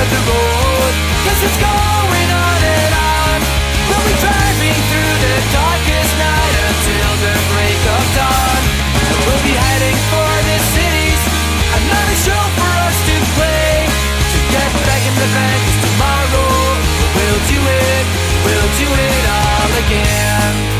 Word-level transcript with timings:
For 0.00 0.06
the 0.08 1.44
it's 1.44 1.60
going 1.60 2.30
on 2.32 2.60
and 2.64 2.92
on. 2.96 3.38
We'll 3.84 4.06
be 4.08 4.16
driving 4.16 4.78
through 4.88 5.14
the 5.20 5.36
darkest 5.52 6.12
night 6.16 6.56
until 6.56 7.12
the 7.20 7.34
break 7.52 7.80
of 7.84 8.04
dawn. 8.16 8.62
We'll 9.28 9.44
be 9.44 9.52
heading 9.52 9.98
for 10.08 10.32
the 10.48 10.56
cities, 10.72 11.20
another 11.84 12.16
show 12.16 12.42
for 12.56 12.72
us 12.88 12.96
to 12.96 13.16
play. 13.36 13.76
To 14.24 14.38
get 14.48 14.70
back 14.88 15.04
in 15.04 15.14
the 15.20 15.28
tomorrow 15.84 16.48
we'll 17.20 17.42
do 17.52 17.60
it, 17.60 18.04
we'll 18.40 18.70
do 18.80 18.88
it 18.88 19.24
all 19.28 19.70
again. 19.84 20.79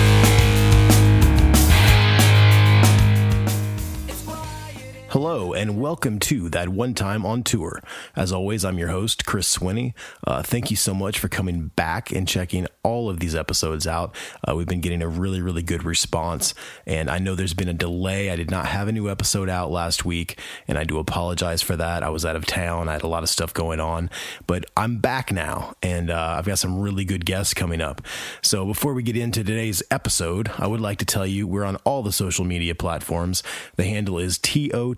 Hello 5.11 5.53
and 5.53 5.81
welcome 5.81 6.21
to 6.21 6.49
that 6.51 6.69
one 6.69 6.95
time 6.95 7.27
on 7.27 7.43
tour. 7.43 7.83
As 8.15 8.31
always, 8.31 8.65
I'm 8.65 8.79
your 8.79 8.91
host, 8.91 9.27
Chris 9.27 9.59
Swinney. 9.59 9.93
Uh, 10.25 10.41
thank 10.41 10.71
you 10.71 10.77
so 10.77 10.95
much 10.95 11.19
for 11.19 11.27
coming 11.27 11.73
back 11.75 12.13
and 12.13 12.29
checking 12.29 12.69
all 12.85 13.11
of 13.11 13.19
these 13.19 13.35
episodes 13.35 13.89
out. 13.89 14.15
Uh, 14.47 14.55
we've 14.55 14.69
been 14.69 14.81
getting 14.81 15.03
a 15.03 15.09
really, 15.09 15.41
really 15.41 15.65
good 15.65 15.83
response, 15.83 16.55
and 16.87 17.11
I 17.11 17.19
know 17.19 17.35
there's 17.35 17.55
been 17.55 17.69
a 17.69 17.75
delay. 17.75 18.31
I 18.31 18.37
did 18.37 18.53
not 18.53 18.67
have 18.67 18.87
a 18.87 18.93
new 18.93 19.11
episode 19.11 19.49
out 19.49 19.73
last 19.73 20.05
week, 20.05 20.39
and 20.69 20.79
I 20.79 20.85
do 20.85 21.01
apologize 21.01 21.61
for 21.61 21.75
that. 21.75 22.05
I 22.05 22.11
was 22.11 22.25
out 22.25 22.37
of 22.37 22.47
town, 22.47 22.89
I 22.89 22.93
had 22.93 23.03
a 23.03 23.09
lot 23.09 23.25
of 23.25 23.29
stuff 23.29 23.53
going 23.53 23.81
on, 23.81 24.11
but 24.47 24.65
I'm 24.77 24.99
back 24.99 25.33
now, 25.33 25.75
and 25.83 26.13
uh, 26.13 26.37
I've 26.39 26.47
got 26.47 26.61
some 26.61 26.79
really 26.79 27.05
good 27.05 27.27
guests 27.27 27.53
coming 27.53 27.81
up. 27.81 28.01
So 28.43 28.65
before 28.65 28.95
we 28.95 29.03
get 29.03 29.17
into 29.17 29.43
today's 29.43 29.83
episode, 29.91 30.53
I 30.57 30.69
would 30.69 30.81
like 30.81 30.99
to 30.99 31.05
tell 31.05 31.27
you 31.27 31.49
we're 31.49 31.65
on 31.65 31.77
all 31.79 32.05
the 32.05 32.13
social 32.13 32.45
media 32.45 32.77
platforms. 32.77 33.43
The 33.75 33.85
handle 33.85 34.17
is 34.21 34.39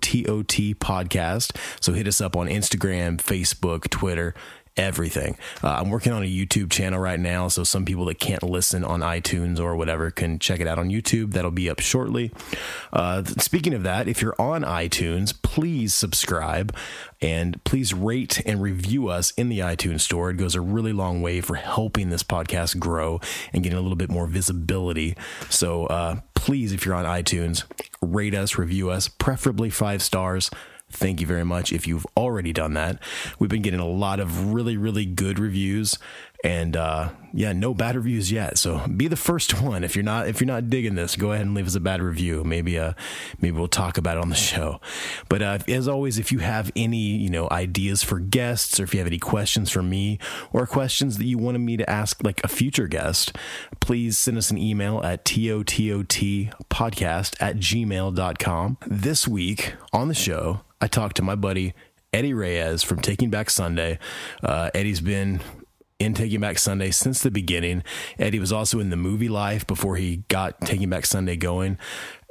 TOTOT 0.03 0.75
Podcast. 0.77 1.57
So 1.81 1.95
hit 1.95 2.07
us 2.07 2.21
up 2.21 2.37
on 2.37 2.49
Instagram, 2.49 3.17
Facebook, 3.17 3.89
Twitter. 3.89 4.35
Everything. 4.77 5.37
Uh, 5.63 5.69
I'm 5.69 5.91
working 5.91 6.13
on 6.13 6.23
a 6.23 6.27
YouTube 6.27 6.71
channel 6.71 6.99
right 6.99 7.21
now, 7.21 7.49
so 7.49 7.63
some 7.63 7.85
people 7.85 8.07
that 8.07 8.19
can't 8.19 8.43
listen 8.43 8.85
on 8.85 9.01
iTunes 9.01 9.61
or 9.61 9.77
whatever 9.77 10.11
can 10.11 10.39
check 10.39 10.61
it 10.61 10.67
out 10.67 10.79
on 10.79 10.89
YouTube. 10.89 11.33
That'll 11.33 11.51
be 11.51 11.69
up 11.69 11.81
shortly. 11.81 12.33
Uh, 12.91 13.23
speaking 13.25 13.75
of 13.75 13.83
that, 13.83 14.09
if 14.09 14.23
you're 14.23 14.35
on 14.41 14.63
iTunes, 14.63 15.35
please 15.43 15.93
subscribe 15.93 16.75
and 17.21 17.63
please 17.65 17.93
rate 17.93 18.41
and 18.47 18.63
review 18.63 19.09
us 19.09 19.33
in 19.33 19.51
the 19.51 19.59
iTunes 19.59 20.01
store. 20.01 20.31
It 20.31 20.39
goes 20.39 20.55
a 20.55 20.63
really 20.63 20.95
long 20.95 21.21
way 21.21 21.43
for 21.43 21.57
helping 21.57 22.09
this 22.09 22.23
podcast 22.23 22.79
grow 22.79 23.21
and 23.53 23.63
getting 23.63 23.79
a 23.79 23.83
little 23.83 23.97
bit 23.97 24.11
more 24.11 24.27
visibility. 24.27 25.17
So 25.51 25.85
uh, 25.89 26.21
please, 26.35 26.73
if 26.73 26.87
you're 26.87 26.95
on 26.95 27.05
iTunes, 27.05 27.65
rate 28.01 28.35
us, 28.35 28.57
review 28.57 28.89
us, 28.89 29.07
preferably 29.07 29.69
five 29.69 30.03
stars. 30.03 30.51
Thank 30.93 31.21
you 31.21 31.27
very 31.27 31.45
much 31.45 31.73
if 31.73 31.87
you've 31.87 32.07
already 32.17 32.53
done 32.53 32.75
that. 32.75 33.03
We've 33.39 33.51
been 33.51 33.63
getting 33.63 33.81
a 33.81 33.89
lot 33.89 34.21
of 34.21 34.53
really, 34.53 34.77
really 34.77 35.07
good 35.07 35.39
reviews 35.39 35.99
and 36.45 36.77
uh, 36.77 37.11
yeah, 37.33 37.53
no 37.53 37.73
bad 37.73 37.97
reviews 37.97 38.31
yet. 38.31 38.59
So 38.59 38.87
be 38.89 39.09
the 39.09 39.17
first 39.17 39.61
one. 39.63 39.85
If 39.85 39.97
you're 39.97 40.05
not 40.05 40.29
if 40.29 40.41
you're 40.41 40.47
not 40.47 40.69
digging 40.69 40.95
this, 40.95 41.17
go 41.17 41.33
ahead 41.33 41.47
and 41.47 41.55
leave 41.55 41.67
us 41.67 41.75
a 41.75 41.81
bad 41.81 42.03
review. 42.03 42.45
Maybe 42.45 42.79
uh 42.79 42.93
maybe 43.41 43.57
we'll 43.57 43.69
talk 43.69 43.99
about 43.99 44.17
it 44.17 44.23
on 44.23 44.29
the 44.29 44.35
show. 44.35 44.81
But 45.29 45.43
uh, 45.43 45.59
as 45.69 45.89
always, 45.89 46.19
if 46.19 46.33
you 46.33 46.41
have 46.41 46.71
any 46.77 47.17
you 47.17 47.31
know 47.31 47.49
ideas 47.51 48.03
for 48.03 48.19
guests, 48.19 48.79
or 48.79 48.85
if 48.85 48.95
you 48.95 49.01
have 49.01 49.07
any 49.07 49.19
questions 49.19 49.71
for 49.71 49.83
me, 49.83 50.19
or 50.53 50.67
questions 50.67 51.19
that 51.19 51.25
you 51.25 51.39
wanted 51.39 51.61
me 51.61 51.77
to 51.77 51.89
ask 51.89 52.23
like 52.23 52.43
a 52.45 52.49
future 52.49 52.87
guest, 52.87 53.37
please 53.81 54.19
send 54.19 54.39
us 54.39 54.51
an 54.51 54.59
email 54.59 55.01
at 55.03 55.25
tototpodcast 55.25 57.37
at 57.41 57.57
gmail.com. 57.57 58.79
This 58.87 59.29
week 59.29 59.75
on 59.93 60.09
the 60.09 60.15
show, 60.15 60.61
I 60.81 60.87
talked 60.87 61.17
to 61.17 61.23
my 61.23 61.35
buddy 61.35 61.75
Eddie 62.13 62.35
Reyes 62.35 62.83
from 62.83 63.01
Taking 63.01 63.31
Back 63.31 63.49
Sunday. 63.49 63.99
Uh, 64.43 64.71
Eddie's 64.75 65.01
been 65.01 65.41
in 66.03 66.15
Taking 66.15 66.41
Back 66.41 66.59
Sunday 66.59 66.91
since 66.91 67.23
the 67.23 67.31
beginning. 67.31 67.83
Eddie 68.19 68.41
was 68.41 68.53
also 68.53 68.81
in 68.81 68.91
the 68.91 68.97
movie 68.97 69.29
Life 69.29 69.67
before 69.67 69.97
he 69.97 70.25
got 70.29 70.61
Taking 70.63 70.91
Back 70.91 71.07
Sunday 71.07 71.37
going. 71.37 71.79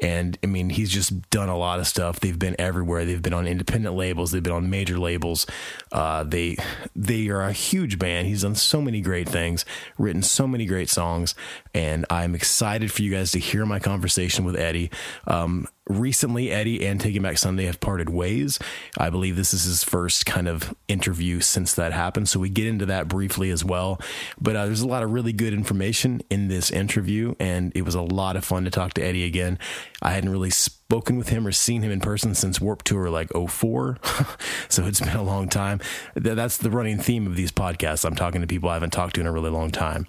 And 0.02 0.38
I 0.44 0.48
mean, 0.48 0.72
he's 0.72 0.90
just 0.90 1.30
done 1.30 1.48
a 1.48 1.58
lot 1.58 1.80
of 1.80 1.88
stuff. 1.88 2.20
They've 2.20 2.38
been 2.38 2.56
everywhere. 2.60 3.06
They've 3.06 3.22
been 3.22 3.36
on 3.36 3.46
independent 3.46 3.96
labels. 3.96 4.32
They've 4.32 4.42
been 4.42 4.52
on 4.52 4.70
major 4.70 4.98
labels. 4.98 5.46
Uh, 5.92 6.24
they 6.24 6.58
they 6.96 7.28
are 7.28 7.44
a 7.44 7.52
huge 7.52 8.00
band. 8.00 8.28
He's 8.28 8.42
done 8.42 8.56
so 8.56 8.82
many 8.82 9.02
great 9.02 9.30
things, 9.30 9.64
written 10.00 10.24
so 10.24 10.48
many 10.48 10.66
great 10.66 10.90
songs, 10.90 11.36
and 11.76 12.08
I'm 12.10 12.34
excited 12.34 12.92
for 12.92 13.04
you 13.04 13.12
guys 13.12 13.32
to 13.34 13.40
hear 13.40 13.64
my 13.66 13.78
conversation 13.78 14.44
with 14.44 14.56
Eddie. 14.56 14.90
Um, 15.28 15.68
recently, 15.88 16.52
Eddie 16.52 16.86
and 16.86 17.00
Taking 17.00 17.22
Back 17.22 17.38
Sunday 17.38 17.66
have 17.66 17.80
parted 17.80 18.10
ways. 18.10 18.60
I 18.98 19.10
believe 19.10 19.36
this 19.36 19.54
is 19.54 19.64
his 19.64 19.84
first 19.84 20.26
kind 20.26 20.48
of 20.48 20.76
interview 20.88 21.40
since 21.40 21.74
that 21.76 21.94
happened. 21.94 22.30
So 22.30 22.40
we 22.40 22.50
get 22.50 22.68
into 22.68 22.86
that 22.88 23.08
briefly 23.08 23.50
as 23.50 23.64
well. 23.64 24.00
But 24.40 24.56
uh, 24.56 24.66
there's 24.66 24.82
a 24.82 24.88
lot 24.88 25.04
of 25.04 25.12
really 25.12 25.34
good 25.34 25.54
information 25.54 26.22
in 26.30 26.48
this 26.48 26.72
interview, 26.72 27.36
and 27.40 27.72
it 27.76 27.84
was 27.84 27.96
a 27.96 28.02
lot 28.02 28.36
of 28.36 28.46
fun 28.46 28.64
to 28.66 28.72
talk 28.72 28.94
to 28.96 29.04
Eddie 29.04 29.26
again. 29.26 29.60
I 30.02 30.12
hadn't 30.12 30.30
really 30.30 30.50
spoken 30.50 31.18
with 31.18 31.30
him 31.30 31.48
or 31.48 31.52
seen 31.52 31.82
him 31.82 31.92
in 31.92 32.00
person 32.00 32.36
since 32.36 32.60
Warp 32.60 32.84
Tour 32.84 33.10
like 33.10 33.32
04. 33.34 33.98
so 34.70 34.86
it's 34.86 35.00
been 35.00 35.16
a 35.16 35.24
long 35.24 35.50
time. 35.50 35.80
That's 36.16 36.58
the 36.58 36.72
running 36.72 36.98
theme 36.98 37.28
of 37.28 37.36
these 37.36 37.52
podcasts. 37.52 38.06
I'm 38.06 38.16
talking 38.16 38.42
to 38.42 38.48
people 38.48 38.70
I 38.70 38.74
haven't 38.74 38.94
talked 38.94 39.16
to 39.16 39.22
in 39.22 39.28
a 39.28 39.32
really 39.32 39.50
long 39.50 39.72
time. 39.72 40.08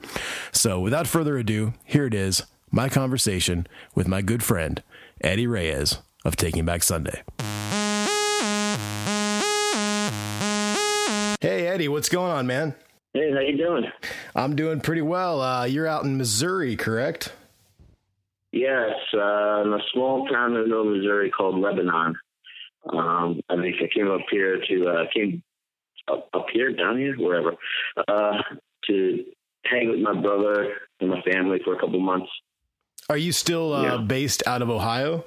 So 0.53 0.81
without 0.81 1.06
further 1.06 1.38
ado, 1.38 1.75
here 1.84 2.06
it 2.06 2.15
is 2.15 2.43
my 2.72 2.88
conversation 2.88 3.66
with 3.94 4.09
my 4.09 4.22
good 4.22 4.43
friend, 4.43 4.82
Eddie 5.22 5.47
Reyes 5.47 5.99
of 6.25 6.37
Taking 6.37 6.65
Back 6.65 6.83
Sunday. 6.83 7.22
Hey, 11.41 11.66
Eddie, 11.66 11.88
what's 11.88 12.09
going 12.09 12.31
on, 12.31 12.47
man? 12.47 12.75
Hey, 13.15 13.32
how 13.32 13.41
you 13.41 13.56
doing? 13.56 13.84
I'm 14.34 14.56
doing 14.56 14.81
pretty 14.81 15.03
well. 15.03 15.41
Uh, 15.41 15.65
you're 15.65 15.87
out 15.87 16.05
in 16.05 16.16
Missouri, 16.16 16.77
correct? 16.77 17.32
Yes, 18.53 18.93
uh, 19.15 19.62
in 19.65 19.72
a 19.72 19.78
small 19.93 20.27
town 20.28 20.56
in 20.56 20.69
Middle 20.69 20.84
Missouri 20.84 21.31
called 21.31 21.59
Lebanon. 21.59 22.15
Um, 22.93 23.41
I 23.49 23.56
think 23.56 23.77
I 23.82 23.88
came 23.94 24.11
up 24.11 24.22
here 24.31 24.61
to 24.69 24.88
uh, 24.88 25.05
came 25.15 25.43
up, 26.09 26.28
up 26.34 26.47
here, 26.53 26.72
down 26.72 26.99
here, 26.99 27.16
wherever, 27.16 27.55
uh, 28.09 28.43
to 28.88 29.25
hang 29.65 29.91
with 29.91 30.00
my 30.00 30.21
brother 30.21 30.75
and 31.00 31.11
my 31.11 31.22
family 31.22 31.61
for 31.65 31.75
a 31.75 31.78
couple 31.78 32.00
months. 32.00 32.31
Are 33.12 33.19
you 33.19 33.33
still 33.33 33.75
uh, 33.75 33.83
Yeah. 33.83 33.97
based 33.99 34.43
out 34.47 34.62
of 34.62 34.71
Ohio? 34.71 35.25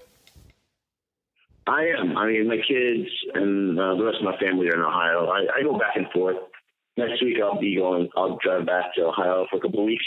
I 1.67 1.83
am. 1.99 2.17
I 2.17 2.25
mean, 2.27 2.47
my 2.47 2.57
kids 2.57 3.07
and 3.35 3.79
uh, 3.79 3.93
the 3.95 4.03
rest 4.03 4.17
of 4.17 4.23
my 4.23 4.35
family 4.37 4.67
are 4.69 4.73
in 4.75 4.81
Ohio. 4.81 5.27
I, 5.27 5.45
I 5.59 5.63
go 5.63 5.77
back 5.77 5.95
and 5.95 6.07
forth. 6.11 6.37
Next 6.97 7.21
week, 7.23 7.37
I'll 7.43 7.59
be 7.59 7.75
going. 7.75 8.09
I'll 8.17 8.37
drive 8.43 8.65
back 8.65 8.95
to 8.95 9.03
Ohio 9.05 9.45
for 9.51 9.57
a 9.57 9.59
couple 9.59 9.81
of 9.81 9.85
weeks, 9.85 10.05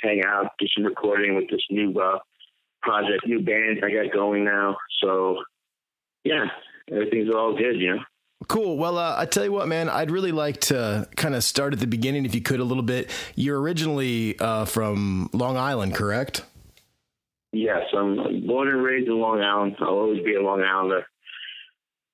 hang 0.00 0.22
out, 0.24 0.52
do 0.58 0.66
some 0.74 0.84
recording 0.86 1.34
with 1.34 1.50
this 1.50 1.60
new 1.70 1.98
uh, 2.00 2.18
project, 2.82 3.26
new 3.26 3.40
band 3.40 3.82
I 3.84 3.90
got 3.90 4.12
going 4.14 4.44
now. 4.44 4.76
So, 5.02 5.42
yeah, 6.24 6.44
everything's 6.90 7.28
all 7.34 7.56
good, 7.58 7.78
you 7.78 7.96
know. 7.96 8.02
Cool. 8.46 8.78
Well, 8.78 8.96
uh, 8.98 9.16
I 9.18 9.26
tell 9.26 9.44
you 9.44 9.52
what, 9.52 9.66
man, 9.68 9.88
I'd 9.90 10.10
really 10.12 10.30
like 10.32 10.60
to 10.72 11.08
kind 11.16 11.34
of 11.34 11.42
start 11.42 11.72
at 11.74 11.80
the 11.80 11.86
beginning, 11.88 12.24
if 12.24 12.34
you 12.34 12.40
could, 12.40 12.60
a 12.60 12.64
little 12.64 12.84
bit. 12.84 13.10
You're 13.34 13.60
originally 13.60 14.38
uh, 14.38 14.64
from 14.64 15.28
Long 15.32 15.56
Island, 15.56 15.94
correct? 15.94 16.42
Yes, 17.52 17.82
I'm 17.96 18.46
born 18.46 18.68
and 18.68 18.82
raised 18.82 19.08
in 19.08 19.18
Long 19.18 19.40
Island. 19.40 19.76
I'll 19.80 19.88
always 19.88 20.22
be 20.22 20.34
a 20.34 20.42
Long 20.42 20.62
Islander. 20.62 21.06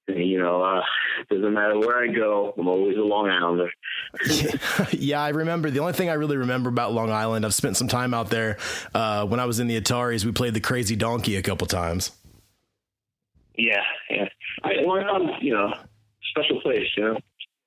You 0.07 0.39
know, 0.39 0.63
uh, 0.63 0.83
doesn't 1.31 1.55
matter 1.55 1.79
where 1.79 1.99
I 1.99 2.09
go, 2.09 2.55
I'm 2.59 2.69
always 2.69 2.97
a 2.97 3.01
Long 3.01 3.29
Islander. 3.31 3.71
yeah, 4.93 5.23
I 5.23 5.31
remember. 5.31 5.71
The 5.71 5.81
only 5.81 5.95
thing 5.95 6.11
I 6.11 6.15
really 6.15 6.37
remember 6.37 6.69
about 6.69 6.93
Long 6.93 7.11
Island, 7.11 7.47
I've 7.47 7.55
spent 7.55 7.79
some 7.79 7.89
time 7.89 8.13
out 8.13 8.29
there. 8.29 8.59
Uh, 8.95 9.27
when 9.27 9.41
I 9.41 9.47
was 9.47 9.61
in 9.61 9.67
the 9.67 9.81
Ataris, 9.81 10.25
we 10.25 10.33
played 10.33 10.53
the 10.53 10.61
Crazy 10.61 10.95
Donkey 10.95 11.37
a 11.37 11.43
couple 11.43 11.67
times. 11.67 12.13
Yeah, 13.57 13.81
yeah. 14.11 14.29
I, 14.63 14.75
Long 14.83 15.03
Island, 15.03 15.31
you 15.41 15.55
know, 15.55 15.73
special 16.31 16.61
place. 16.61 16.87
You 16.97 17.05
know, 17.05 17.19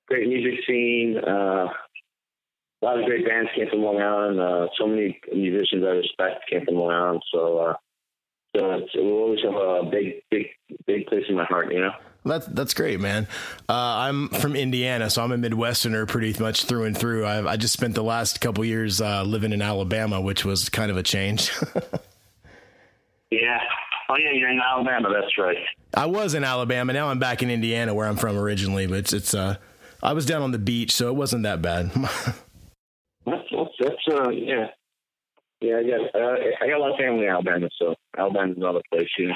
great 0.08 0.28
music 0.28 0.60
scene. 0.68 1.18
Uh, 1.18 1.70
a 2.82 2.86
lot 2.86 3.00
of 3.00 3.06
great 3.06 3.26
bands 3.26 3.50
came 3.56 3.68
from 3.70 3.82
Long 3.82 4.02
Island. 4.02 4.40
Uh, 4.40 4.68
so 4.78 4.88
many 4.88 5.20
musicians 5.34 5.84
I 5.84 5.90
respect 5.90 6.50
came 6.50 6.66
from 6.66 6.76
Long 6.76 6.92
Island. 6.92 7.24
So, 7.34 7.58
uh, 7.58 7.74
so 8.56 8.72
it's, 8.74 8.92
it 8.94 9.02
will 9.02 9.20
always 9.20 9.40
have 9.44 9.56
a 9.56 9.90
big, 9.90 10.24
big, 10.30 10.48
big 10.86 11.08
place 11.08 11.24
in 11.28 11.36
my 11.36 11.46
heart. 11.46 11.72
You 11.72 11.82
know. 11.82 11.92
That's 12.26 12.46
that's 12.48 12.74
great, 12.74 13.00
man. 13.00 13.28
Uh, 13.70 13.74
I'm 13.74 14.30
from 14.30 14.56
Indiana, 14.56 15.10
so 15.10 15.24
I'm 15.24 15.32
a 15.32 15.38
Midwesterner 15.38 16.08
pretty 16.08 16.38
much 16.42 16.66
through 16.66 16.86
and 16.86 16.98
through. 16.98 17.26
I, 17.26 17.54
I 17.54 17.58
just 17.58 17.74
spent 17.74 17.96
the 17.96 18.04
last 18.04 18.42
couple 18.42 18.64
years 18.66 19.02
uh, 19.02 19.24
living 19.24 19.54
in 19.54 19.62
Alabama, 19.62 20.20
which 20.22 20.46
was 20.46 20.70
kind 20.70 20.92
of 20.92 20.98
a 20.98 21.04
change. 21.04 21.52
yeah. 23.32 23.60
Oh 24.10 24.16
yeah, 24.18 24.32
you're 24.34 24.50
in 24.50 24.60
Alabama. 24.60 25.10
That's 25.14 25.38
right. 25.38 25.58
I 25.94 26.06
was 26.06 26.34
in 26.34 26.44
Alabama. 26.44 26.94
Now 26.94 27.10
I'm 27.10 27.20
back 27.20 27.42
in 27.42 27.50
Indiana, 27.50 27.94
where 27.94 28.08
I'm 28.08 28.18
from 28.18 28.38
originally. 28.38 28.88
But 28.88 29.00
it's 29.00 29.14
it's 29.14 29.34
uh, 29.34 29.58
I 30.04 30.14
was 30.14 30.26
down 30.26 30.42
on 30.42 30.52
the 30.52 30.60
beach, 30.60 30.92
so 30.92 31.08
it 31.08 31.16
wasn't 31.16 31.44
that 31.44 31.62
bad. 31.62 31.92
that's 33.28 33.48
that's, 33.52 33.70
that's 33.80 34.20
uh, 34.20 34.30
yeah. 34.30 34.68
Yeah, 35.60 35.78
I 35.78 35.84
got 35.84 36.16
uh, 36.16 36.36
I 36.62 36.68
got 36.68 36.78
a 36.78 36.80
lot 36.80 36.92
of 36.92 36.98
family 36.98 37.26
in 37.26 37.32
Alabama, 37.32 37.70
so 37.80 37.96
Alabama's 38.18 38.58
another 38.58 38.82
place, 38.92 39.10
you 39.18 39.30
know. 39.30 39.36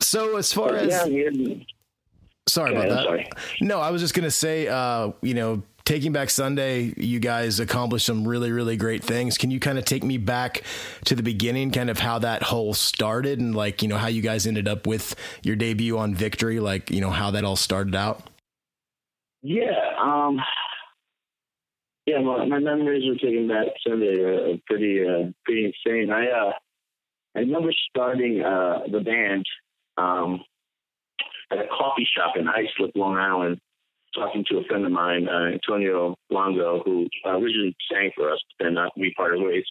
So 0.00 0.36
as 0.36 0.52
far 0.52 0.74
as 0.74 0.88
yeah, 0.88 1.30
yeah, 1.30 1.54
Sorry 2.46 2.74
Go 2.74 2.80
about 2.80 2.88
that. 2.90 3.04
sorry. 3.04 3.28
No, 3.60 3.80
I 3.80 3.90
was 3.90 4.02
just 4.02 4.14
gonna 4.14 4.30
say, 4.30 4.68
uh, 4.68 5.12
you 5.22 5.34
know, 5.34 5.62
Taking 5.84 6.12
Back 6.12 6.30
Sunday, 6.30 6.94
you 6.96 7.20
guys 7.20 7.60
accomplished 7.60 8.06
some 8.06 8.26
really, 8.26 8.50
really 8.50 8.76
great 8.76 9.04
things. 9.04 9.38
Can 9.38 9.50
you 9.50 9.60
kind 9.60 9.78
of 9.78 9.84
take 9.84 10.02
me 10.02 10.16
back 10.18 10.62
to 11.04 11.14
the 11.14 11.22
beginning, 11.22 11.70
kind 11.70 11.90
of 11.90 11.98
how 11.98 12.18
that 12.20 12.42
whole 12.42 12.74
started, 12.74 13.38
and 13.38 13.54
like, 13.54 13.82
you 13.82 13.88
know, 13.88 13.98
how 13.98 14.08
you 14.08 14.22
guys 14.22 14.46
ended 14.46 14.66
up 14.66 14.86
with 14.86 15.14
your 15.42 15.56
debut 15.56 15.98
on 15.98 16.14
Victory, 16.14 16.58
like, 16.58 16.90
you 16.90 17.00
know, 17.00 17.10
how 17.10 17.30
that 17.30 17.44
all 17.44 17.56
started 17.56 17.94
out? 17.94 18.22
Yeah, 19.42 19.92
um, 20.00 20.40
yeah. 22.06 22.20
My, 22.20 22.44
my 22.46 22.58
memories 22.58 23.10
of 23.10 23.18
taking 23.20 23.48
back 23.48 23.66
Sunday 23.86 24.20
are, 24.20 24.52
are 24.52 24.56
pretty, 24.66 25.00
uh, 25.06 25.32
pretty 25.44 25.72
insane. 25.86 26.10
I, 26.10 26.28
uh, 26.28 26.52
I 27.36 27.40
remember 27.40 27.72
starting 27.90 28.42
uh, 28.42 28.80
the 28.90 29.00
band 29.00 29.44
um, 29.96 30.42
at 31.50 31.58
a 31.58 31.66
coffee 31.68 32.06
shop 32.16 32.34
in 32.36 32.48
Islip, 32.48 32.92
Long 32.94 33.16
Island, 33.16 33.60
talking 34.14 34.44
to 34.50 34.58
a 34.58 34.64
friend 34.64 34.84
of 34.86 34.92
mine, 34.92 35.28
uh, 35.28 35.52
Antonio 35.52 36.14
Longo, 36.30 36.82
who 36.84 37.06
uh, 37.26 37.30
originally 37.30 37.76
sang 37.90 38.10
for 38.14 38.32
us, 38.32 38.38
but 38.58 38.64
then 38.64 38.78
uh, 38.78 38.88
we 38.96 39.12
parted 39.16 39.42
ways. 39.42 39.64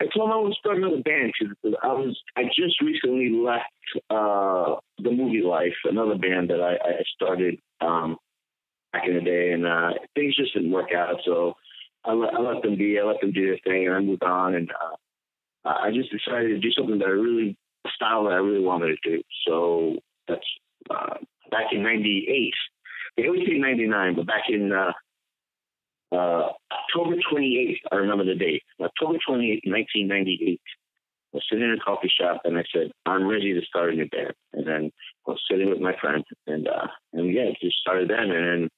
I 0.00 0.06
told 0.14 0.28
him 0.28 0.32
I 0.32 0.36
was 0.36 0.56
starting 0.58 0.82
another 0.82 1.02
band 1.02 1.32
because 1.38 1.74
I 1.82 1.92
was 1.92 2.20
I 2.36 2.44
just 2.44 2.80
recently 2.82 3.30
left 3.30 3.64
uh, 4.10 4.74
the 4.98 5.10
movie 5.10 5.42
Life, 5.42 5.74
another 5.84 6.16
band 6.16 6.50
that 6.50 6.60
I, 6.60 6.74
I 6.74 7.02
started 7.14 7.58
um, 7.80 8.16
back 8.94 9.08
in 9.08 9.14
the 9.14 9.20
day, 9.20 9.52
and 9.52 9.66
uh, 9.66 9.90
things 10.14 10.36
just 10.36 10.54
didn't 10.54 10.70
work 10.70 10.90
out. 10.96 11.16
So 11.24 11.54
I 12.04 12.12
let, 12.12 12.34
I 12.34 12.40
let 12.40 12.62
them 12.62 12.76
be. 12.76 12.98
I 12.98 13.04
let 13.04 13.20
them 13.20 13.32
do 13.32 13.46
their 13.46 13.58
thing, 13.64 13.86
and 13.86 13.96
I 13.96 14.00
moved 14.00 14.22
on. 14.22 14.54
And 14.54 14.70
uh, 14.70 15.68
I 15.68 15.90
just 15.92 16.10
decided 16.10 16.48
to 16.48 16.58
do 16.58 16.70
something 16.70 16.98
that 16.98 17.08
I 17.08 17.10
really, 17.10 17.56
style 17.94 18.24
that 18.24 18.32
I 18.32 18.36
really 18.36 18.64
wanted 18.64 18.96
to 19.02 19.10
do. 19.10 19.22
So 19.46 19.96
that's 20.28 20.46
uh, 20.90 21.16
back 21.50 21.72
in 21.72 21.82
'98. 21.82 22.54
They 23.16 23.26
always 23.26 23.46
say 23.46 23.58
'99, 23.58 24.16
but 24.16 24.26
back 24.26 24.44
in 24.48 24.72
uh, 24.72 24.92
uh, 26.14 26.50
October 26.70 27.16
28th, 27.16 27.76
I 27.90 27.96
remember 27.96 28.24
the 28.24 28.34
date. 28.34 28.62
October 28.80 29.18
28th, 29.28 29.66
1998. 29.66 30.60
I 31.34 31.38
was 31.38 31.44
sitting 31.50 31.64
in 31.64 31.72
a 31.72 31.84
coffee 31.84 32.10
shop 32.20 32.42
and 32.44 32.56
I 32.56 32.62
said, 32.72 32.92
I'm 33.06 33.26
ready 33.26 33.52
to 33.54 33.66
start 33.66 33.92
a 33.92 33.96
new 33.96 34.08
band. 34.08 34.34
And 34.52 34.66
then 34.66 34.92
I 35.26 35.30
was 35.30 35.40
sitting 35.50 35.68
with 35.68 35.80
my 35.80 35.94
friend 36.00 36.22
and, 36.46 36.68
uh, 36.68 36.86
and 37.12 37.34
yeah, 37.34 37.50
just 37.60 37.78
started 37.78 38.08
then. 38.08 38.30
And 38.30 38.46
then 38.46 38.68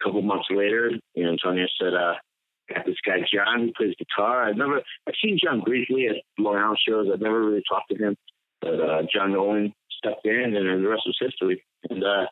a 0.00 0.04
couple 0.04 0.20
months 0.22 0.48
later, 0.50 0.90
you 1.14 1.22
know, 1.22 1.30
Antonio 1.30 1.66
said, 1.80 1.94
uh, 1.94 2.14
got 2.68 2.84
this 2.84 2.96
guy, 3.06 3.18
John, 3.32 3.60
who 3.60 3.72
plays 3.76 3.94
guitar. 3.96 4.48
I've 4.48 4.56
never, 4.56 4.82
I've 5.06 5.14
seen 5.22 5.38
John 5.42 5.60
briefly 5.60 6.08
at 6.08 6.16
Long 6.36 6.56
Island 6.56 6.78
shows. 6.86 7.06
I've 7.12 7.20
never 7.20 7.40
really 7.44 7.62
talked 7.68 7.90
to 7.90 7.96
him, 7.96 8.16
but, 8.60 8.80
uh, 8.80 9.02
John 9.12 9.32
Nolan 9.32 9.72
stepped 9.90 10.26
in 10.26 10.56
and 10.56 10.84
the 10.84 10.88
rest 10.88 11.02
was 11.06 11.18
history. 11.20 11.62
And, 11.88 12.02
uh, 12.02 12.26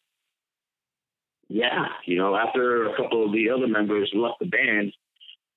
yeah, 1.49 1.87
you 2.05 2.19
know, 2.19 2.37
after 2.37 2.91
a 2.91 2.97
couple 2.97 3.25
of 3.25 3.33
the 3.33 3.49
other 3.51 3.69
members 3.69 4.11
left 4.13 4.41
the 4.41 4.47
band, 4.47 4.93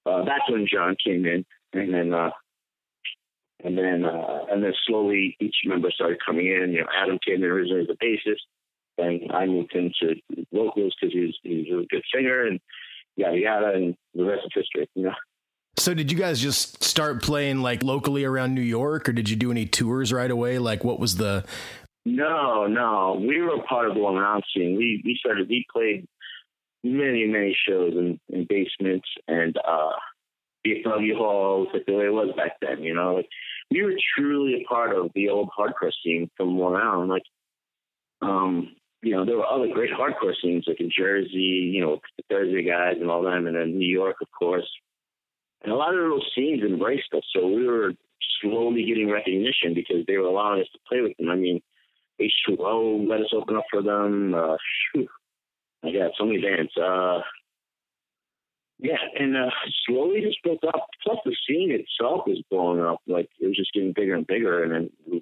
uh, 0.06 0.24
that's 0.25 0.50
when 0.50 0.67
John 0.71 0.95
came 1.03 1.25
in, 1.25 1.45
and 1.74 1.94
then 1.94 2.13
uh, 2.13 2.31
and 3.63 3.78
then 3.78 4.06
uh, 4.06 4.46
and 4.50 4.63
then 4.63 4.74
slowly 4.88 5.36
each 5.40 5.56
member 5.66 5.92
started 5.92 6.19
coming 6.25 6.48
in. 6.48 6.72
You 6.72 6.81
know, 6.81 6.88
Adam 6.96 7.19
came 7.25 7.44
in 7.44 7.50
originally 7.50 7.81
as 7.81 7.90
a 7.90 8.04
bassist, 8.04 8.42
and 8.98 9.31
I 9.31 9.46
moved 9.46 9.74
into 9.75 10.16
vocals 10.54 10.96
because 11.00 11.13
he's 11.13 11.36
he's 11.44 11.68
a 11.68 11.86
good 11.90 12.04
singer, 12.13 12.46
and 12.48 12.60
yada 13.16 13.38
yada, 13.38 13.72
and 13.75 13.96
the 14.13 14.25
rest 14.25 14.44
is 14.46 14.52
history. 14.54 14.90
You 14.96 15.04
know. 15.04 15.13
So 15.78 15.94
did 15.94 16.12
you 16.12 16.18
guys 16.18 16.42
just 16.42 16.84
start 16.84 17.24
playing 17.24 17.62
like 17.62 17.81
locally 17.81 18.25
around 18.25 18.54
New 18.54 18.62
York, 18.62 19.08
or 19.08 19.13
did 19.13 19.30
you 19.30 19.36
do 19.36 19.52
any 19.52 19.66
tours 19.66 20.12
right 20.12 20.30
away? 20.30 20.60
Like, 20.60 20.84
what 20.84 21.00
was 21.00 21.16
the 21.16 21.46
No, 22.06 22.68
no, 22.68 23.24
we 23.25 23.42
were 23.42 23.56
a 23.56 23.63
part 23.63 23.88
of 23.88 23.96
the 23.96 24.02
Long 24.02 24.18
Island 24.18 24.44
scene. 24.56 24.75
We 24.78 25.02
we 25.06 25.18
started 25.19 25.48
we 25.48 25.66
played 25.72 26.06
many 26.84 27.25
many 27.25 27.56
shows 27.68 27.94
in, 27.94 28.19
in 28.30 28.46
basements 28.50 29.08
and 29.28 29.56
uh 29.58 29.92
VFW 30.66 31.18
halls, 31.18 31.68
like 31.74 31.86
the 31.86 31.94
way 31.94 32.06
it 32.06 32.13
was 32.13 32.34
back 32.36 32.58
then. 32.62 32.84
You 32.84 32.94
know, 32.94 33.16
like 33.16 33.30
we 33.69 33.84
were 33.84 33.94
truly 34.18 34.62
a 34.62 34.68
part 34.68 34.96
of 34.96 35.12
the 35.16 35.30
old 35.30 35.50
hardcore 35.58 35.92
scene 36.04 36.30
from 36.38 36.58
Long 36.58 36.75
Island. 36.75 37.10
Like, 37.10 37.24
um, 38.22 38.75
you 39.02 39.16
know, 39.16 39.25
there 39.25 39.38
were 39.38 39.48
other 39.48 39.68
great 39.74 39.92
hardcore 39.92 40.34
scenes 40.42 40.66
like 40.68 40.80
in 40.80 40.92
Jersey, 40.96 41.72
you 41.74 41.81
know, 41.81 42.00
the 42.18 42.24
Thursday 42.30 42.63
guys 42.63 42.98
and 43.00 43.10
all 43.10 43.24
them, 43.24 43.48
and 43.48 43.56
then 43.56 43.78
New 43.78 43.92
York, 43.92 44.18
of 44.22 44.28
course. 44.38 44.69
And 45.63 45.72
a 45.72 45.75
lot 45.75 45.94
of 45.94 46.00
those 46.02 46.30
scenes 46.36 46.63
embraced 46.63 47.13
us, 47.16 47.24
so 47.34 47.48
we 47.48 47.68
were 47.68 47.94
slowly 48.42 48.84
getting 48.86 49.10
recognition 49.10 49.74
because 49.74 50.06
they 50.08 50.18
were 50.18 50.28
allowing 50.28 50.62
us 50.62 50.68
to 50.74 50.80
play 50.88 51.02
with 51.02 51.16
them. 51.18 51.30
I 51.30 51.36
mean, 51.36 51.62
H2O 52.19 53.08
let 53.08 53.22
us 53.22 53.34
open 53.34 53.56
up 53.56 53.66
for 53.72 53.81
them. 53.81 54.34
Uh, 54.34 54.58
I 55.84 55.92
got 55.92 56.12
so 56.18 56.25
many 56.25 56.42
bands. 56.42 56.72
Uh, 56.78 57.22
yeah, 58.81 58.98
and 59.18 59.38
uh, 59.38 59.51
slowly 59.86 60.22
just 60.22 60.44
built 60.44 60.63
up. 60.63 60.88
Plus, 61.04 61.19
the 61.24 61.36
scene 61.48 61.72
itself 61.72 62.24
was 62.25 62.42
blowing 62.50 62.81
up. 62.81 63.00
Like 63.06 63.30
it 63.39 63.45
was 63.45 63.56
just 63.56 63.74
getting 63.74 63.94
bigger 63.94 64.16
and 64.16 64.25
bigger. 64.25 64.63
And 64.63 64.72
then 64.72 65.22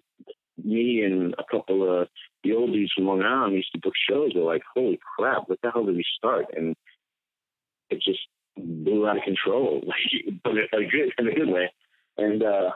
me 0.63 1.03
and 1.03 1.35
a 1.37 1.43
couple 1.51 1.83
of 1.83 2.07
the 2.43 2.51
oldies 2.51 2.87
from 2.95 3.05
Long 3.05 3.21
Island 3.21 3.55
used 3.55 3.71
to 3.73 3.79
book 3.79 3.93
shows. 4.09 4.31
We're 4.33 4.43
like, 4.43 4.61
holy 4.73 4.97
crap, 5.17 5.49
what 5.49 5.59
the 5.61 5.71
hell 5.71 5.85
did 5.85 5.97
we 5.97 6.05
start? 6.17 6.45
And 6.55 6.73
it 7.89 8.01
just 8.01 8.19
blew 8.57 9.05
out 9.05 9.17
of 9.17 9.23
control, 9.23 9.81
like, 9.87 10.35
but 10.41 10.51
in 10.51 10.67
a 10.71 10.89
good 10.89 11.13
in 11.17 11.27
a 11.27 11.35
good 11.35 11.49
way. 11.49 11.69
And 12.17 12.41
uh, 12.41 12.71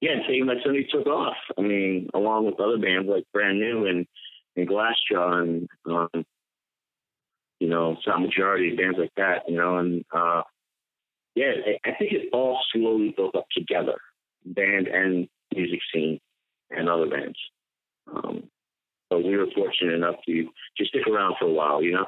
yeah, 0.00 0.16
Taking 0.26 0.46
Back 0.46 0.58
Sunday 0.64 0.86
took 0.90 1.06
off. 1.06 1.36
I 1.58 1.60
mean, 1.60 2.08
along 2.14 2.46
with 2.46 2.58
other 2.58 2.78
bands 2.78 3.08
like 3.08 3.24
Brand 3.34 3.60
New 3.60 3.86
and 3.86 4.06
and 4.56 4.66
Glassjaw 4.66 5.42
and 5.42 5.68
um, 5.86 6.24
you 7.64 7.70
know, 7.70 7.96
Silent 8.04 8.26
Majority, 8.26 8.76
bands 8.76 8.98
like 8.98 9.14
that, 9.16 9.48
you 9.48 9.56
know, 9.56 9.78
and 9.78 10.04
uh, 10.14 10.42
yeah, 11.34 11.52
I 11.86 11.92
think 11.98 12.12
it 12.12 12.28
all 12.30 12.58
slowly 12.70 13.14
built 13.16 13.34
up 13.34 13.46
together, 13.56 13.96
band 14.44 14.86
and 14.86 15.28
music 15.54 15.80
scene 15.90 16.20
and 16.70 16.90
other 16.90 17.08
bands. 17.08 17.38
Um, 18.14 18.50
but 19.08 19.24
we 19.24 19.34
were 19.34 19.46
fortunate 19.54 19.94
enough 19.94 20.16
to 20.26 20.48
just 20.76 20.90
stick 20.90 21.06
around 21.06 21.36
for 21.38 21.46
a 21.46 21.52
while, 21.52 21.82
you 21.82 21.92
know. 21.92 22.04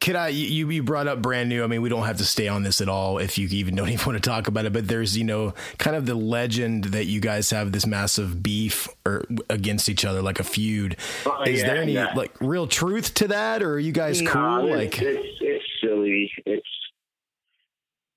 Could 0.00 0.16
I? 0.16 0.28
You 0.28 0.70
you 0.70 0.82
brought 0.82 1.08
up 1.08 1.20
brand 1.20 1.50
new. 1.50 1.62
I 1.62 1.66
mean, 1.66 1.82
we 1.82 1.90
don't 1.90 2.04
have 2.06 2.16
to 2.18 2.24
stay 2.24 2.48
on 2.48 2.62
this 2.62 2.80
at 2.80 2.88
all 2.88 3.18
if 3.18 3.36
you 3.36 3.48
even 3.48 3.74
don't 3.74 3.88
even 3.90 4.06
want 4.06 4.22
to 4.22 4.26
talk 4.26 4.48
about 4.48 4.64
it. 4.64 4.72
But 4.72 4.88
there's 4.88 5.16
you 5.16 5.24
know 5.24 5.52
kind 5.78 5.94
of 5.94 6.06
the 6.06 6.14
legend 6.14 6.84
that 6.84 7.04
you 7.04 7.20
guys 7.20 7.50
have 7.50 7.72
this 7.72 7.86
massive 7.86 8.42
beef 8.42 8.88
or 9.04 9.24
against 9.50 9.88
each 9.90 10.04
other, 10.06 10.22
like 10.22 10.40
a 10.40 10.44
feud. 10.44 10.96
Oh, 11.26 11.42
Is 11.42 11.60
yeah, 11.60 11.66
there 11.66 11.82
any 11.82 11.92
yeah. 11.92 12.14
like 12.14 12.32
real 12.40 12.66
truth 12.66 13.12
to 13.14 13.28
that, 13.28 13.62
or 13.62 13.74
are 13.74 13.78
you 13.78 13.92
guys 13.92 14.22
No, 14.22 14.30
cool? 14.30 14.72
it's, 14.72 14.76
Like, 14.96 15.02
it's 15.02 15.26
it's 15.40 15.64
silly. 15.82 16.32
It's 16.46 16.66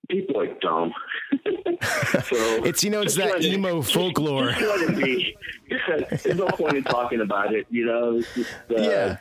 people 0.09 0.39
are 0.39 0.53
dumb. 0.61 0.93
so 1.81 2.63
It's, 2.63 2.83
you 2.83 2.91
know, 2.91 3.01
it's 3.01 3.15
that 3.15 3.41
emo 3.41 3.81
folklore. 3.81 4.51
Just 4.51 4.61
let 4.61 4.89
it 4.89 5.03
be. 5.03 5.35
There's 6.23 6.37
no 6.37 6.47
point 6.47 6.77
in 6.77 6.83
talking 6.83 7.21
about 7.21 7.53
it. 7.53 7.65
You 7.69 7.85
know, 7.85 8.21
just, 8.21 8.51
uh, 8.71 8.75
yeah, 8.81 9.17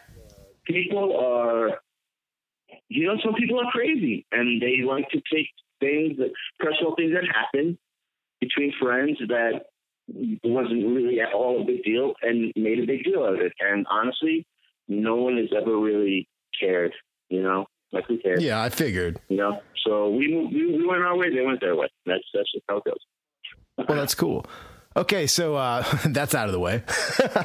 people 0.65 1.17
are. 1.19 1.81
You 2.95 3.07
know, 3.07 3.17
some 3.25 3.35
people 3.35 3.59
are 3.61 3.71
crazy, 3.71 4.27
and 4.33 4.61
they 4.61 4.83
like 4.87 5.09
to 5.11 5.21
take 5.33 5.49
things 5.81 6.19
that 6.19 6.33
personal 6.59 6.95
things 6.95 7.13
that 7.13 7.25
happen 7.25 7.79
between 8.41 8.73
friends 8.81 9.19
that 9.29 9.63
wasn't 10.45 10.87
really 10.87 11.21
at 11.21 11.33
all 11.33 11.63
a 11.63 11.65
big 11.65 11.83
deal, 11.85 12.15
and 12.23 12.53
made 12.57 12.81
a 12.81 12.87
big 12.87 13.05
deal 13.05 13.25
out 13.25 13.35
of 13.35 13.41
it. 13.41 13.53
And 13.61 13.87
honestly, 13.91 14.47
no 14.89 15.17
one 15.17 15.37
has 15.37 15.49
ever 15.57 15.77
really 15.77 16.29
cared. 16.59 16.93
You 17.29 17.43
know, 17.43 17.67
like 17.93 18.05
who 18.07 18.19
cares? 18.19 18.43
yeah, 18.43 18.63
I 18.63 18.69
figured. 18.69 19.19
You 19.29 19.39
know, 19.39 19.61
so 19.87 20.11
we 20.11 20.29
we, 20.29 20.79
we 20.79 20.87
went 20.87 21.03
our 21.03 21.17
way, 21.17 21.35
they 21.35 21.45
went 21.45 21.61
their 21.61 21.77
way. 21.77 21.89
That's 22.07 22.25
that's 22.35 22.53
just 22.53 22.65
how 22.69 22.79
it 22.79 22.85
goes. 22.85 23.87
Well, 23.89 23.99
that's 23.99 24.15
cool. 24.15 24.45
Okay, 24.97 25.27
so 25.27 25.55
uh, 25.57 25.83
that's 26.07 26.35
out 26.35 26.47
of 26.49 26.53
the 26.53 26.61
way. 26.61 26.83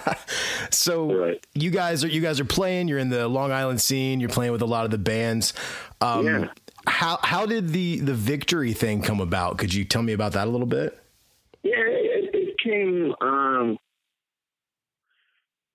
so 0.72 1.14
Right. 1.14 1.46
you 1.54 1.70
guys 1.72 2.04
are 2.04 2.08
you 2.10 2.22
guys 2.22 2.40
are 2.40 2.46
playing. 2.46 2.88
You're 2.88 3.00
in 3.00 3.10
the 3.10 3.28
Long 3.28 3.52
Island 3.52 3.82
scene. 3.82 4.20
You're 4.20 4.30
playing 4.30 4.52
with 4.52 4.62
a 4.62 4.66
lot 4.68 4.86
of 4.86 4.92
the 4.92 4.98
bands. 4.98 5.54
Um, 6.02 6.26
Yeah. 6.26 6.48
How 6.86 7.20
how 7.22 7.46
did 7.46 7.70
the 7.70 8.00
the 8.00 8.14
victory 8.14 8.72
thing 8.74 9.02
come 9.02 9.20
about? 9.20 9.58
Could 9.58 9.74
you 9.74 9.84
tell 9.84 10.02
me 10.02 10.14
about 10.14 10.34
that 10.34 10.48
a 10.48 10.50
little 10.52 10.68
bit? 10.68 10.98
Yeah, 11.64 11.74
it, 11.76 12.30
it 12.34 12.56
came. 12.64 13.14
Um, 13.20 13.78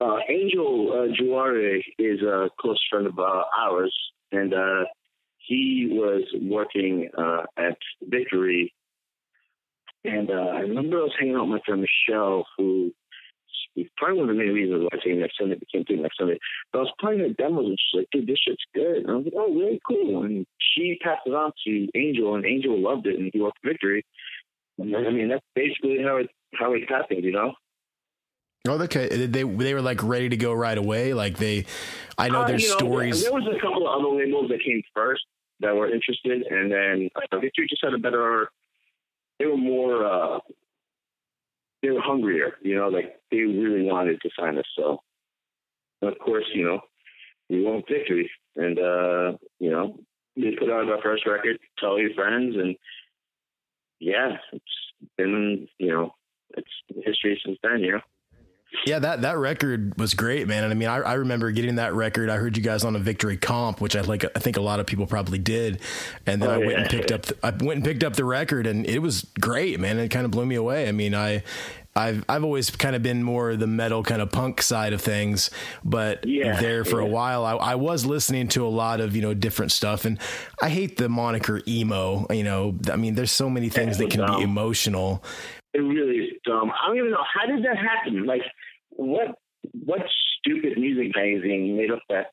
uh, 0.01 0.17
Angel 0.29 0.91
uh, 0.91 1.23
Juare 1.23 1.83
is 1.99 2.23
a 2.23 2.49
close 2.59 2.81
friend 2.91 3.07
of 3.07 3.19
uh, 3.19 3.43
ours, 3.59 3.95
and 4.33 4.55
uh, 4.55 4.85
he 5.37 5.89
was 5.93 6.23
working 6.41 7.11
uh, 7.17 7.43
at 7.59 7.77
Victory. 8.03 8.73
Remember 10.77 10.99
I 10.99 11.03
was 11.03 11.15
hanging 11.19 11.37
out 11.37 11.49
with 11.49 11.51
my 11.51 11.61
friend 11.65 11.85
Michelle, 11.85 12.47
who 12.57 12.93
probably 13.97 14.21
one 14.21 14.31
of 14.31 14.37
the 14.37 14.43
main 14.43 14.53
reasons 14.53 14.83
why 14.83 14.99
I 14.99 15.03
think 15.03 15.19
next 15.19 15.39
Sunday 15.39 15.57
became 15.57 15.85
thing 15.85 16.03
next 16.03 16.19
Sunday. 16.19 16.39
But 16.73 16.79
I 16.81 16.83
was 16.83 16.93
playing 17.01 17.23
the 17.23 17.35
demos, 17.35 17.67
and 17.67 17.79
she's 17.79 17.99
like, 17.99 18.09
"Dude, 18.13 18.27
this 18.27 18.39
shit's 18.39 18.65
good." 18.75 18.99
And 18.99 19.11
I 19.11 19.15
was 19.15 19.25
like, 19.25 19.35
"Oh, 19.37 19.53
really 19.53 19.81
cool." 19.87 20.25
And 20.25 20.47
she 20.59 20.99
passed 21.03 21.23
it 21.27 21.35
on 21.35 21.53
to 21.67 21.89
Angel, 21.95 22.35
and 22.35 22.45
Angel 22.45 22.79
loved 22.79 23.07
it, 23.07 23.19
and 23.19 23.31
he 23.33 23.41
worked 23.41 23.59
Victory. 23.65 24.05
And 24.79 24.95
I 24.97 25.11
mean, 25.11 25.29
that's 25.29 25.45
basically 25.55 26.03
how 26.03 26.17
it 26.17 26.31
how 26.55 26.73
it 26.75 26.89
happened, 26.89 27.25
you 27.25 27.33
know. 27.33 27.55
Oh, 28.69 28.81
okay. 28.83 29.27
They 29.27 29.43
they 29.43 29.75
were 29.75 29.83
like 29.83 30.03
ready 30.03 30.29
to 30.29 30.37
go 30.37 30.53
right 30.53 30.79
away. 30.79 31.15
Like 31.15 31.37
they, 31.39 31.67
I 32.19 32.29
know 32.29 32.43
Uh, 32.43 32.47
there's 32.49 32.63
you 32.63 32.71
know, 32.71 32.77
stories. 32.77 33.23
There 33.23 33.33
was 33.33 33.47
a 33.47 33.61
couple 33.61 33.89
of 33.89 34.01
other 34.01 34.17
labels 34.17 34.49
that 34.51 34.63
came 34.65 34.83
first 34.95 35.25
that 35.61 35.75
were 35.75 35.93
interested, 35.93 36.43
and 36.43 36.71
then 36.71 37.11
uh, 37.17 37.39
Victory 37.39 37.67
just 37.69 37.85
had 37.85 37.95
a 37.95 37.99
better. 37.99 38.51
They 39.39 39.47
were 39.47 39.57
more. 39.57 40.07
Uh, 40.07 40.39
they 41.83 41.91
were 41.91 42.01
hungrier, 42.01 42.57
you 42.63 42.77
know, 42.77 42.89
like 42.89 43.17
they 43.31 43.39
really 43.39 43.83
wanted 43.83 44.21
to 44.23 44.31
sign 44.39 44.59
us. 44.59 44.65
So, 44.77 45.01
of 46.03 46.19
course, 46.19 46.45
you 46.55 46.65
know, 46.65 46.81
we 47.51 47.63
won 47.63 47.83
Victory, 47.89 48.31
and 48.57 48.79
uh, 48.79 49.37
you 49.59 49.71
know, 49.71 49.99
we 50.37 50.57
put 50.59 50.71
out 50.71 50.89
our 50.89 51.03
first 51.03 51.27
record, 51.27 51.59
"Tell 51.79 51.99
Your 51.99 52.15
Friends," 52.15 52.57
and 52.57 52.77
yeah, 53.99 54.37
it's 54.53 54.65
been, 55.17 55.69
you 55.79 55.89
know, 55.89 56.15
it's 56.57 57.05
history 57.05 57.41
since 57.45 57.59
then, 57.63 57.81
you 57.81 57.93
know. 57.93 58.01
Yeah, 58.87 58.99
that 59.01 59.23
that 59.23 59.37
record 59.39 59.97
was 59.99 60.15
great, 60.15 60.49
man. 60.49 60.65
And 60.65 60.73
I 60.73 60.75
mean, 60.77 60.89
I, 60.89 60.97
I 60.97 61.13
remember 61.15 61.51
getting 61.53 61.77
that 61.77 61.95
record. 61.95 62.31
I 62.31 62.37
heard 62.37 62.57
you 62.57 62.63
guys 62.63 62.85
on 62.85 62.97
a 62.97 62.99
Victory 62.99 63.37
comp, 63.37 63.81
which 63.81 63.95
I 63.95 64.01
like. 64.01 64.25
I 64.25 64.39
think 64.41 64.57
a 64.57 64.63
lot 64.63 64.81
of 64.81 64.87
people 64.87 65.07
probably 65.07 65.39
did. 65.39 65.81
And 66.27 66.43
then 66.43 66.49
Oh, 66.51 66.55
I 66.55 66.59
went 66.59 66.71
yeah. 66.71 66.81
and 66.81 66.89
picked 66.91 67.13
up. 67.13 67.23
The, 67.23 67.37
I 67.43 67.51
went 67.51 67.77
and 67.79 67.85
picked 67.85 68.03
up 68.03 68.15
the 68.15 68.25
record, 68.25 68.67
and 68.67 68.87
it 68.87 68.99
was 69.01 69.27
great, 69.41 69.79
man. 69.79 69.99
It 69.99 70.09
kind 70.09 70.25
of 70.25 70.31
blew 70.31 70.47
me 70.47 70.55
away. 70.57 70.89
I 70.89 70.93
mean, 70.93 71.15
I. 71.15 71.43
I've 71.95 72.25
I've 72.27 72.43
always 72.43 72.71
kind 72.71 72.97
of 72.97 73.03
been 73.03 73.23
more 73.23 73.55
the 73.55 73.67
metal 73.67 74.03
kind 74.03 74.23
of 74.23 74.33
punk 74.33 74.63
side 74.63 74.95
of 74.95 75.03
things, 75.03 75.51
but 75.85 76.27
Yeah, 76.27 76.59
there 76.59 76.87
for 76.87 77.01
a 77.01 77.05
while 77.07 77.45
I, 77.45 77.53
I 77.53 77.75
was 77.75 78.07
listening 78.07 78.49
to 78.49 78.67
a 78.67 78.71
lot 78.71 79.01
of 79.01 79.15
you 79.15 79.21
know 79.21 79.35
different 79.35 79.73
stuff, 79.73 80.07
and 80.07 80.19
I 80.63 80.71
hate 80.71 80.97
the 80.97 81.11
moniker 81.11 81.61
emo. 81.69 82.27
You 82.31 82.45
know, 82.45 82.79
I 82.91 82.97
mean, 82.97 83.15
there's 83.15 83.31
so 83.31 83.51
many 83.51 83.69
things 83.69 83.99
that 83.99 84.11
can 84.11 84.25
be 84.39 84.43
emotional. 84.43 85.23
It 85.75 85.79
really 85.79 86.17
is 86.17 86.33
dumb. 86.45 86.71
I 86.71 86.89
don't 86.89 86.99
even 86.99 87.11
know 87.11 87.25
how 87.35 87.47
did 87.47 87.65
that 87.65 87.77
happen. 87.79 88.27
Like, 88.27 88.43
what 88.91 89.37
what 89.85 90.01
stupid 90.39 90.79
music 90.79 91.13
magazine 91.15 91.77
made 91.77 91.91
up 91.91 92.01
that 92.09 92.27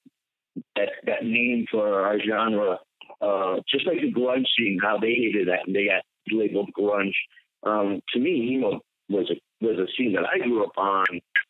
that 0.75 0.89
that 1.05 1.24
name 1.24 1.65
for 1.72 2.05
our 2.05 2.17
genre? 2.19 2.79
Uh, 3.22 3.58
just 3.69 3.86
like 3.86 4.00
the 4.01 4.13
grunge 4.13 4.46
scene, 4.58 4.79
how 4.81 4.98
they 4.98 5.13
hated 5.13 5.48
that 5.50 5.67
and 5.67 5.75
they 5.75 5.86
got 5.86 6.03
labeled 6.31 6.69
grunge. 6.77 7.15
Um, 7.63 8.01
to 8.13 8.19
me, 8.19 8.53
emo 8.53 8.79
was 9.10 9.29
a 9.31 9.65
was 9.65 9.77
a 9.77 9.88
scene 9.98 10.13
that 10.13 10.25
I 10.25 10.39
grew 10.39 10.63
up 10.63 10.77
on 10.77 11.05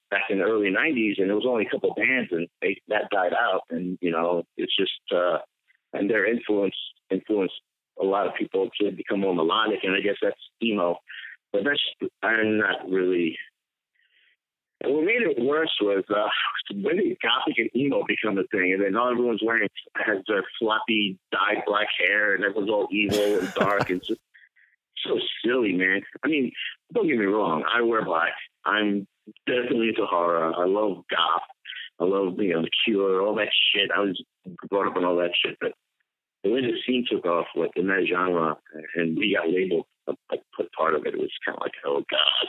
back 0.09 0.23
in 0.29 0.39
the 0.39 0.45
early 0.45 0.69
'90s, 0.69 1.19
and 1.19 1.29
there 1.29 1.35
was 1.35 1.45
only 1.47 1.65
a 1.65 1.69
couple 1.69 1.93
bands, 1.93 2.29
and 2.31 2.47
they, 2.61 2.81
that 2.87 3.09
died 3.11 3.33
out. 3.33 3.61
And 3.69 3.97
you 4.01 4.11
know, 4.11 4.43
it's 4.57 4.75
just 4.75 4.91
uh, 5.15 5.39
and 5.93 6.09
their 6.09 6.25
influence 6.25 6.75
influenced 7.09 7.61
a 8.01 8.05
lot 8.05 8.27
of 8.27 8.33
people 8.35 8.69
to 8.79 8.91
become 8.91 9.21
more 9.21 9.35
melodic, 9.35 9.79
and 9.83 9.95
I 9.95 10.01
guess 10.01 10.15
that's 10.21 10.39
emo. 10.63 10.97
But 11.51 11.63
that's 11.63 12.11
I'm 12.21 12.57
not 12.57 12.89
really. 12.89 13.37
And 14.81 14.93
what 14.93 15.03
made 15.03 15.21
it 15.21 15.43
worse 15.43 15.75
was 15.81 16.03
uh, 16.09 16.27
when 16.73 16.97
did 16.97 17.17
gothic 17.21 17.57
and 17.57 17.69
emo 17.75 18.03
become 18.07 18.37
a 18.37 18.43
thing, 18.47 18.73
and 18.73 18.83
then 18.83 18.95
all 18.95 19.11
everyone's 19.11 19.41
wearing 19.43 19.67
has 19.95 20.19
their 20.27 20.43
floppy 20.57 21.17
dyed 21.31 21.63
black 21.65 21.87
hair, 21.99 22.35
and 22.35 22.43
everyone's 22.43 22.69
all 22.69 22.87
evil 22.91 23.39
and 23.39 23.53
dark 23.59 23.89
and 23.89 24.01
just 24.01 24.21
so 25.05 25.17
silly, 25.43 25.73
man. 25.73 26.01
I 26.23 26.27
mean, 26.27 26.51
don't 26.93 27.07
get 27.07 27.17
me 27.17 27.25
wrong, 27.25 27.63
I 27.73 27.81
wear 27.81 28.05
black. 28.05 28.33
I'm 28.65 29.07
definitely 29.45 29.89
into 29.89 30.05
horror. 30.05 30.53
I 30.55 30.65
love 30.65 31.03
goth. 31.09 31.41
I 31.99 32.05
love 32.05 32.39
you 32.39 32.53
know 32.53 32.61
the 32.61 32.69
Cure, 32.85 33.21
all 33.21 33.35
that 33.35 33.49
shit. 33.73 33.89
I 33.95 33.99
was 33.99 34.23
brought 34.69 34.87
up 34.87 34.95
on 34.95 35.03
all 35.03 35.17
that 35.17 35.31
shit, 35.43 35.57
but 35.59 35.73
the 36.43 36.51
way 36.51 36.61
the 36.61 36.77
scene 36.85 37.05
took 37.09 37.25
off, 37.25 37.47
like 37.55 37.71
in 37.75 37.87
that 37.87 38.05
genre, 38.09 38.55
and 38.95 39.17
we 39.17 39.35
got 39.35 39.51
labeled 39.51 39.85
like 40.31 40.41
put 40.55 40.71
part 40.73 40.95
of 40.95 41.05
it, 41.05 41.13
it 41.13 41.19
was 41.19 41.31
kind 41.45 41.57
of 41.57 41.61
like, 41.61 41.73
oh 41.85 42.03
god. 42.09 42.47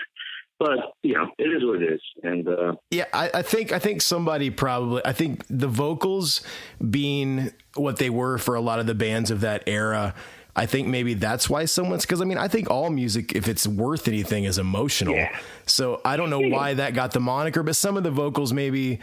But 0.58 0.92
you 1.02 1.14
know, 1.14 1.30
it 1.38 1.44
is 1.44 1.64
what 1.64 1.82
it 1.82 1.92
is, 1.94 2.00
and 2.22 2.46
uh, 2.46 2.74
Yeah, 2.90 3.06
I, 3.14 3.30
I 3.34 3.42
think 3.42 3.72
I 3.72 3.78
think 3.78 4.02
somebody 4.02 4.50
probably 4.50 5.00
I 5.04 5.12
think 5.14 5.44
the 5.48 5.68
vocals 5.68 6.42
being 6.90 7.50
what 7.76 7.96
they 7.96 8.10
were 8.10 8.36
for 8.36 8.54
a 8.54 8.60
lot 8.60 8.78
of 8.78 8.86
the 8.86 8.94
bands 8.94 9.30
of 9.30 9.40
that 9.40 9.62
era. 9.66 10.14
I 10.54 10.66
think 10.66 10.88
maybe 10.88 11.14
that's 11.14 11.48
why 11.48 11.64
someone's 11.64 12.04
because 12.04 12.20
I 12.20 12.26
mean 12.26 12.36
I 12.36 12.48
think 12.48 12.68
all 12.68 12.90
music, 12.90 13.34
if 13.34 13.48
it's 13.48 13.66
worth 13.66 14.06
anything, 14.06 14.44
is 14.44 14.58
emotional. 14.58 15.14
Yeah. 15.14 15.34
So 15.64 16.02
I 16.04 16.18
don't 16.18 16.28
know 16.28 16.40
why 16.40 16.74
that 16.74 16.92
got 16.92 17.12
the 17.12 17.20
moniker, 17.20 17.62
but 17.62 17.74
some 17.74 17.96
of 17.96 18.02
the 18.02 18.10
vocals 18.10 18.52
maybe 18.52 19.00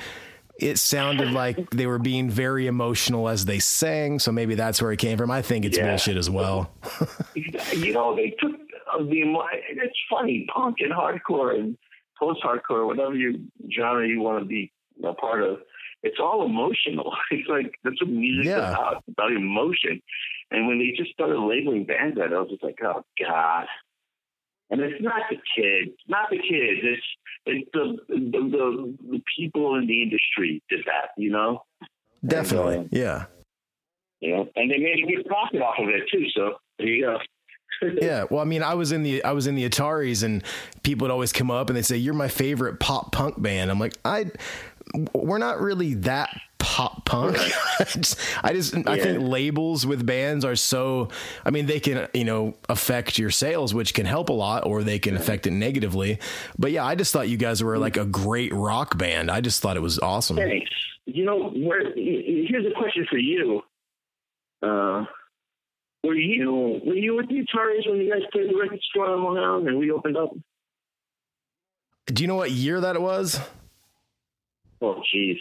it 0.59 0.77
sounded 0.79 1.31
like 1.31 1.69
they 1.71 1.85
were 1.87 1.99
being 1.99 2.29
very 2.29 2.67
emotional 2.67 3.29
as 3.29 3.45
they 3.45 3.59
sang. 3.59 4.19
So 4.19 4.31
maybe 4.31 4.55
that's 4.55 4.81
where 4.81 4.91
it 4.91 4.97
came 4.97 5.17
from. 5.17 5.29
I 5.31 5.41
think 5.41 5.65
it's 5.65 5.77
Yeah. 5.77 5.87
bullshit 5.89 6.17
as 6.17 6.29
well. 6.29 6.71
you 7.35 7.93
know, 7.93 8.15
they 8.15 8.31
took 8.39 8.51
uh, 8.93 9.03
the 9.03 9.21
it's 9.69 9.97
funny, 10.09 10.47
punk 10.53 10.77
and 10.79 10.91
hardcore 10.91 11.55
and 11.59 11.77
post 12.19 12.41
hardcore, 12.43 12.85
whatever 12.87 13.13
you 13.15 13.41
genre 13.71 14.07
you 14.07 14.21
want 14.21 14.39
to 14.39 14.45
be 14.45 14.71
a 15.03 15.13
part 15.13 15.43
of. 15.43 15.59
It's 16.03 16.17
all 16.19 16.45
emotional. 16.45 17.11
It's 17.31 17.47
like 17.49 17.73
that's 17.83 18.01
what 18.01 18.09
music's 18.11 18.47
Yeah. 18.47 18.71
about, 18.71 19.03
about 19.09 19.31
emotion. 19.31 20.01
And 20.51 20.67
when 20.67 20.79
they 20.79 20.93
just 20.97 21.11
started 21.11 21.39
labeling 21.39 21.83
bands 21.85 22.17
that, 22.17 22.33
I 22.33 22.39
was 22.39 22.49
just 22.49 22.63
like, 22.63 22.79
oh 22.83 23.03
god. 23.19 23.65
And 24.69 24.81
it's 24.81 25.01
not 25.01 25.21
the 25.29 25.37
kids, 25.55 25.95
not 26.07 26.29
the 26.29 26.37
kids. 26.37 26.81
It's 26.83 27.03
it's 27.45 27.69
the 27.73 27.97
the, 28.09 28.95
the, 29.09 29.21
people 29.37 29.77
in 29.77 29.87
the 29.87 30.01
industry 30.03 30.61
did 30.69 30.81
that, 30.85 31.11
you 31.17 31.31
know. 31.31 31.63
Definitely, 32.25 32.79
uh, 32.79 32.83
yeah. 32.91 33.25
You 34.19 34.35
know, 34.35 34.49
and 34.55 34.69
they 34.69 34.77
made 34.77 35.03
a 35.03 35.07
good 35.07 35.25
profit 35.25 35.61
off 35.61 35.75
of 35.79 35.87
it 35.89 36.03
too. 36.11 36.25
So 36.35 36.55
there 36.77 36.87
you 36.87 37.05
go. 37.05 37.17
Yeah, 38.01 38.25
well, 38.31 38.41
I 38.41 38.45
mean, 38.45 38.63
I 38.63 38.73
was 38.73 38.91
in 38.91 39.03
the 39.03 39.23
I 39.23 39.33
was 39.33 39.45
in 39.45 39.53
the 39.53 39.69
Ataris, 39.69 40.23
and 40.23 40.43
people 40.81 41.05
would 41.05 41.11
always 41.11 41.31
come 41.31 41.51
up 41.51 41.69
and 41.69 41.77
they 41.77 41.83
say, 41.83 41.95
"You're 41.95 42.15
my 42.15 42.27
favorite 42.27 42.79
pop 42.79 43.11
punk 43.11 43.39
band." 43.39 43.69
I'm 43.69 43.77
like, 43.79 43.93
I, 44.03 44.31
we're 45.13 45.37
not 45.37 45.61
really 45.61 45.93
that 45.95 46.29
pop 46.67 47.05
punk. 47.05 47.37
I 47.79 47.85
just, 47.85 48.19
I, 48.43 48.93
I 48.93 48.99
think 48.99 49.21
labels 49.21 49.85
with 49.85 50.05
bands 50.05 50.43
are 50.43 50.57
so. 50.57 51.07
I 51.45 51.49
mean, 51.49 51.65
they 51.65 51.79
can 51.79 52.09
you 52.13 52.25
know 52.25 52.55
affect 52.67 53.17
your 53.17 53.31
sales, 53.31 53.73
which 53.73 53.93
can 53.93 54.05
help 54.05 54.27
a 54.27 54.33
lot, 54.33 54.65
or 54.65 54.83
they 54.83 54.99
can 54.99 55.15
affect 55.15 55.47
it 55.47 55.51
negatively. 55.51 56.19
But 56.59 56.71
yeah, 56.71 56.85
I 56.85 56.95
just 56.95 57.13
thought 57.13 57.29
you 57.29 57.37
guys 57.37 57.63
were 57.63 57.77
like 57.77 57.95
a 57.95 58.05
great 58.05 58.53
rock 58.53 58.97
band. 58.97 59.31
I 59.31 59.39
just 59.39 59.61
thought 59.61 59.77
it 59.77 59.81
was 59.81 59.97
awesome. 59.99 60.35
Thanks. 60.35 60.69
You 61.05 61.23
know, 61.23 61.49
where, 61.51 61.93
here's 61.95 62.65
a 62.65 62.77
question 62.77 63.07
for 63.09 63.17
you. 63.17 63.61
Uh, 64.61 65.05
were 66.03 66.15
you 66.15 66.81
were 66.85 66.95
you 66.95 67.15
with 67.15 67.29
the 67.29 67.35
Ataris 67.35 67.89
when 67.89 67.99
you 67.99 68.11
guys 68.11 68.23
played 68.33 68.49
the 68.49 68.57
record 68.57 68.81
store 68.89 69.09
on 69.09 69.23
Long 69.23 69.37
Island 69.37 69.67
and 69.69 69.79
we 69.79 69.89
opened 69.89 70.17
up? 70.17 70.31
Do 72.07 72.23
you 72.23 72.27
know 72.27 72.35
what 72.35 72.51
year 72.51 72.81
that 72.81 72.97
it 72.97 73.01
was? 73.01 73.39
Oh, 74.81 75.01
jeez. 75.13 75.37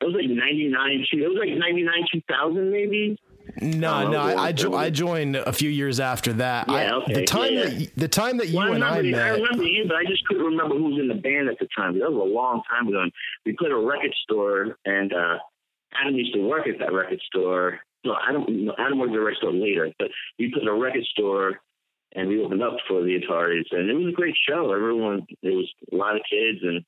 It 0.00 0.06
was 0.06 0.14
like 0.14 0.28
99, 0.30 1.06
two- 1.10 1.22
it 1.24 1.28
was 1.28 1.36
like 1.38 1.56
99, 1.58 1.94
2000 2.12 2.70
maybe. 2.70 3.18
No, 3.60 3.94
Oh, 4.06 4.10
no, 4.10 4.18
I, 4.20 4.44
I, 4.48 4.52
jo- 4.52 4.74
I 4.76 4.90
joined 4.90 5.34
a 5.34 5.52
few 5.52 5.68
years 5.70 5.98
after 5.98 6.32
that. 6.34 6.68
Yeah, 6.68 6.94
okay. 6.96 7.14
The 7.14 7.24
time 7.24 7.52
Yeah, 7.52 7.64
yeah. 7.64 7.78
that 7.78 7.96
the 7.96 8.08
time 8.08 8.36
that 8.38 8.48
you 8.48 8.56
Well, 8.58 8.70
I 8.72 8.74
and 8.76 8.84
I 8.84 8.98
remember, 8.98 9.18
I 9.20 9.30
met. 9.32 9.40
remember 9.42 9.64
you, 9.64 9.84
but 9.88 9.96
I 9.96 10.04
just 10.04 10.24
couldn't 10.26 10.44
remember 10.44 10.76
who 10.76 10.84
was 10.84 11.00
in 11.00 11.08
the 11.08 11.14
band 11.20 11.48
at 11.48 11.58
the 11.58 11.66
time. 11.76 11.98
That 11.98 12.12
was 12.12 12.30
a 12.30 12.32
long 12.32 12.62
time 12.70 12.86
ago. 12.88 13.00
And 13.02 13.12
we 13.44 13.52
played 13.58 13.72
a 13.72 13.76
record 13.76 14.14
store, 14.22 14.76
and 14.84 15.12
uh, 15.12 15.38
Adam 16.00 16.14
used 16.14 16.32
to 16.34 16.40
work 16.46 16.68
at 16.68 16.78
that 16.78 16.92
record 16.92 17.20
store. 17.26 17.80
No, 18.04 18.14
Adam, 18.26 18.44
no, 18.48 18.74
Adam 18.78 18.98
worked 19.00 19.12
at 19.12 19.16
the 19.16 19.20
record 19.20 19.38
store 19.38 19.52
later, 19.52 19.90
but 19.98 20.08
we 20.38 20.52
played 20.52 20.68
a 20.68 20.72
record 20.72 21.04
store, 21.06 21.60
and 22.14 22.28
we 22.28 22.40
opened 22.42 22.62
up 22.62 22.76
for 22.88 23.02
the 23.02 23.18
Ataris, 23.20 23.66
and 23.72 23.90
it 23.90 23.94
was 23.94 24.08
a 24.12 24.16
great 24.16 24.36
show. 24.48 24.72
Everyone, 24.72 25.26
there 25.42 25.52
was 25.52 25.68
a 25.92 25.96
lot 25.96 26.14
of 26.14 26.22
kids, 26.30 26.60
and 26.62 26.84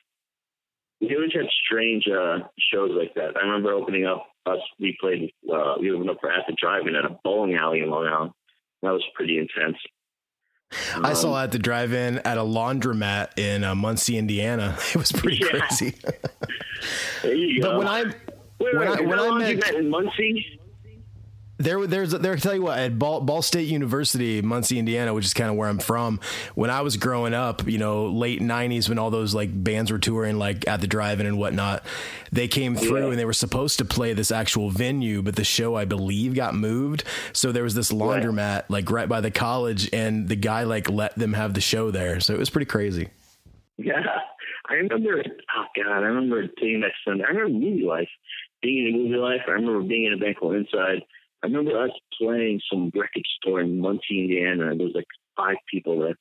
we 1.02 1.14
always 1.16 1.32
had 1.34 1.46
strange 1.66 2.04
uh, 2.08 2.38
shows 2.72 2.90
like 2.96 3.12
that. 3.16 3.36
I 3.36 3.40
remember 3.44 3.72
opening 3.72 4.06
up 4.06 4.26
us. 4.46 4.58
We 4.80 4.96
played. 5.00 5.32
Uh, 5.52 5.74
we 5.80 5.90
opened 5.90 6.08
up 6.10 6.18
for 6.20 6.30
At 6.32 6.44
the 6.48 6.54
Drive-In 6.58 6.94
at 6.96 7.04
a 7.04 7.18
bowling 7.24 7.54
alley 7.56 7.80
in 7.80 7.90
Long 7.90 8.06
Island. 8.06 8.30
That 8.82 8.90
was 8.92 9.04
pretty 9.14 9.38
intense. 9.38 9.76
I 10.96 11.12
saw 11.12 11.34
Um, 11.36 11.44
at 11.44 11.52
the 11.52 11.58
drive-in 11.58 12.18
at 12.20 12.38
a 12.38 12.42
laundromat 12.42 13.38
in 13.38 13.62
uh, 13.62 13.74
Muncie, 13.74 14.16
Indiana. 14.16 14.76
It 14.94 14.96
was 14.96 15.12
pretty 15.12 15.36
Yeah. 15.44 15.58
crazy. 15.66 15.94
There 17.22 17.34
you 17.34 17.60
but 17.60 17.72
go. 17.72 17.78
when 17.78 17.88
I 17.88 18.02
Wait, 18.04 18.14
when 18.58 18.78
wait, 18.78 18.88
I- 18.88 19.00
when 19.02 19.18
I 19.18 19.38
met- 19.38 19.74
in 19.74 19.90
Muncie? 19.90 20.60
There, 21.62 21.86
there's, 21.86 22.10
there. 22.10 22.32
I 22.32 22.36
tell 22.36 22.54
you 22.54 22.62
what, 22.62 22.78
at 22.78 22.98
Ball, 22.98 23.20
Ball 23.20 23.40
State 23.40 23.68
University, 23.68 24.42
Muncie, 24.42 24.78
Indiana, 24.80 25.14
which 25.14 25.24
is 25.24 25.32
kind 25.32 25.48
of 25.48 25.56
where 25.56 25.68
I'm 25.68 25.78
from. 25.78 26.18
When 26.56 26.70
I 26.70 26.80
was 26.80 26.96
growing 26.96 27.34
up, 27.34 27.66
you 27.68 27.78
know, 27.78 28.06
late 28.06 28.40
'90s, 28.40 28.88
when 28.88 28.98
all 28.98 29.10
those 29.10 29.32
like 29.32 29.50
bands 29.52 29.92
were 29.92 29.98
touring, 29.98 30.38
like 30.38 30.66
at 30.66 30.80
the 30.80 30.88
drive-in 30.88 31.24
and 31.24 31.38
whatnot, 31.38 31.84
they 32.32 32.48
came 32.48 32.74
through 32.74 33.04
Yeah. 33.06 33.10
and 33.10 33.18
they 33.18 33.24
were 33.24 33.32
supposed 33.32 33.78
to 33.78 33.84
play 33.84 34.12
this 34.12 34.32
actual 34.32 34.70
venue, 34.70 35.22
but 35.22 35.36
the 35.36 35.44
show, 35.44 35.76
I 35.76 35.84
believe, 35.84 36.34
got 36.34 36.54
moved. 36.54 37.04
So 37.32 37.52
there 37.52 37.62
was 37.62 37.74
this 37.74 37.92
laundromat 37.92 38.64
like 38.68 38.90
right 38.90 39.08
by 39.08 39.20
the 39.20 39.30
college, 39.30 39.88
and 39.92 40.28
the 40.28 40.36
guy 40.36 40.64
like 40.64 40.90
let 40.90 41.14
them 41.16 41.32
have 41.34 41.54
the 41.54 41.60
show 41.60 41.92
there. 41.92 42.18
So 42.18 42.34
it 42.34 42.38
was 42.40 42.50
pretty 42.50 42.66
crazy. 42.66 43.08
Yeah, 43.78 44.02
I 44.68 44.74
remember. 44.74 45.22
Oh 45.56 45.64
God, 45.76 45.92
I 45.92 46.00
remember 46.06 46.44
being 46.60 46.80
that 46.80 46.90
Sunday. 47.06 47.22
I 47.24 47.28
remember 47.28 47.50
movie 47.56 47.84
life, 47.84 48.08
being 48.62 48.88
in 48.88 49.02
movie 49.04 49.16
life. 49.16 49.42
I 49.46 49.52
remember 49.52 49.80
being 49.82 50.06
in 50.06 50.12
a 50.12 50.16
bank 50.16 50.38
hall 50.38 50.52
inside. 50.54 51.02
I 51.42 51.46
remember 51.46 51.82
us 51.82 51.90
playing 52.20 52.60
some 52.70 52.90
record 52.94 53.24
store 53.40 53.60
in 53.60 53.80
Muncie, 53.80 54.20
Indiana. 54.20 54.76
There 54.76 54.86
was 54.86 54.94
like 54.94 55.06
five 55.36 55.56
people 55.70 55.98
there. 56.00 56.14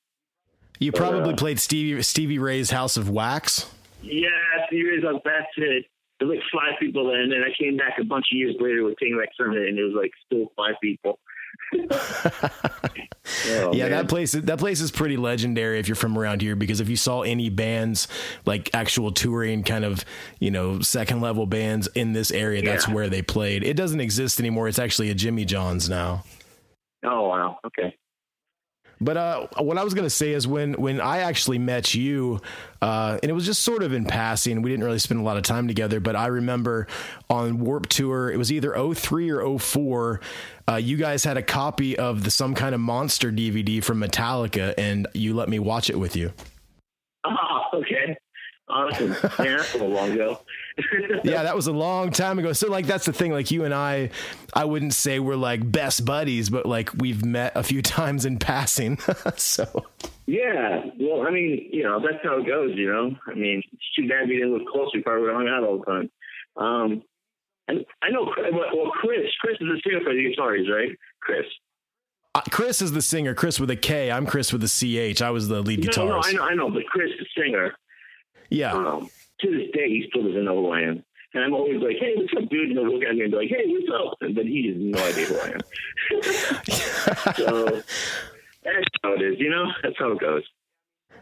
You 0.80 0.92
probably 0.92 1.34
uh, 1.34 1.38
played 1.38 1.60
Stevie 1.60 2.02
Stevie 2.02 2.40
Ray's 2.40 2.72
House 2.72 2.98
of 2.98 3.10
Wax. 3.10 3.70
Yeah, 4.02 4.30
serious. 4.70 5.04
That's 5.04 5.46
it. 5.58 5.86
There 6.20 6.28
was 6.28 6.38
like 6.38 6.46
five 6.52 6.80
people 6.80 7.08
there, 7.08 7.22
and 7.22 7.32
then 7.32 7.42
I 7.44 7.54
came 7.60 7.78
back 7.78 7.98
a 8.00 8.04
bunch 8.04 8.26
of 8.32 8.38
years 8.38 8.56
later 8.60 8.84
with 8.84 8.96
Back 8.96 9.30
Sunday, 9.38 9.70
and 9.70 9.78
it 9.78 9.84
was 9.84 9.94
like 9.96 10.12
still 10.26 10.52
five 10.56 10.76
people. 10.82 11.20
Oh, 13.48 13.74
yeah, 13.74 13.84
man. 13.84 13.92
that 13.92 14.10
place 14.10 14.34
that 14.34 14.60
place 14.60 14.82
is 14.82 14.92
pretty 14.92 15.16
legendary 15.16 15.80
if 15.80 15.88
you're 15.88 15.96
from 15.96 16.18
around 16.18 16.42
here 16.42 16.56
because 16.56 16.82
if 16.82 16.90
you 16.90 16.98
saw 16.98 17.22
any 17.22 17.50
bands 17.50 18.08
like 18.46 18.70
actual 18.74 19.12
touring 19.12 19.64
kind 19.64 19.86
of, 19.86 20.04
you 20.40 20.52
know, 20.52 20.80
second 20.82 21.22
level 21.22 21.46
bands 21.46 21.88
in 21.96 22.14
this 22.14 22.32
area, 22.32 22.62
that's 22.62 22.88
where 22.88 23.10
they 23.10 23.22
played. 23.22 23.64
It 23.64 23.76
doesn't 23.76 24.02
exist 24.02 24.40
anymore. 24.40 24.68
It's 24.68 24.80
actually 24.80 25.12
a 25.12 25.14
Jimmy 25.14 25.46
John's 25.46 25.90
now. 25.90 26.24
Oh 27.06 27.28
wow. 27.30 27.58
Okay. 27.66 27.96
But 29.02 29.18
uh, 29.18 29.48
what 29.58 29.80
I 29.80 29.84
was 29.84 29.96
to 29.96 30.10
say 30.10 30.32
is 30.34 30.48
when 30.48 30.74
when 30.74 31.02
I 31.02 31.20
actually 31.20 31.58
met 31.58 31.96
you, 31.96 32.40
uh, 32.84 33.18
and 33.22 33.30
it 33.30 33.34
was 33.34 33.48
just 33.48 33.64
sort 33.64 33.82
of 33.82 33.94
in 33.94 34.06
passing. 34.06 34.62
We 34.62 34.70
didn't 34.70 34.86
really 34.86 35.00
spend 35.00 35.20
a 35.20 35.24
lot 35.24 35.38
of 35.38 35.44
time 35.44 35.68
together, 35.68 36.00
but 36.00 36.16
I 36.16 36.28
remember 36.28 36.88
on 37.28 37.60
Warp 37.60 37.88
Tour, 37.90 38.32
it 38.32 38.38
was 38.38 38.52
either 38.52 38.76
03 38.94 39.32
or 39.32 39.60
04. 39.60 40.22
Uh, 40.70 40.76
you 40.76 40.98
guys 40.98 41.24
had 41.24 41.36
a 41.36 41.42
copy 41.42 41.98
of 41.98 42.24
the 42.24 42.30
some 42.30 42.54
kind 42.54 42.76
of 42.76 42.80
monster 42.80 43.32
DVD 43.32 43.84
from 43.84 44.00
Metallica, 44.00 44.76
and 44.78 45.08
you 45.16 45.34
let 45.34 45.50
me 45.50 45.58
watch 45.58 45.90
it 45.90 45.98
with 45.98 46.16
you. 46.16 46.32
Oh, 47.26 47.62
okay. 47.74 48.16
Awesome. 48.70 49.16
Yeah, 49.40 49.58
a 49.58 49.74
little 49.74 49.90
long 49.90 50.12
ago. 50.12 50.42
yeah, 51.24 51.44
that 51.44 51.56
was 51.56 51.68
a 51.68 51.72
long 51.72 52.12
time 52.12 52.40
ago. 52.40 52.54
So 52.54 52.70
like 52.70 52.86
that's 52.88 53.06
the 53.06 53.14
thing. 53.14 53.32
Like 53.32 53.52
you 53.52 53.66
and 53.66 53.74
I, 53.74 54.10
I 54.54 54.66
wouldn't 54.66 54.94
say 54.94 55.20
we're 55.20 55.36
like 55.36 55.70
best 55.72 56.06
buddies, 56.06 56.50
but 56.50 56.66
like 56.66 56.90
we've 56.98 57.24
met 57.26 57.54
a 57.56 57.64
few 57.64 57.82
times 57.98 58.26
in 58.26 58.38
passing. 58.40 58.98
so 59.38 59.86
Yeah, 60.28 60.84
well, 61.00 61.26
I 61.28 61.32
mean, 61.32 61.70
you 61.72 61.84
know, 61.84 62.00
that's 62.00 62.24
how 62.24 62.38
it 62.40 62.48
goes, 62.48 62.72
you 62.76 62.92
know. 62.92 63.16
I 63.28 63.34
mean, 63.34 63.64
it's 63.74 63.94
too 63.96 64.08
bad 64.08 64.28
we 64.28 64.36
didn't 64.38 64.54
live 64.58 64.68
close. 64.72 64.90
We 64.94 65.02
probably 65.02 65.22
would 65.24 65.30
have 65.32 65.38
hung 65.38 65.48
out 65.50 65.64
all 65.64 65.78
the 65.80 65.86
time. 65.86 66.12
Um, 66.58 67.04
and 67.68 67.86
I 68.02 68.10
know, 68.10 68.26
well, 68.52 68.92
Chris, 68.92 69.28
Chris 69.40 69.56
is 69.62 69.68
the 69.68 69.82
singer 69.86 70.02
for 70.04 70.14
the 70.14 70.36
Ataris, 70.36 70.70
right? 70.70 70.98
Chris. 71.22 71.46
uh, 72.36 72.42
Chris 72.52 72.82
is 72.82 72.92
the 72.92 73.02
singer. 73.02 73.34
Chris 73.34 73.60
with 73.60 73.70
a 73.70 73.76
K. 73.76 74.12
I'm 74.12 74.26
Chris 74.26 74.52
with 74.52 74.64
a 74.64 74.68
CH. 75.14 75.22
I 75.22 75.30
was 75.30 75.48
the 75.48 75.62
lead 75.62 75.80
No, 75.98 76.06
no, 76.06 76.14
guitarist. 76.20 76.26
I 76.26 76.32
know, 76.34 76.44
I 76.44 76.54
know, 76.56 76.70
but 76.70 76.86
Chris, 76.88 77.12
the 77.20 77.26
singer, 77.42 77.74
Yeah. 78.50 78.74
um, 78.74 79.10
to 79.42 79.52
this 79.52 79.68
day, 79.74 79.88
he 79.90 80.06
still 80.10 80.24
doesn't 80.28 80.46
know 80.46 80.56
who 80.62 80.72
I 80.72 80.82
am. 80.82 81.04
And 81.34 81.44
I'm 81.44 81.54
always 81.54 81.82
like, 81.82 81.96
hey, 82.00 82.14
what's 82.16 82.34
up, 82.38 82.50
dude? 82.50 82.70
And 82.72 82.80
he'll 82.80 82.92
look 82.94 83.04
at 83.04 83.16
me 83.16 83.22
and 83.22 83.32
be 83.32 83.38
like, 83.38 83.50
hey, 83.50 83.64
what's 83.68 83.88
up? 83.94 84.18
And, 84.22 84.36
but 84.36 84.46
he 84.46 84.68
has 84.68 84.78
no 84.78 85.00
idea 85.08 85.26
who 85.26 85.38
I 85.40 85.48
am. 85.54 85.62
so 87.36 87.82
that's 88.64 88.88
how 89.04 89.14
it 89.14 89.22
is, 89.22 89.40
you 89.40 89.50
know? 89.50 89.66
That's 89.82 89.96
how 89.98 90.12
it 90.12 90.20
goes. 90.20 90.44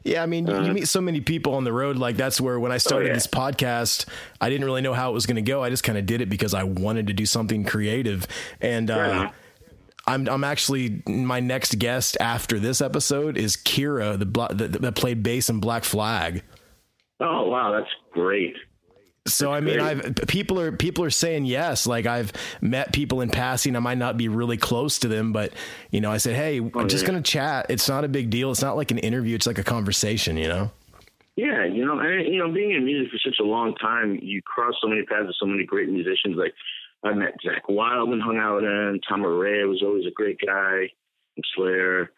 Yeah, 0.04 0.24
I 0.24 0.26
mean, 0.26 0.48
you- 0.48 0.54
you 0.54 0.60
Uh, 0.72 0.74
meet 0.74 0.88
so 0.88 1.02
many 1.02 1.22
people 1.22 1.54
on 1.54 1.64
the 1.64 1.74
road. 1.74 1.98
Like 1.98 2.16
that's 2.18 2.40
where 2.42 2.60
when 2.60 2.72
I 2.72 2.78
started 2.78 3.08
yeah. 3.10 3.14
this 3.14 3.28
podcast, 3.28 4.08
I 4.42 4.50
didn't 4.50 4.66
really 4.66 4.82
know 4.82 4.94
how 4.94 5.12
it 5.12 5.14
was 5.14 5.26
going 5.26 5.36
to 5.36 5.42
go. 5.42 5.62
I 5.64 5.70
just 5.70 5.84
kind 5.84 5.98
of 5.98 6.06
did 6.06 6.22
it 6.22 6.30
because 6.30 6.54
I 6.54 6.64
wanted 6.64 7.08
to 7.08 7.14
do 7.14 7.26
something 7.26 7.64
creative. 7.64 8.26
And 8.62 8.90
uh, 8.90 8.94
enough. 8.94 9.36
I'm 10.08 10.28
I'm 10.28 10.44
actually 10.44 11.04
my 11.08 11.40
next 11.40 11.78
guest 11.78 12.18
after 12.20 12.58
this 12.60 12.82
episode 12.82 13.38
is 13.38 13.56
Kira, 13.56 14.18
the 14.18 14.26
that 14.80 14.96
played 14.96 15.22
bass 15.22 15.50
in 15.50 15.60
Black 15.60 15.84
Flag. 15.84 16.44
Oh, 17.20 17.50
wow, 17.50 17.72
that's 17.72 17.90
great. 18.14 18.56
So 19.28 19.52
I 19.52 19.60
mean. 19.60 19.80
I've 19.80 20.16
people 20.28 20.60
are 20.60 20.72
people 20.72 21.04
are 21.04 21.10
saying 21.10 21.46
yes. 21.46 21.86
Like 21.86 22.06
I've 22.06 22.32
met 22.62 22.94
people 22.94 23.22
in 23.22 23.30
passing. 23.30 23.76
I 23.76 23.80
might 23.80 23.98
not 23.98 24.18
be 24.18 24.28
really 24.28 24.58
close 24.58 25.00
to 25.00 25.08
them, 25.08 25.34
but 25.34 25.54
you 25.92 26.02
know, 26.02 26.12
I 26.12 26.18
said, 26.18 26.36
hey, 26.36 26.58
I'm 26.58 26.88
just 26.88 27.04
Oh, 27.04 27.06
yeah. 27.06 27.12
gonna 27.12 27.22
chat. 27.22 27.66
It's 27.70 27.88
not 27.88 28.04
a 28.04 28.08
big 28.08 28.30
deal. 28.30 28.50
It's 28.52 28.62
not 28.62 28.76
like 28.78 28.90
an 28.92 28.98
interview. 28.98 29.36
It's 29.36 29.46
like 29.46 29.60
a 29.60 29.64
conversation. 29.64 30.38
You 30.38 30.48
know. 30.48 30.72
Yeah, 31.36 31.64
you 31.66 31.86
know, 31.86 32.00
and 32.00 32.34
you 32.34 32.40
know, 32.40 32.52
being 32.52 32.72
in 32.72 32.84
music 32.86 33.12
for 33.12 33.20
such 33.30 33.40
a 33.40 33.44
long 33.44 33.76
time, 33.76 34.18
you 34.22 34.42
cross 34.42 34.74
so 34.82 34.88
many 34.88 35.04
paths 35.04 35.28
with 35.28 35.36
so 35.40 35.46
many 35.46 35.64
great 35.66 35.90
musicians. 35.90 36.36
Like 36.36 36.54
I 37.04 37.14
met 37.14 37.36
Zakk 37.46 37.70
Wylde 37.70 38.10
and 38.10 38.22
hung 38.22 38.38
out 38.38 38.56
with 38.56 38.66
him. 38.66 39.00
Tom 39.08 39.22
Araya 39.22 39.68
was 39.70 39.82
always 39.84 40.06
a 40.06 40.12
great 40.12 40.40
guy. 40.46 40.90
Slayer, 41.56 42.12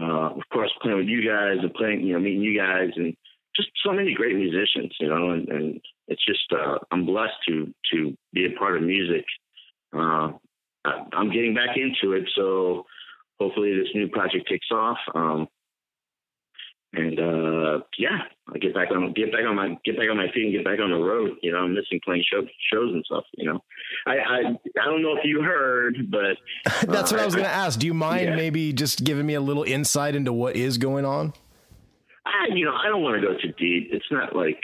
uh, 0.00 0.30
of 0.30 0.42
course, 0.52 0.72
playing 0.82 0.98
with 0.98 1.06
you 1.06 1.28
guys 1.28 1.58
and 1.60 1.72
playing, 1.74 2.00
you 2.06 2.14
know, 2.14 2.18
meeting 2.20 2.40
you 2.42 2.58
guys, 2.58 2.90
and 2.96 3.14
just 3.56 3.70
so 3.84 3.92
many 3.92 4.14
great 4.14 4.36
musicians. 4.36 4.94
You 5.00 5.08
know, 5.08 5.30
and, 5.30 5.48
and 5.48 5.80
it's 6.08 6.24
just 6.24 6.52
uh, 6.52 6.78
I'm 6.90 7.06
blessed 7.06 7.34
to 7.48 7.72
to 7.92 8.16
be 8.32 8.46
a 8.46 8.58
part 8.58 8.76
of 8.76 8.82
music. 8.82 9.24
Uh, 9.96 10.32
I'm 10.84 11.32
getting 11.32 11.54
back 11.54 11.76
into 11.76 12.14
it, 12.14 12.28
so 12.34 12.84
hopefully 13.38 13.74
this 13.74 13.88
new 13.94 14.08
project 14.08 14.48
takes 14.48 14.66
off. 14.70 14.98
Um, 15.14 15.48
and 16.96 17.18
uh, 17.18 17.80
yeah, 17.98 18.18
I 18.54 18.58
get 18.58 18.74
back 18.74 18.90
on 18.92 19.12
get 19.14 19.32
back 19.32 19.44
on 19.46 19.56
my 19.56 19.76
get 19.84 19.96
back 19.96 20.08
on 20.10 20.16
my 20.16 20.30
feet 20.32 20.44
and 20.44 20.52
get 20.52 20.64
back 20.64 20.78
on 20.78 20.90
the 20.90 20.96
road. 20.96 21.32
You 21.42 21.52
know, 21.52 21.58
I'm 21.58 21.74
missing 21.74 22.00
playing 22.04 22.24
show, 22.30 22.42
shows 22.72 22.92
and 22.92 23.04
stuff. 23.04 23.24
You 23.36 23.52
know, 23.52 23.64
I, 24.06 24.12
I 24.12 24.38
I 24.80 24.84
don't 24.84 25.02
know 25.02 25.16
if 25.16 25.24
you 25.24 25.42
heard, 25.42 26.10
but 26.10 26.36
That's 26.86 27.10
uh, 27.10 27.16
what 27.16 27.20
I 27.20 27.24
was 27.24 27.34
going 27.34 27.46
to 27.46 27.52
ask. 27.52 27.80
Do 27.80 27.86
you 27.86 27.94
mind 27.94 28.26
yeah. 28.26 28.36
maybe 28.36 28.72
just 28.72 29.02
giving 29.02 29.26
me 29.26 29.34
a 29.34 29.40
little 29.40 29.64
insight 29.64 30.14
into 30.14 30.32
what 30.32 30.56
is 30.56 30.78
going 30.78 31.04
on? 31.04 31.32
I, 32.34 32.54
you 32.54 32.64
know, 32.64 32.74
I 32.74 32.88
don't 32.88 33.02
want 33.02 33.20
to 33.20 33.26
go 33.26 33.34
too 33.34 33.52
deep. 33.58 33.90
It's 33.92 34.10
not 34.10 34.34
like 34.34 34.60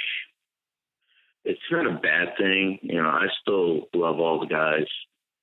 it's 1.44 1.60
not 1.70 1.86
a 1.86 1.98
bad 1.98 2.36
thing. 2.38 2.78
You 2.82 3.02
know, 3.02 3.08
I 3.08 3.26
still 3.40 3.88
love 3.94 4.18
all 4.18 4.40
the 4.40 4.46
guys 4.46 4.86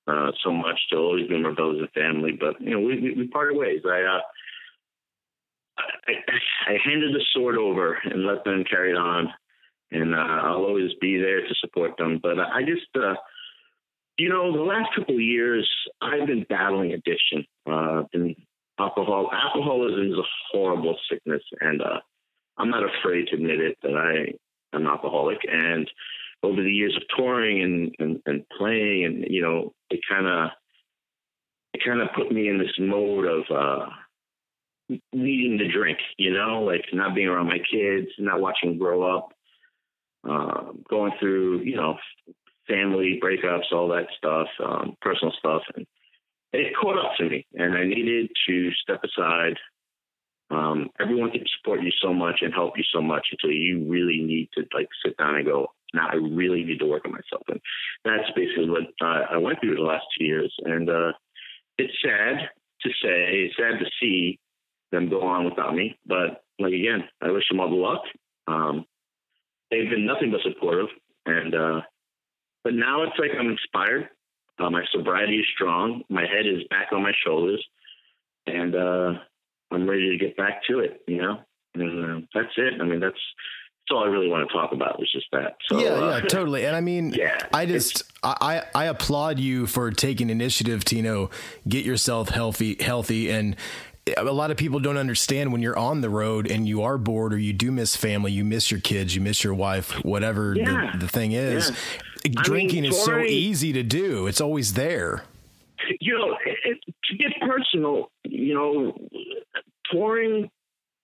uh, 0.07 0.31
so 0.43 0.51
much. 0.51 0.79
They'll 0.91 1.01
always 1.01 1.27
be 1.27 1.41
my 1.41 1.53
brothers 1.53 1.79
and 1.79 1.91
family. 1.91 2.33
But 2.39 2.59
you 2.61 2.71
know, 2.71 2.79
we 2.79 2.99
we, 2.99 3.13
we 3.13 3.27
parted 3.27 3.57
ways. 3.57 3.81
I, 3.85 4.01
uh, 4.01 4.21
I 5.77 6.73
I 6.73 6.77
handed 6.83 7.13
the 7.13 7.25
sword 7.33 7.57
over 7.57 7.97
and 8.03 8.25
let 8.25 8.43
them 8.43 8.63
carry 8.69 8.91
it 8.91 8.97
on, 8.97 9.29
and 9.91 10.13
uh, 10.13 10.17
I'll 10.17 10.65
always 10.65 10.91
be 10.99 11.17
there 11.17 11.41
to 11.41 11.55
support 11.61 11.97
them. 11.97 12.19
But 12.21 12.39
I 12.39 12.61
just. 12.61 12.87
Uh, 12.95 13.15
you 14.19 14.29
know, 14.29 14.51
the 14.51 14.63
last 14.63 14.89
couple 14.95 15.13
of 15.13 15.21
years, 15.21 15.69
I've 16.01 16.25
been 16.25 16.43
battling 16.49 16.91
addiction. 16.91 17.45
Uh, 17.69 18.01
been 18.11 18.35
alcohol. 18.79 19.29
Alcoholism 19.31 20.11
is 20.11 20.17
a 20.17 20.23
horrible 20.51 20.97
sickness, 21.09 21.43
and 21.61 21.81
uh, 21.81 21.99
I'm 22.57 22.69
not 22.69 22.83
afraid 22.83 23.27
to 23.27 23.35
admit 23.35 23.59
it 23.59 23.77
that 23.83 23.95
I 23.95 24.75
am 24.75 24.81
an 24.83 24.87
alcoholic. 24.87 25.39
And 25.49 25.89
over 26.43 26.61
the 26.61 26.71
years 26.71 26.95
of 26.95 27.03
touring 27.15 27.61
and 27.61 27.95
and, 27.99 28.21
and 28.25 28.49
playing, 28.57 29.05
and 29.05 29.25
you 29.29 29.41
know, 29.41 29.73
it 29.89 29.99
kind 30.09 30.27
of 30.27 30.49
it 31.73 31.81
kind 31.85 32.01
of 32.01 32.09
put 32.15 32.31
me 32.31 32.47
in 32.49 32.57
this 32.57 32.73
mode 32.79 33.25
of 33.25 33.43
uh, 33.55 33.85
needing 35.13 35.57
to 35.59 35.71
drink. 35.71 35.99
You 36.17 36.33
know, 36.33 36.63
like 36.63 36.85
not 36.93 37.15
being 37.15 37.27
around 37.27 37.47
my 37.47 37.59
kids, 37.59 38.07
not 38.19 38.41
watching 38.41 38.71
them 38.71 38.79
grow 38.79 39.17
up, 39.17 39.29
uh, 40.27 40.71
going 40.89 41.13
through 41.19 41.61
you 41.61 41.75
know 41.75 41.97
family 42.67 43.19
breakups, 43.23 43.71
all 43.71 43.87
that 43.89 44.07
stuff, 44.17 44.47
um, 44.63 44.95
personal 45.01 45.33
stuff, 45.39 45.61
and 45.75 45.85
it 46.53 46.73
caught 46.79 46.97
up 46.97 47.11
to 47.17 47.29
me, 47.29 47.45
and 47.53 47.75
I 47.75 47.85
needed 47.85 48.29
to 48.47 48.71
step 48.81 49.03
aside. 49.03 49.57
Um, 50.49 50.89
everyone 50.99 51.31
can 51.31 51.43
support 51.57 51.83
you 51.83 51.91
so 52.01 52.13
much 52.13 52.39
and 52.41 52.53
help 52.53 52.77
you 52.77 52.83
so 52.93 53.01
much 53.01 53.27
until 53.31 53.55
you 53.55 53.85
really 53.87 54.23
need 54.23 54.49
to 54.53 54.63
like 54.73 54.87
sit 55.03 55.17
down 55.17 55.35
and 55.35 55.45
go, 55.45 55.67
now 55.93 56.07
I 56.11 56.15
really 56.15 56.63
need 56.63 56.79
to 56.79 56.85
work 56.85 57.05
on 57.05 57.11
myself. 57.11 57.43
And 57.49 57.59
that's 58.05 58.31
basically 58.35 58.69
what 58.69 58.83
I, 59.01 59.33
I 59.33 59.37
went 59.37 59.59
through 59.59 59.75
the 59.75 59.81
last 59.81 60.05
two 60.17 60.25
years. 60.25 60.53
And 60.63 60.89
uh, 60.89 61.11
it's 61.77 61.93
sad 62.03 62.49
to 62.81 62.89
say, 62.89 63.45
it's 63.45 63.57
sad 63.57 63.79
to 63.79 63.85
see 63.99 64.39
them 64.91 65.09
go 65.09 65.21
on 65.21 65.45
without 65.45 65.75
me. 65.75 65.97
But 66.05 66.43
like 66.59 66.73
again, 66.73 67.03
I 67.21 67.31
wish 67.31 67.47
them 67.49 67.59
all 67.59 67.69
the 67.69 67.75
luck. 67.75 68.01
Um, 68.47 68.85
they've 69.69 69.89
been 69.89 70.05
nothing 70.05 70.31
but 70.31 70.41
supportive, 70.41 70.87
and 71.25 71.53
uh, 71.53 71.81
but 72.63 72.73
now 72.73 73.03
it's 73.03 73.17
like 73.19 73.31
I'm 73.37 73.49
inspired. 73.49 74.09
Uh, 74.59 74.69
my 74.69 74.83
sobriety 74.91 75.37
is 75.37 75.45
strong. 75.53 76.03
My 76.09 76.21
head 76.21 76.45
is 76.45 76.63
back 76.69 76.87
on 76.91 77.03
my 77.03 77.11
shoulders, 77.25 77.63
and 78.45 78.75
uh, 78.75 79.13
I'm 79.71 79.89
ready 79.89 80.09
to 80.09 80.17
get 80.17 80.37
back 80.37 80.61
to 80.69 80.79
it. 80.79 81.01
You 81.07 81.21
know, 81.21 81.39
and 81.75 82.23
uh, 82.23 82.27
that's 82.33 82.53
it. 82.57 82.81
I 82.81 82.85
mean, 82.85 82.99
that's 82.99 83.13
that's 83.15 83.95
all 83.95 84.03
I 84.03 84.07
really 84.07 84.27
want 84.27 84.47
to 84.47 84.53
talk 84.53 84.73
about 84.73 84.99
was 84.99 85.09
just 85.11 85.27
that. 85.31 85.55
So, 85.69 85.79
yeah, 85.79 85.89
uh, 85.91 86.17
yeah, 86.17 86.21
totally. 86.27 86.65
And 86.65 86.75
I 86.75 86.81
mean, 86.81 87.13
Yeah, 87.17 87.37
I 87.53 87.65
just 87.65 88.03
I 88.23 88.63
I 88.75 88.85
applaud 88.85 89.39
you 89.39 89.65
for 89.67 89.91
taking 89.91 90.29
initiative 90.29 90.83
to 90.85 90.95
you 90.95 91.03
know 91.03 91.29
get 91.67 91.85
yourself 91.85 92.29
healthy 92.29 92.75
healthy 92.81 93.29
and 93.31 93.55
a 94.15 94.23
lot 94.23 94.51
of 94.51 94.57
people 94.57 94.79
don't 94.79 94.95
understand 94.97 95.51
when 95.51 95.61
you're 95.61 95.77
on 95.77 95.99
the 95.99 96.09
road 96.09 96.49
and 96.49 96.65
you 96.65 96.81
are 96.81 96.97
bored 96.97 97.33
or 97.33 97.37
you 97.37 97.51
do 97.51 97.73
miss 97.73 97.93
family, 97.97 98.31
you 98.31 98.45
miss 98.45 98.71
your 98.71 98.79
kids, 98.79 99.13
you 99.13 99.19
miss 99.21 99.43
your 99.43 99.53
wife, 99.53 99.91
whatever 100.05 100.55
Yeah. 100.55 100.91
the, 100.93 100.99
the 100.99 101.07
thing 101.09 101.33
is. 101.33 101.71
I 102.25 102.29
Drinking 102.29 102.83
mean, 102.83 102.91
is 102.91 103.03
so 103.03 103.19
easy 103.19 103.73
to 103.73 103.83
do. 103.83 104.27
It's 104.27 104.39
always 104.39 104.73
there. 104.75 105.23
you 105.99 106.17
know, 106.17 106.37
it, 106.45 106.77
to 107.09 107.17
get 107.17 107.33
personal, 107.41 108.09
you 108.37 108.53
know, 108.53 108.93
touring 109.91 110.49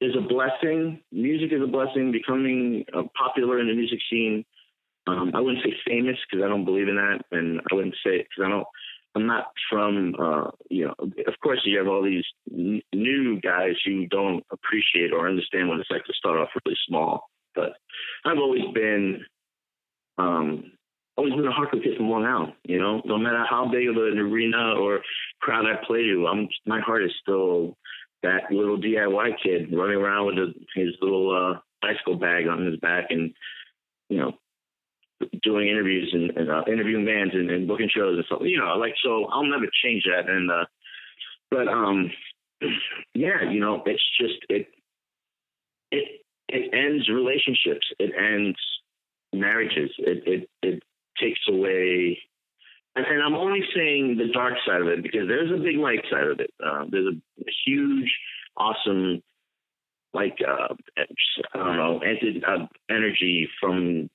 is 0.02 0.16
a 0.18 0.22
blessing. 0.22 1.02
Music 1.12 1.52
is 1.52 1.62
a 1.62 1.68
blessing. 1.68 2.12
Becoming 2.12 2.86
uh, 2.94 3.04
popular 3.18 3.60
in 3.60 3.68
the 3.68 3.74
music 3.74 4.00
scene. 4.10 4.46
Um, 5.08 5.32
I 5.34 5.42
wouldn't 5.42 5.64
say 5.64 5.74
famous 5.86 6.18
because 6.30 6.44
I 6.46 6.48
don't 6.48 6.66
believe 6.66 6.88
in 6.88 6.96
that, 6.96 7.20
and 7.32 7.60
I 7.72 7.76
wouldn't 7.76 7.96
say 8.06 8.20
because 8.20 8.46
I 8.46 8.50
don't. 8.50 8.68
I'm 9.16 9.28
not 9.28 9.46
from, 9.70 10.16
uh, 10.18 10.50
you 10.72 10.86
know. 10.86 10.96
Of 11.28 11.34
course, 11.44 11.62
you 11.66 11.78
have 11.78 11.88
all 11.88 12.04
these 12.04 12.26
n- 12.52 12.82
new 12.94 13.40
guys 13.42 13.76
who 13.86 14.08
don't 14.08 14.44
appreciate 14.52 15.14
or 15.14 15.28
understand 15.30 15.70
what 15.70 15.80
it's 15.80 15.92
like 15.92 16.06
to 16.06 16.14
start 16.14 16.40
off 16.40 16.50
really 16.66 16.78
small. 16.88 17.30
But 17.54 17.74
I've 18.26 18.40
always 18.40 18.64
been, 18.74 19.24
um, 20.18 20.72
always 21.18 21.34
been 21.34 21.48
a 21.48 21.52
hardcore 21.52 21.84
kid 21.84 21.98
from 21.98 22.10
Long 22.10 22.26
Island. 22.26 22.54
You 22.64 22.80
know, 22.80 23.02
no 23.06 23.18
matter 23.18 23.46
how 23.50 23.70
big 23.72 23.88
of 23.88 23.96
an 23.98 24.20
arena 24.20 24.76
or 24.80 25.02
crowd 25.42 25.66
I 25.66 25.84
play 25.86 26.04
to, 26.04 26.28
I'm 26.28 26.48
my 26.66 26.80
heart 26.80 27.04
is 27.04 27.12
still 27.22 27.78
that 28.24 28.52
little 28.52 28.78
DIY 28.78 29.32
kid 29.44 29.76
running 29.76 29.98
around 29.98 30.28
with 30.28 30.38
a, 30.38 30.54
his 30.76 30.96
little 31.02 31.30
uh, 31.32 31.60
bicycle 31.82 32.16
bag 32.16 32.48
on 32.48 32.66
his 32.66 32.80
back 32.80 33.08
and 33.10 33.34
you 34.10 34.18
know 34.18 34.32
doing 35.44 35.68
interviews 35.68 36.10
and, 36.14 36.32
and 36.38 36.50
uh, 36.50 36.64
interviewing 36.68 37.06
bands 37.06 37.34
and, 37.34 37.50
and 37.50 37.68
booking 37.68 37.90
shows 37.94 38.16
and 38.16 38.26
stuff. 38.26 38.40
You 38.42 38.60
know, 38.60 38.76
like 38.78 38.96
so 39.04 39.26
I'll 39.26 39.44
never 39.44 39.66
change 39.84 40.04
that. 40.06 40.30
And 40.30 40.50
uh, 40.50 40.66
but 41.52 41.68
um, 41.68 42.12
yeah, 43.14 43.50
you 43.50 43.60
know, 43.60 43.84
it's 43.86 44.04
just 44.20 44.40
it 44.50 44.68
it 45.92 46.22
it 46.50 46.74
ends 46.74 47.10
relationships. 47.10 47.88
It 48.00 48.12
ends 48.18 48.58
marriages. 49.34 49.92
It 49.98 50.24
it 50.26 50.50
it 50.62 50.84
takes 51.20 51.40
away. 51.48 52.20
And, 52.96 53.06
and 53.06 53.24
I'm 53.24 53.36
only 53.36 53.62
saying 53.76 54.18
the 54.18 54.32
dark 54.34 54.54
side 54.66 54.82
of 54.82 54.88
it 54.88 55.04
because 55.04 55.28
there's 55.28 55.52
a 55.52 55.62
big 55.62 55.78
light 55.78 56.04
side 56.12 56.28
of 56.28 56.40
it. 56.40 56.52
Uh, 56.64 56.86
there's 56.90 57.16
a, 57.16 57.52
huge, 57.66 58.12
awesome, 58.58 59.22
like 60.14 60.38
uh, 60.48 60.74
I 60.98 61.58
don't 61.58 61.78
know, 61.78 62.02
uh, 62.48 62.68
energy 62.90 63.50
from 63.60 64.10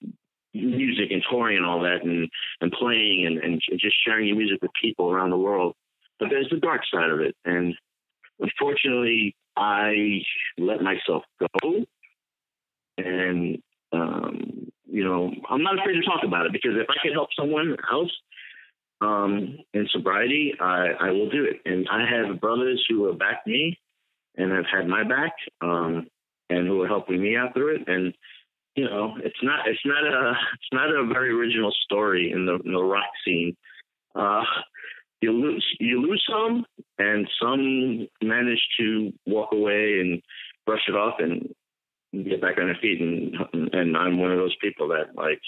music 0.54 1.10
and 1.10 1.22
touring 1.30 1.56
and 1.56 1.66
all 1.66 1.80
that, 1.82 2.04
and 2.04 2.28
and 2.60 2.72
playing 2.72 3.26
and, 3.26 3.38
and 3.38 3.60
just 3.78 3.96
sharing 4.04 4.28
your 4.28 4.36
music 4.36 4.58
with 4.62 4.70
people 4.80 5.10
around 5.10 5.30
the 5.30 5.36
world. 5.36 5.74
But 6.18 6.30
there's 6.30 6.48
the 6.50 6.58
dark 6.58 6.82
side 6.92 7.10
of 7.10 7.20
it, 7.20 7.34
and 7.44 7.74
unfortunately, 8.40 9.34
I 9.56 10.22
let 10.56 10.80
myself 10.82 11.24
go, 11.40 11.84
and 12.96 13.62
um, 13.92 14.57
you 14.90 15.04
know, 15.04 15.30
I'm 15.50 15.62
not 15.62 15.78
afraid 15.78 15.94
to 15.94 16.02
talk 16.02 16.24
about 16.24 16.46
it 16.46 16.52
because 16.52 16.72
if 16.74 16.86
I 16.88 16.94
can 17.02 17.12
help 17.12 17.28
someone 17.38 17.76
else 17.92 18.10
um, 19.00 19.58
in 19.74 19.86
sobriety, 19.92 20.54
I, 20.58 20.88
I 21.00 21.10
will 21.10 21.30
do 21.30 21.44
it. 21.44 21.60
And 21.64 21.86
I 21.90 22.04
have 22.08 22.40
brothers 22.40 22.84
who 22.88 23.06
have 23.06 23.18
backed 23.18 23.46
me 23.46 23.78
and 24.36 24.52
have 24.52 24.64
had 24.72 24.88
my 24.88 25.04
back, 25.04 25.32
um, 25.60 26.06
and 26.50 26.66
who 26.66 26.82
are 26.82 26.88
helping 26.88 27.20
me 27.20 27.36
out 27.36 27.54
through 27.54 27.76
it. 27.76 27.88
And 27.88 28.14
you 28.76 28.84
know, 28.84 29.16
it's 29.22 29.42
not 29.42 29.66
it's 29.66 29.84
not 29.84 30.04
a 30.04 30.30
it's 30.54 30.72
not 30.72 30.88
a 30.88 31.06
very 31.06 31.30
original 31.30 31.72
story 31.84 32.32
in 32.32 32.46
the 32.46 32.58
in 32.64 32.72
the 32.72 32.82
rock 32.82 33.10
scene. 33.24 33.56
Uh, 34.14 34.44
you 35.20 35.32
lose 35.32 35.66
you 35.80 36.00
lose 36.00 36.24
some, 36.30 36.64
and 36.98 37.28
some 37.42 38.06
manage 38.22 38.64
to 38.78 39.12
walk 39.26 39.52
away 39.52 40.00
and 40.00 40.22
brush 40.64 40.82
it 40.88 40.94
off 40.94 41.14
and 41.18 41.52
get 42.12 42.40
back 42.40 42.58
on 42.58 42.66
their 42.66 42.78
feet. 42.80 43.00
And 43.00 43.34
and 43.72 43.96
I'm 43.96 44.18
one 44.18 44.32
of 44.32 44.38
those 44.38 44.56
people 44.60 44.88
that 44.88 45.14
like, 45.14 45.40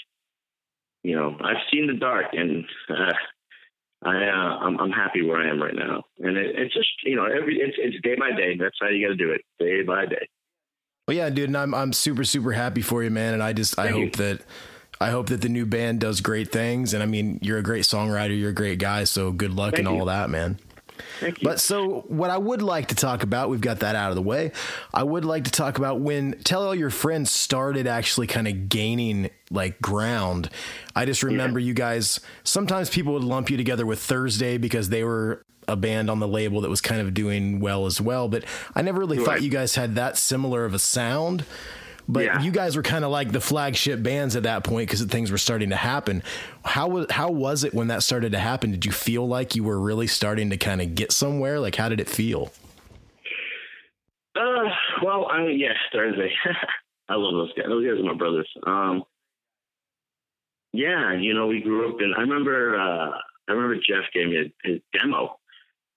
you 1.03 1.15
know, 1.15 1.35
I've 1.43 1.63
seen 1.71 1.87
the 1.87 1.93
dark, 1.93 2.27
and 2.33 2.65
uh, 2.89 3.13
I 4.03 4.27
uh, 4.27 4.57
I'm, 4.65 4.79
I'm 4.79 4.91
happy 4.91 5.21
where 5.23 5.37
I 5.37 5.49
am 5.49 5.61
right 5.61 5.75
now. 5.75 6.03
And 6.19 6.37
it, 6.37 6.55
it's 6.57 6.73
just 6.73 6.89
you 7.03 7.15
know 7.15 7.25
every 7.25 7.57
it's 7.59 7.77
it's 7.77 8.01
day 8.03 8.15
by 8.15 8.31
day. 8.31 8.55
That's 8.57 8.77
how 8.79 8.87
you 8.89 9.05
got 9.05 9.11
to 9.11 9.17
do 9.17 9.31
it, 9.31 9.41
day 9.59 9.83
by 9.83 10.05
day. 10.05 10.27
Well, 11.07 11.17
yeah, 11.17 11.29
dude, 11.29 11.49
and 11.49 11.57
I'm 11.57 11.73
I'm 11.73 11.93
super 11.93 12.23
super 12.23 12.51
happy 12.51 12.81
for 12.81 13.03
you, 13.03 13.09
man. 13.09 13.33
And 13.33 13.43
I 13.43 13.53
just 13.53 13.77
I 13.77 13.85
Thank 13.85 13.97
you. 13.97 14.05
hope 14.05 14.15
that 14.17 14.41
I 15.01 15.09
hope 15.09 15.27
that 15.27 15.41
the 15.41 15.49
new 15.49 15.65
band 15.65 15.99
does 15.99 16.21
great 16.21 16.51
things. 16.51 16.93
And 16.93 17.01
I 17.01 17.07
mean, 17.07 17.39
you're 17.41 17.57
a 17.57 17.63
great 17.63 17.85
songwriter, 17.85 18.39
you're 18.39 18.51
a 18.51 18.53
great 18.53 18.77
guy, 18.77 19.03
so 19.05 19.31
good 19.31 19.53
luck 19.53 19.71
Thank 19.73 19.87
and 19.87 19.95
you. 19.95 19.99
all 19.99 20.05
that, 20.05 20.29
man. 20.29 20.59
But 21.43 21.59
so 21.59 22.01
what 22.07 22.29
I 22.29 22.37
would 22.37 22.61
like 22.61 22.87
to 22.89 22.95
talk 22.95 23.23
about, 23.23 23.49
we've 23.49 23.61
got 23.61 23.79
that 23.79 23.95
out 23.95 24.09
of 24.09 24.15
the 24.15 24.21
way. 24.21 24.51
I 24.93 25.03
would 25.03 25.25
like 25.25 25.45
to 25.45 25.51
talk 25.51 25.77
about 25.77 25.99
when 25.99 26.39
tell 26.43 26.63
all 26.65 26.75
your 26.75 26.89
friends 26.89 27.31
started 27.31 27.87
actually 27.87 28.27
kind 28.27 28.47
of 28.47 28.69
gaining 28.69 29.29
like 29.49 29.81
ground. 29.81 30.49
I 30.95 31.05
just 31.05 31.23
remember 31.23 31.59
you 31.59 31.73
guys 31.73 32.19
sometimes 32.43 32.89
people 32.89 33.13
would 33.13 33.23
lump 33.23 33.49
you 33.49 33.57
together 33.57 33.85
with 33.85 33.99
Thursday 33.99 34.57
because 34.57 34.89
they 34.89 35.03
were 35.03 35.43
a 35.67 35.75
band 35.75 36.09
on 36.09 36.19
the 36.19 36.27
label 36.27 36.61
that 36.61 36.69
was 36.69 36.81
kind 36.81 37.01
of 37.01 37.13
doing 37.13 37.59
well 37.59 37.85
as 37.85 38.01
well, 38.01 38.27
but 38.27 38.43
I 38.75 38.81
never 38.81 38.99
really 38.99 39.17
thought 39.23 39.41
you 39.43 39.49
guys 39.49 39.75
had 39.75 39.95
that 39.95 40.17
similar 40.17 40.65
of 40.65 40.73
a 40.73 40.79
sound. 40.79 41.45
But 42.11 42.25
Yeah. 42.25 42.41
you 42.41 42.51
guys 42.51 42.75
were 42.75 42.83
kind 42.83 43.05
of 43.05 43.11
like 43.11 43.31
the 43.31 43.39
flagship 43.39 44.03
bands 44.03 44.35
at 44.35 44.43
that 44.43 44.65
point 44.65 44.89
because 44.89 45.01
things 45.05 45.31
were 45.31 45.37
starting 45.37 45.69
to 45.69 45.77
happen. 45.77 46.23
How 46.65 46.89
was 46.89 47.05
how 47.09 47.31
was 47.31 47.63
it 47.63 47.73
when 47.73 47.87
that 47.87 48.03
started 48.03 48.33
to 48.33 48.39
happen? 48.39 48.69
Did 48.71 48.85
you 48.85 48.91
feel 48.91 49.25
like 49.27 49.55
you 49.55 49.63
were 49.63 49.79
really 49.79 50.07
starting 50.07 50.49
to 50.49 50.57
kind 50.57 50.81
of 50.81 50.93
get 50.93 51.13
somewhere? 51.13 51.59
Like 51.61 51.75
how 51.75 51.87
did 51.87 52.01
it 52.01 52.09
feel? 52.09 52.51
Uh, 54.35 54.69
well, 55.03 55.27
I 55.31 55.43
mean, 55.45 55.59
yeah, 55.59 55.73
Thursday. 55.93 56.33
I 57.09 57.15
love 57.15 57.33
those 57.33 57.53
guys. 57.53 57.65
Those 57.67 57.85
guys 57.85 57.99
are 57.99 58.03
my 58.03 58.13
brothers. 58.17 58.49
Um, 58.65 59.03
yeah, 60.73 61.13
you 61.13 61.33
know, 61.33 61.47
we 61.47 61.61
grew 61.61 61.93
up 61.93 62.01
in. 62.01 62.13
I 62.17 62.21
remember. 62.21 62.77
Uh, 62.79 63.11
I 63.47 63.51
remember 63.53 63.75
Geoff 63.75 64.05
gave 64.13 64.27
me 64.29 64.53
his 64.63 64.79
demo 64.93 65.37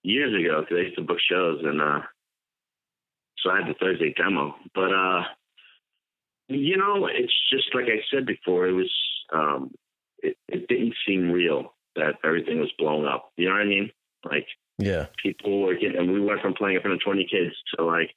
years 0.02 0.32
ago 0.34 0.60
because 0.62 0.76
I 0.78 0.80
used 0.86 0.96
to 0.96 1.02
book 1.02 1.18
shows, 1.28 1.60
and 1.64 1.80
uh, 1.80 2.00
so 3.38 3.50
I 3.50 3.58
had 3.60 3.68
the 3.68 3.74
Thursday 3.80 4.12
demo. 4.16 4.56
But 4.74 4.92
uh, 4.92 5.22
you 6.48 6.76
know, 6.76 7.06
it's 7.06 7.32
just 7.50 7.74
like 7.74 7.86
I 7.86 8.00
said 8.12 8.26
before. 8.26 8.66
It 8.66 8.72
was. 8.72 8.92
Um, 9.32 9.72
it, 10.18 10.36
it 10.48 10.68
didn't 10.68 10.94
seem 11.06 11.30
real 11.30 11.74
that 11.96 12.14
everything 12.24 12.58
was 12.58 12.72
blown 12.78 13.06
up. 13.06 13.30
You 13.36 13.48
know 13.48 13.54
what 13.54 13.62
I 13.62 13.66
mean? 13.66 13.90
Like 14.24 14.46
Yeah. 14.78 15.06
people 15.22 15.62
were 15.62 15.74
getting, 15.74 15.96
and 15.98 16.12
we 16.12 16.20
went 16.20 16.40
from 16.40 16.54
playing 16.54 16.76
in 16.76 16.82
front 16.82 16.94
of 16.94 17.04
20 17.04 17.26
kids 17.30 17.54
to 17.76 17.84
like, 17.84 18.10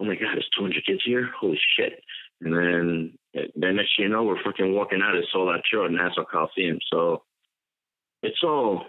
oh 0.00 0.04
my 0.04 0.14
God, 0.14 0.32
there's 0.34 0.48
200 0.56 0.84
kids 0.86 1.02
here? 1.04 1.28
Holy 1.38 1.60
shit. 1.76 2.00
And 2.40 2.52
then, 2.52 3.18
then 3.54 3.76
next 3.76 3.98
you 3.98 4.08
know, 4.08 4.24
we're 4.24 4.42
freaking 4.42 4.74
walking 4.74 5.00
out 5.02 5.16
of 5.16 5.24
sold 5.32 5.48
out 5.48 5.62
show 5.70 5.84
at 5.84 5.90
Nassau 5.90 6.24
Coliseum. 6.24 6.78
So 6.92 7.22
it's 8.22 8.42
all, 8.42 8.84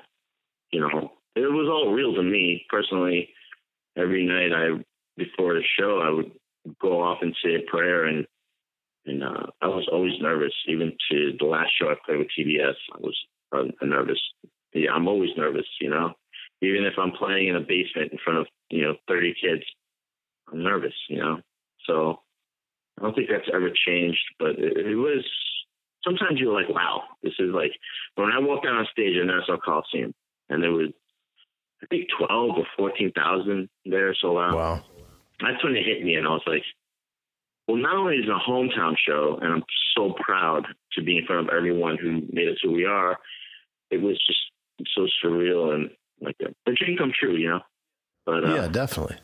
you 0.72 0.80
know, 0.80 1.12
it 1.36 1.42
was 1.42 1.70
all 1.70 1.94
real 1.94 2.14
to 2.16 2.24
me 2.24 2.66
personally. 2.70 3.30
Every 3.98 4.26
night 4.26 4.54
I, 4.54 4.84
before 5.18 5.54
the 5.54 5.64
show, 5.78 6.02
I 6.02 6.10
would 6.12 6.32
go 6.82 7.02
off 7.02 7.20
and 7.22 7.36
say 7.44 7.56
a 7.56 7.70
prayer 7.70 8.06
and, 8.06 8.26
and 9.08 9.24
uh, 9.24 9.48
I 9.62 9.68
was 9.68 9.88
always 9.92 10.14
nervous. 10.22 10.54
Even 10.68 10.92
to 11.12 11.34
the 11.40 11.46
last 11.46 11.72
show 11.80 11.90
I 11.90 11.96
played 12.06 12.20
with 12.20 12.28
TBS, 12.38 12.76
I 12.94 12.98
was 13.00 13.18
uh, 13.52 13.86
nervous. 13.86 14.20
Yeah, 14.74 14.92
I'm 14.92 15.08
always 15.08 15.32
nervous, 15.38 15.66
you 15.82 15.90
know 15.90 16.14
even 16.62 16.86
if 16.86 16.94
I'm 16.98 17.12
playing 17.12 17.50
in 17.50 17.56
a 17.56 17.60
basement 17.62 18.12
in 18.12 18.18
front 18.24 18.40
of 18.40 18.48
you 18.70 18.84
know 18.84 18.96
30 19.08 19.36
kids, 19.42 19.64
I'm 20.52 20.64
nervous, 20.64 20.94
you 21.10 21.20
know. 21.20 21.38
So 21.86 22.20
I 22.98 23.04
don't 23.04 23.16
think 23.16 23.30
that's 23.30 23.50
ever 23.54 23.70
changed, 23.88 24.24
but 24.40 24.52
it, 24.58 24.78
it 24.78 24.96
was. 24.96 25.26
Sometimes 26.04 26.40
you're 26.40 26.54
like, 26.54 26.70
wow, 26.70 27.04
this 27.22 27.34
is 27.40 27.52
like 27.54 27.72
when 28.16 28.30
I 28.30 28.40
walked 28.40 28.66
out 28.66 28.78
on 28.78 28.88
stage 28.92 29.18
at 29.18 29.26
Nassau 29.26 29.58
Coliseum, 29.64 30.14
and 30.50 30.64
there 30.64 30.72
was 30.72 30.90
I 31.84 31.86
think 31.88 32.08
12 32.18 32.52
or 32.58 32.66
14,000 32.78 33.70
there. 33.86 34.16
So 34.20 34.38
uh, 34.38 34.54
Wow. 34.56 34.84
that's 35.42 35.64
when 35.64 35.76
it 35.76 35.86
hit 35.86 36.04
me, 36.04 36.16
and 36.16 36.26
I 36.26 36.32
was 36.32 36.44
like, 36.48 36.64
well, 37.68 37.78
not 37.78 37.96
only 37.96 38.16
is 38.16 38.26
it 38.26 38.32
a 38.32 38.50
hometown 38.50 38.96
show, 38.98 39.38
and 39.42 39.52
I'm 39.52 39.64
so 39.96 40.14
proud 40.20 40.68
to 40.94 41.04
be 41.04 41.18
in 41.18 41.26
front 41.26 41.48
of 41.48 41.54
everyone 41.54 41.98
who 42.02 42.22
made 42.32 42.48
us 42.48 42.58
who 42.64 42.72
we 42.72 42.86
are. 42.86 43.18
It 43.92 44.02
was 44.02 44.18
just 44.26 44.40
so 44.96 45.08
surreal 45.24 45.74
and 45.74 45.90
like 46.22 46.36
a, 46.42 46.70
a 46.70 46.74
dream 46.74 46.98
come 46.98 47.12
true, 47.18 47.36
you 47.36 47.50
know. 47.50 47.60
But 48.26 48.46
uh, 48.46 48.56
yeah, 48.56 48.68
definitely. 48.68 49.18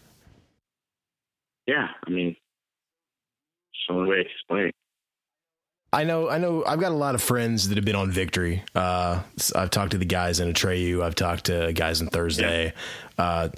yeah, 1.68 1.88
I 2.06 2.10
mean, 2.10 2.30
it's 2.30 3.82
the 3.88 3.94
only 3.94 4.10
way 4.10 4.16
to 4.18 4.22
explain 4.30 4.68
it. 4.68 4.76
I 5.92 6.06
know, 6.06 6.28
I 6.28 6.40
know. 6.40 6.64
I've 6.66 6.80
got 6.80 6.92
a 6.92 6.96
lot 6.96 7.14
of 7.14 7.22
friends 7.22 7.70
that 7.70 7.76
have 7.76 7.86
been 7.86 7.96
on 7.96 8.10
Victory. 8.10 8.64
Uh, 8.74 9.22
I've 9.56 9.70
talked 9.70 9.92
to 9.92 10.00
the 10.00 10.06
guys 10.06 10.40
in 10.40 10.52
Atreyu. 10.52 11.04
I've 11.04 11.14
talked 11.14 11.46
to 11.46 11.72
guys 11.72 12.02
in 12.02 12.08
Thursday. 12.08 12.74
Uh, 13.18 13.50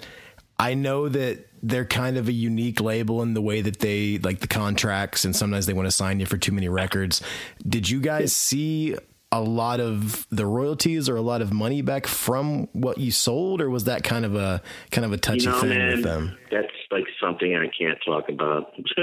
I 0.58 0.74
know 0.74 1.10
that 1.10 1.48
they're 1.62 1.86
kind 1.86 2.18
of 2.18 2.28
a 2.28 2.32
unique 2.32 2.80
label 2.80 3.22
in 3.22 3.34
the 3.34 3.42
way 3.42 3.62
that 3.62 3.80
they 3.80 4.20
like 4.20 4.40
the 4.40 4.48
contracts 4.48 5.26
and 5.26 5.36
sometimes 5.36 5.66
they 5.66 5.74
want 5.74 5.88
to 5.88 5.92
sign 5.92 6.20
you 6.20 6.26
for 6.26 6.38
too 6.38 6.52
many 6.52 6.70
records. 6.70 7.22
Did 7.68 7.90
you 7.90 8.00
guys 8.00 8.36
see 8.36 8.96
a 9.32 9.42
lot 9.42 9.80
of 9.80 10.28
the 10.30 10.46
royalties 10.46 11.10
or 11.10 11.16
a 11.16 11.22
lot 11.22 11.42
of 11.42 11.52
money 11.52 11.82
back 11.82 12.08
from 12.08 12.68
what 12.74 13.00
you 13.00 13.12
sold 13.12 13.62
or 13.62 13.70
was 13.70 13.86
that 13.86 14.04
kind 14.04 14.24
of 14.24 14.36
a 14.36 14.62
kind 14.92 15.04
of 15.04 15.12
a 15.12 15.18
touchy 15.18 15.46
you 15.46 15.50
know, 15.50 15.60
thing 15.60 15.70
man, 15.70 15.96
with 15.96 16.04
them? 16.04 16.38
That's 16.52 16.68
like 16.92 17.06
something 17.22 17.56
I 17.56 17.68
can't 17.78 17.98
talk 18.06 18.30
about. 18.30 18.72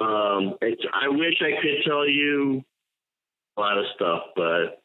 um, 0.00 0.54
it's, 0.62 0.82
I 0.94 1.08
wish 1.08 1.42
I 1.42 1.60
could 1.60 1.84
tell 1.84 2.08
you 2.08 2.64
a 3.56 3.60
lot 3.60 3.76
of 3.76 3.84
stuff, 3.96 4.22
but 4.36 4.80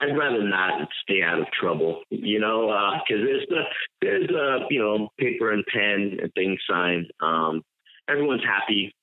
I'd 0.00 0.16
rather 0.16 0.42
not 0.42 0.88
stay 1.02 1.22
out 1.22 1.38
of 1.38 1.46
trouble, 1.58 2.02
you 2.10 2.38
know, 2.38 2.68
because 3.06 3.22
uh, 3.22 3.26
there's 3.26 3.46
the 3.48 3.62
there's 4.02 4.30
uh, 4.30 4.66
you 4.70 4.80
know 4.80 5.08
paper 5.18 5.52
and 5.52 5.64
pen 5.66 6.18
and 6.22 6.32
things 6.34 6.58
signed. 6.68 7.10
Um, 7.20 7.62
everyone's 8.08 8.44
happy, 8.44 8.94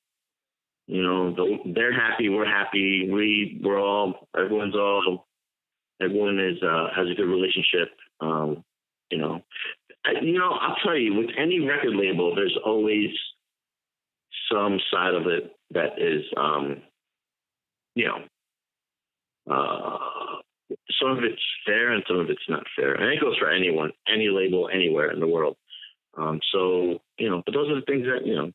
you 0.87 1.01
know. 1.01 1.57
They're 1.73 1.93
happy, 1.93 2.29
we're 2.29 2.45
happy. 2.45 3.09
We 3.11 3.59
we're 3.63 3.79
all 3.79 4.27
everyone's 4.37 4.75
all 4.75 5.25
everyone 6.01 6.39
is 6.39 6.61
uh, 6.63 6.87
has 6.95 7.07
a 7.09 7.15
good 7.15 7.27
relationship. 7.27 7.89
Um, 8.19 8.63
you 9.09 9.17
know, 9.17 9.41
I, 10.05 10.21
you 10.21 10.37
know. 10.37 10.51
I'll 10.51 10.77
tell 10.83 10.97
you, 10.97 11.15
with 11.15 11.29
any 11.37 11.59
record 11.59 11.95
label, 11.95 12.35
there's 12.35 12.57
always 12.63 13.09
some 14.51 14.79
side 14.91 15.13
of 15.13 15.27
it 15.27 15.55
that 15.71 15.99
is, 15.99 16.23
um, 16.37 16.81
you 17.95 18.07
know. 18.07 18.19
Uh, 19.49 20.39
some 21.01 21.17
of 21.17 21.23
it's 21.23 21.41
fair 21.65 21.91
and 21.91 22.03
some 22.07 22.19
of 22.19 22.29
it's 22.29 22.47
not 22.49 22.63
fair. 22.75 22.93
And 22.93 23.11
it 23.13 23.21
goes 23.21 23.37
for 23.37 23.49
anyone, 23.49 23.91
any 24.07 24.29
label, 24.29 24.69
anywhere 24.73 25.11
in 25.11 25.19
the 25.19 25.27
world. 25.27 25.57
Um, 26.17 26.39
so, 26.51 26.99
you 27.17 27.29
know, 27.29 27.41
but 27.45 27.53
those 27.53 27.69
are 27.69 27.75
the 27.75 27.85
things 27.85 28.05
that, 28.05 28.25
you 28.25 28.35
know, 28.35 28.51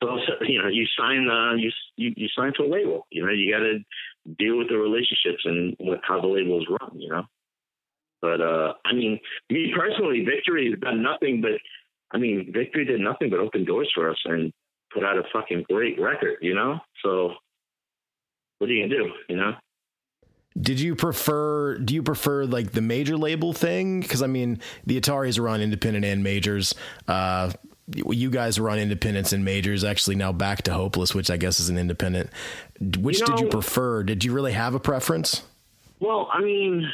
those, 0.00 0.20
you 0.48 0.62
know, 0.62 0.68
you 0.68 0.86
sign, 0.98 1.28
uh, 1.28 1.54
you, 1.54 1.70
you, 1.96 2.12
you 2.16 2.28
sign 2.36 2.52
to 2.56 2.64
a 2.64 2.70
label, 2.70 3.06
you 3.10 3.24
know, 3.24 3.32
you 3.32 3.52
got 3.52 3.60
to 3.60 3.78
deal 4.38 4.58
with 4.58 4.68
the 4.68 4.76
relationships 4.76 5.42
and 5.44 5.74
what, 5.78 6.00
how 6.02 6.20
the 6.20 6.26
label 6.26 6.60
is 6.60 6.66
run, 6.68 7.00
you 7.00 7.08
know? 7.08 7.24
But, 8.22 8.40
uh, 8.40 8.74
I 8.84 8.94
mean, 8.94 9.20
me 9.50 9.72
personally, 9.76 10.24
Victory 10.24 10.70
has 10.70 10.80
done 10.80 11.02
nothing 11.02 11.40
but, 11.40 11.60
I 12.12 12.18
mean, 12.18 12.52
Victory 12.52 12.84
did 12.84 13.00
nothing 13.00 13.30
but 13.30 13.40
open 13.40 13.64
doors 13.64 13.90
for 13.94 14.10
us 14.10 14.18
and 14.24 14.52
put 14.92 15.04
out 15.04 15.18
a 15.18 15.22
fucking 15.32 15.64
great 15.68 16.00
record, 16.00 16.38
you 16.40 16.54
know? 16.54 16.78
So 17.02 17.34
what 18.58 18.70
are 18.70 18.72
you 18.72 18.84
gonna 18.88 19.02
do, 19.02 19.10
you 19.28 19.36
know? 19.36 19.52
Did 20.58 20.80
you 20.80 20.94
prefer? 20.94 21.76
Do 21.78 21.94
you 21.94 22.02
prefer 22.02 22.44
like 22.44 22.72
the 22.72 22.80
major 22.80 23.16
label 23.16 23.52
thing? 23.52 24.00
Because 24.00 24.22
I 24.22 24.26
mean, 24.26 24.60
the 24.86 24.98
Ataris 25.00 25.38
are 25.38 25.48
on 25.48 25.60
independent 25.60 26.04
and 26.04 26.22
majors. 26.22 26.74
Uh, 27.06 27.52
you 27.94 28.30
guys 28.30 28.58
are 28.58 28.68
on 28.70 28.78
independents 28.78 29.32
and 29.32 29.44
majors. 29.44 29.84
Actually, 29.84 30.16
now 30.16 30.32
back 30.32 30.62
to 30.62 30.72
Hopeless, 30.72 31.14
which 31.14 31.30
I 31.30 31.36
guess 31.36 31.60
is 31.60 31.68
an 31.68 31.78
independent. 31.78 32.30
Which 32.80 33.20
you 33.20 33.26
know, 33.26 33.36
did 33.36 33.44
you 33.44 33.48
prefer? 33.48 34.02
Did 34.02 34.24
you 34.24 34.32
really 34.32 34.52
have 34.52 34.74
a 34.74 34.80
preference? 34.80 35.42
Well, 36.00 36.28
I 36.32 36.40
mean, 36.40 36.90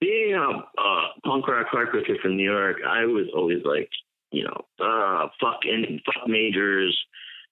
being 0.00 0.34
a, 0.34 0.80
a 0.80 1.08
punk 1.24 1.46
rock 1.48 1.68
hardcore 1.72 2.06
kid 2.06 2.18
from 2.20 2.36
New 2.36 2.50
York, 2.50 2.78
I 2.86 3.04
was 3.04 3.26
always 3.34 3.64
like, 3.64 3.88
you 4.30 4.44
know, 4.44 4.64
uh, 4.84 5.28
fuck 5.40 5.60
and 5.64 6.00
fuck 6.04 6.28
majors, 6.28 6.96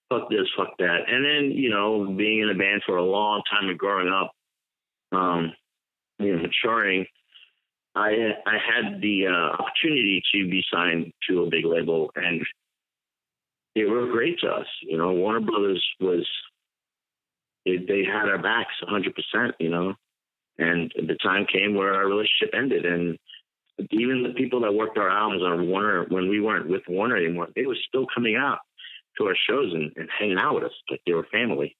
fuck 0.09 0.29
this, 0.29 0.47
fuck 0.57 0.77
that, 0.77 0.99
and 1.07 1.23
then 1.25 1.57
you 1.57 1.69
know, 1.69 2.13
being 2.17 2.41
in 2.41 2.49
a 2.49 2.55
band 2.55 2.83
for 2.85 2.97
a 2.97 3.03
long 3.03 3.41
time 3.49 3.69
and 3.69 3.77
growing 3.77 4.09
up 4.09 4.33
um, 5.11 5.53
you 6.19 6.35
know, 6.35 6.43
maturing, 6.43 7.05
I 7.95 8.33
I 8.45 8.57
had 8.57 9.01
the 9.01 9.27
uh, 9.27 9.61
opportunity 9.61 10.21
to 10.33 10.49
be 10.49 10.63
signed 10.71 11.11
to 11.29 11.43
a 11.43 11.49
big 11.49 11.65
label, 11.65 12.11
and 12.15 12.41
they 13.75 13.83
were 13.83 14.07
great 14.07 14.39
to 14.39 14.47
us. 14.47 14.67
You 14.81 14.97
know, 14.97 15.11
Warner 15.13 15.41
Brothers 15.41 15.85
was 15.99 16.27
they, 17.65 17.77
they 17.77 18.03
had 18.05 18.29
our 18.29 18.41
backs 18.41 18.73
100. 18.81 19.13
percent 19.15 19.55
You 19.59 19.69
know, 19.69 19.93
and 20.57 20.91
the 20.95 21.17
time 21.21 21.45
came 21.51 21.75
where 21.75 21.93
our 21.93 22.07
relationship 22.07 22.53
ended, 22.53 22.85
and 22.85 23.17
even 23.89 24.23
the 24.23 24.33
people 24.35 24.61
that 24.61 24.73
worked 24.73 24.97
our 24.97 25.09
albums 25.09 25.43
on 25.43 25.67
Warner 25.67 26.05
when 26.09 26.29
we 26.29 26.39
weren't 26.39 26.69
with 26.69 26.83
Warner 26.87 27.17
anymore, 27.17 27.47
they 27.55 27.65
were 27.65 27.77
still 27.87 28.05
coming 28.13 28.35
out 28.35 28.59
to 29.17 29.25
our 29.25 29.35
shows 29.49 29.73
and, 29.73 29.91
and 29.95 30.09
hanging 30.17 30.37
out 30.37 30.55
with 30.55 30.65
us 30.65 30.71
like 30.89 31.01
they 31.05 31.13
were 31.13 31.27
family. 31.31 31.75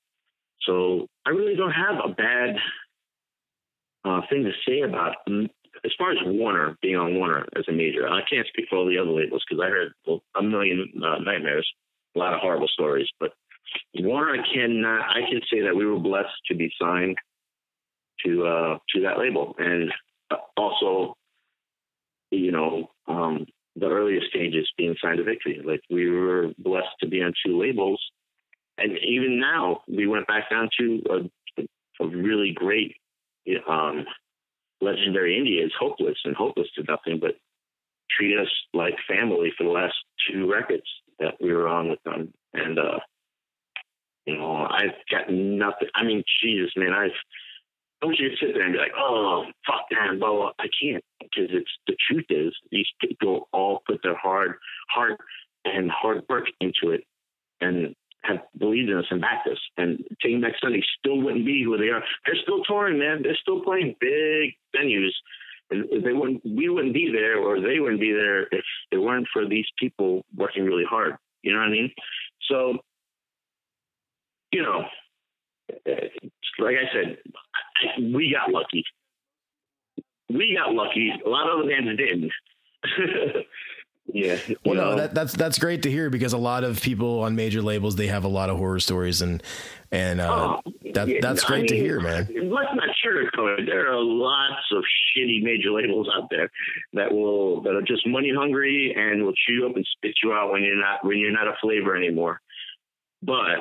So 0.61 1.07
I 1.25 1.29
really 1.31 1.55
don't 1.55 1.71
have 1.71 1.95
a 2.03 2.09
bad 2.09 2.55
uh, 4.03 4.21
thing 4.29 4.43
to 4.43 4.51
say 4.67 4.81
about 4.81 5.15
as 5.83 5.91
far 5.97 6.11
as 6.11 6.17
Warner 6.23 6.77
being 6.81 6.95
on 6.95 7.15
Warner 7.15 7.45
as 7.55 7.65
a 7.67 7.71
major. 7.71 8.07
I 8.07 8.21
can't 8.29 8.47
speak 8.47 8.65
for 8.69 8.77
all 8.77 8.85
the 8.87 8.97
other 8.97 9.11
labels 9.11 9.43
because 9.47 9.63
I 9.63 9.69
heard 9.69 9.93
well, 10.05 10.23
a 10.37 10.43
million 10.43 10.91
uh, 11.03 11.19
nightmares, 11.19 11.67
a 12.15 12.19
lot 12.19 12.33
of 12.33 12.39
horrible 12.39 12.67
stories. 12.67 13.07
But 13.19 13.31
Warner, 13.95 14.41
I 14.41 14.53
cannot. 14.53 15.01
I 15.09 15.29
can 15.29 15.41
say 15.51 15.61
that 15.61 15.75
we 15.75 15.85
were 15.85 15.99
blessed 15.99 16.33
to 16.47 16.55
be 16.55 16.71
signed 16.79 17.17
to 18.25 18.45
uh, 18.45 18.77
to 18.93 19.01
that 19.01 19.17
label, 19.17 19.55
and 19.57 19.91
also, 20.57 21.15
you 22.31 22.51
know, 22.51 22.91
um, 23.07 23.45
the 23.75 23.87
earliest 23.87 24.27
stages 24.29 24.69
being 24.77 24.95
signed 25.01 25.17
to 25.17 25.23
Victory. 25.23 25.61
Like 25.63 25.81
we 25.89 26.09
were 26.09 26.51
blessed 26.57 26.95
to 27.01 27.07
be 27.07 27.21
on 27.21 27.33
two 27.45 27.59
labels, 27.59 28.01
and 28.77 28.97
even 28.97 29.39
now 29.39 29.81
we 29.87 30.07
went 30.07 30.27
back 30.27 30.49
down 30.49 30.69
to 30.79 31.01
a, 31.57 31.63
a 32.03 32.07
really 32.07 32.51
great 32.53 32.95
um, 33.67 34.05
legendary 34.81 35.37
India 35.37 35.65
is 35.65 35.71
hopeless 35.79 36.17
and 36.25 36.35
hopeless 36.35 36.67
to 36.75 36.83
nothing 36.87 37.19
but 37.19 37.35
treat 38.09 38.37
us 38.37 38.49
like 38.73 38.95
family 39.07 39.51
for 39.57 39.63
the 39.63 39.69
last 39.69 39.95
two 40.29 40.51
records 40.51 40.83
that 41.19 41.35
we 41.39 41.53
were 41.53 41.67
on 41.67 41.89
with 41.89 42.01
them. 42.03 42.33
And, 42.53 42.77
uh, 42.77 42.99
you 44.25 44.37
know, 44.37 44.67
I've 44.69 44.95
got 45.09 45.31
nothing. 45.31 45.87
I 45.95 46.03
mean, 46.03 46.23
Jesus, 46.43 46.71
man, 46.75 46.93
I've, 46.93 47.11
I 48.01 48.07
want 48.07 48.19
you 48.19 48.29
to 48.29 48.35
sit 48.37 48.53
there 48.53 48.63
and 48.63 48.73
be 48.73 48.79
like, 48.79 48.93
oh, 48.97 49.45
fuck 49.65 49.85
that, 49.91 50.19
blah, 50.19 50.31
blah. 50.31 50.51
I 50.59 50.67
can't 50.81 51.03
because 51.19 51.49
it's 51.51 51.71
the 51.87 51.95
truth 52.09 52.25
is 52.29 52.53
these 52.71 52.87
people 52.99 53.47
all 53.53 53.83
put 53.85 54.01
their 54.03 54.17
hard, 54.17 54.55
heart 54.89 55.19
and 55.65 55.91
hard 55.91 56.23
work 56.27 56.47
into 56.59 56.91
it. 56.91 57.03
And 57.61 57.95
have 58.23 58.37
believed 58.57 58.89
in 58.89 58.97
us 58.97 59.05
and 59.09 59.21
backed 59.21 59.47
us. 59.47 59.57
And 59.77 60.03
Taking 60.21 60.41
Back 60.41 60.53
Sunday 60.61 60.83
still 60.99 61.21
wouldn't 61.21 61.45
be 61.45 61.63
who 61.63 61.77
they 61.77 61.89
are. 61.89 62.03
They're 62.25 62.41
still 62.41 62.63
touring, 62.63 62.99
man. 62.99 63.21
They're 63.23 63.37
still 63.41 63.61
playing 63.61 63.95
big 63.99 64.55
venues. 64.75 65.11
And 65.69 66.03
they 66.03 66.13
wouldn't, 66.13 66.41
we 66.45 66.69
wouldn't 66.69 66.93
be 66.93 67.09
there, 67.11 67.37
or 67.37 67.61
they 67.61 67.79
wouldn't 67.79 68.01
be 68.01 68.11
there 68.11 68.43
if 68.43 68.65
it 68.91 68.97
weren't 68.97 69.27
for 69.31 69.47
these 69.47 69.65
people 69.79 70.25
working 70.35 70.65
really 70.65 70.83
hard. 70.87 71.15
You 71.43 71.53
know 71.53 71.59
what 71.59 71.69
I 71.69 71.71
mean? 71.71 71.91
So, 72.49 72.77
you 74.51 74.61
know, 74.61 74.83
like 76.59 76.75
I 76.75 76.93
said, 76.93 77.17
we 78.13 78.35
got 78.37 78.51
lucky. 78.51 78.83
We 80.29 80.57
got 80.57 80.73
lucky. 80.73 81.11
A 81.25 81.29
lot 81.29 81.49
of 81.49 81.59
other 81.59 81.69
bands 81.69 81.97
didn't. 81.97 82.31
Yeah. 84.13 84.37
Well, 84.65 84.75
no, 84.75 84.95
that, 84.97 85.13
that's 85.13 85.33
that's 85.33 85.57
great 85.57 85.83
to 85.83 85.91
hear 85.91 86.09
because 86.09 86.33
a 86.33 86.37
lot 86.37 86.63
of 86.63 86.81
people 86.81 87.21
on 87.21 87.35
major 87.35 87.61
labels 87.61 87.95
they 87.95 88.07
have 88.07 88.23
a 88.23 88.27
lot 88.27 88.49
of 88.49 88.57
horror 88.57 88.79
stories 88.79 89.21
and 89.21 89.41
and 89.91 90.19
uh, 90.21 90.57
oh, 90.65 90.71
that 90.93 91.07
yeah, 91.07 91.19
that's 91.21 91.43
great 91.43 91.57
I 91.57 91.61
mean, 91.61 91.67
to 91.67 91.75
hear, 91.77 91.99
man. 91.99 92.27
Let's 92.27 92.69
not 92.73 92.89
sugarcoat 93.05 93.59
it. 93.59 93.65
There 93.65 93.91
are 93.91 94.01
lots 94.01 94.65
of 94.71 94.83
shitty 94.83 95.43
major 95.43 95.71
labels 95.71 96.09
out 96.13 96.27
there 96.29 96.49
that 96.93 97.11
will 97.11 97.61
that 97.61 97.75
are 97.75 97.81
just 97.81 98.07
money 98.07 98.31
hungry 98.35 98.93
and 98.95 99.23
will 99.23 99.33
chew 99.33 99.53
you 99.53 99.67
up 99.67 99.75
and 99.75 99.85
spit 99.97 100.15
you 100.23 100.33
out 100.33 100.51
when 100.51 100.63
you're 100.63 100.79
not 100.79 101.05
when 101.05 101.17
you're 101.17 101.31
not 101.31 101.47
a 101.47 101.55
flavor 101.61 101.95
anymore. 101.95 102.41
But 103.21 103.59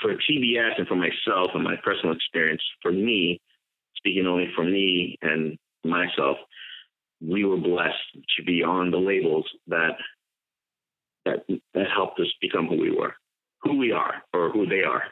for 0.00 0.14
TBS 0.14 0.78
and 0.78 0.88
for 0.88 0.96
myself 0.96 1.50
and 1.54 1.62
my 1.62 1.76
personal 1.84 2.14
experience, 2.14 2.62
for 2.80 2.92
me, 2.92 3.40
speaking 3.96 4.26
only 4.26 4.48
for 4.54 4.64
me 4.64 5.18
and 5.22 5.58
myself, 5.84 6.38
we 7.26 7.44
were 7.44 7.56
blessed 7.56 7.94
to 8.36 8.44
be 8.44 8.62
on 8.62 8.90
the 8.90 8.98
labels 8.98 9.46
that 9.68 9.96
that 11.24 11.44
that 11.74 11.86
helped 11.94 12.18
us 12.20 12.26
become 12.40 12.66
who 12.66 12.76
we 12.76 12.90
were, 12.90 13.14
who 13.62 13.78
we 13.78 13.92
are, 13.92 14.22
or 14.34 14.50
who 14.50 14.66
they 14.66 14.82
are. 14.82 15.04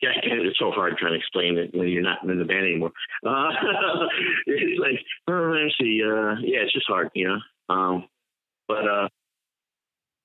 Yeah, 0.00 0.10
it's 0.22 0.58
so 0.58 0.70
hard 0.70 0.96
trying 0.96 1.12
to 1.12 1.18
explain 1.18 1.58
it 1.58 1.74
when 1.74 1.88
you're 1.88 2.02
not 2.02 2.22
in 2.22 2.38
the 2.38 2.44
band 2.44 2.66
anymore. 2.66 2.92
Uh, 3.26 3.50
it's 4.46 4.80
like, 4.80 5.00
oh, 5.28 5.66
see, 5.78 6.02
uh, 6.04 6.36
yeah, 6.40 6.60
it's 6.60 6.72
just 6.72 6.86
hard, 6.86 7.10
you 7.14 7.28
know. 7.28 7.74
Um, 7.74 8.08
but 8.66 8.88
uh, 8.88 9.08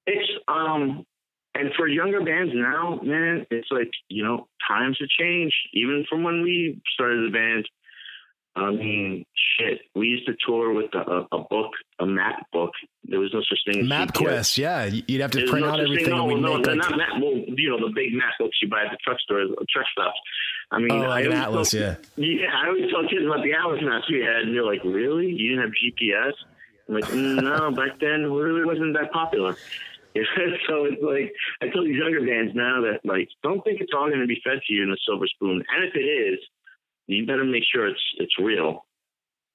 it's 0.06 0.30
um, 0.48 1.06
and 1.56 1.72
for 1.76 1.88
younger 1.88 2.24
bands 2.24 2.54
now, 2.56 3.00
man, 3.04 3.46
it's 3.52 3.70
like 3.72 3.92
you 4.08 4.24
know, 4.24 4.48
times 4.68 4.98
have 5.00 5.10
changed. 5.10 5.56
Even 5.74 6.06
from 6.10 6.24
when 6.24 6.42
we 6.42 6.82
started 6.94 7.28
the 7.28 7.34
band, 7.34 7.68
I 8.56 8.70
mean, 8.70 9.26
shit. 9.58 9.82
We 9.96 10.08
used 10.08 10.28
to 10.28 10.34
tour 10.46 10.74
with 10.74 10.94
a, 10.94 11.26
a 11.32 11.40
book, 11.40 11.72
a 12.00 12.06
map 12.06 12.46
book. 12.52 12.72
There 13.04 13.20
was 13.20 13.32
no 13.34 13.42
such 13.42 13.60
thing 13.66 13.84
as 13.84 13.90
MapQuest. 13.90 14.58
Yeah, 14.58 14.86
you'd 14.86 15.22
have 15.22 15.32
to 15.32 15.40
There's 15.40 15.50
print 15.50 15.66
no 15.66 15.72
out 15.72 15.80
everything. 15.80 16.06
Thing, 16.06 16.16
no, 16.16 16.30
no, 16.30 16.58
no, 16.58 16.74
not 16.74 16.98
map. 16.98 17.10
Well, 17.20 17.34
you 17.34 17.70
know, 17.70 17.88
the 17.88 17.94
big 17.94 18.14
map 18.14 18.34
books 18.40 18.58
you 18.62 18.70
buy 18.70 18.84
at 18.86 18.92
the 18.92 18.98
truck 19.04 19.20
store, 19.22 19.46
truck 19.70 19.88
stops. 19.92 20.20
I 20.72 20.80
mean, 20.80 20.92
oh, 20.92 21.10
like 21.10 21.26
I 21.26 21.28
an 21.28 21.34
atlas, 21.34 21.72
tell, 21.72 21.82
yeah. 21.82 21.96
Yeah, 22.16 22.54
I 22.54 22.68
always 22.68 22.92
tell 22.92 23.08
kids 23.10 23.26
about 23.26 23.44
the 23.44 23.54
atlas 23.54 23.82
maps 23.82 24.06
we 24.10 24.20
had, 24.20 24.46
and 24.46 24.56
they're 24.56 24.66
like, 24.66 24.84
"Really? 24.84 25.28
You 25.28 25.56
didn't 25.56 25.64
have 25.66 25.74
GPS?" 25.74 26.34
I'm 26.88 26.96
like, 26.96 27.06
mm, 27.06 27.42
no, 27.42 27.72
back 27.76 28.00
then 28.00 28.22
it 28.22 28.30
really 28.30 28.66
wasn't 28.66 28.94
that 28.94 29.12
popular. 29.12 29.56
so 30.68 30.86
it's 30.86 31.02
like 31.02 31.34
I 31.62 31.74
tell 31.74 31.84
these 31.84 31.98
younger 31.98 32.22
bands 32.22 32.54
now 32.54 32.82
that 32.82 33.00
like 33.04 33.30
don't 33.42 33.64
think 33.64 33.82
it's 33.82 33.94
all 33.98 34.10
going 34.10 34.22
to 34.22 34.28
be 34.28 34.40
fed 34.44 34.62
to 34.62 34.74
you 34.74 34.84
in 34.84 34.92
a 34.92 34.98
silver 35.08 35.26
spoon, 35.26 35.64
and 35.74 35.84
if 35.86 35.96
it 35.96 36.06
is, 36.06 36.40
you 37.08 37.26
better 37.26 37.44
make 37.44 37.64
sure 37.72 37.88
it's 37.88 38.02
it's 38.18 38.40
real, 38.40 38.86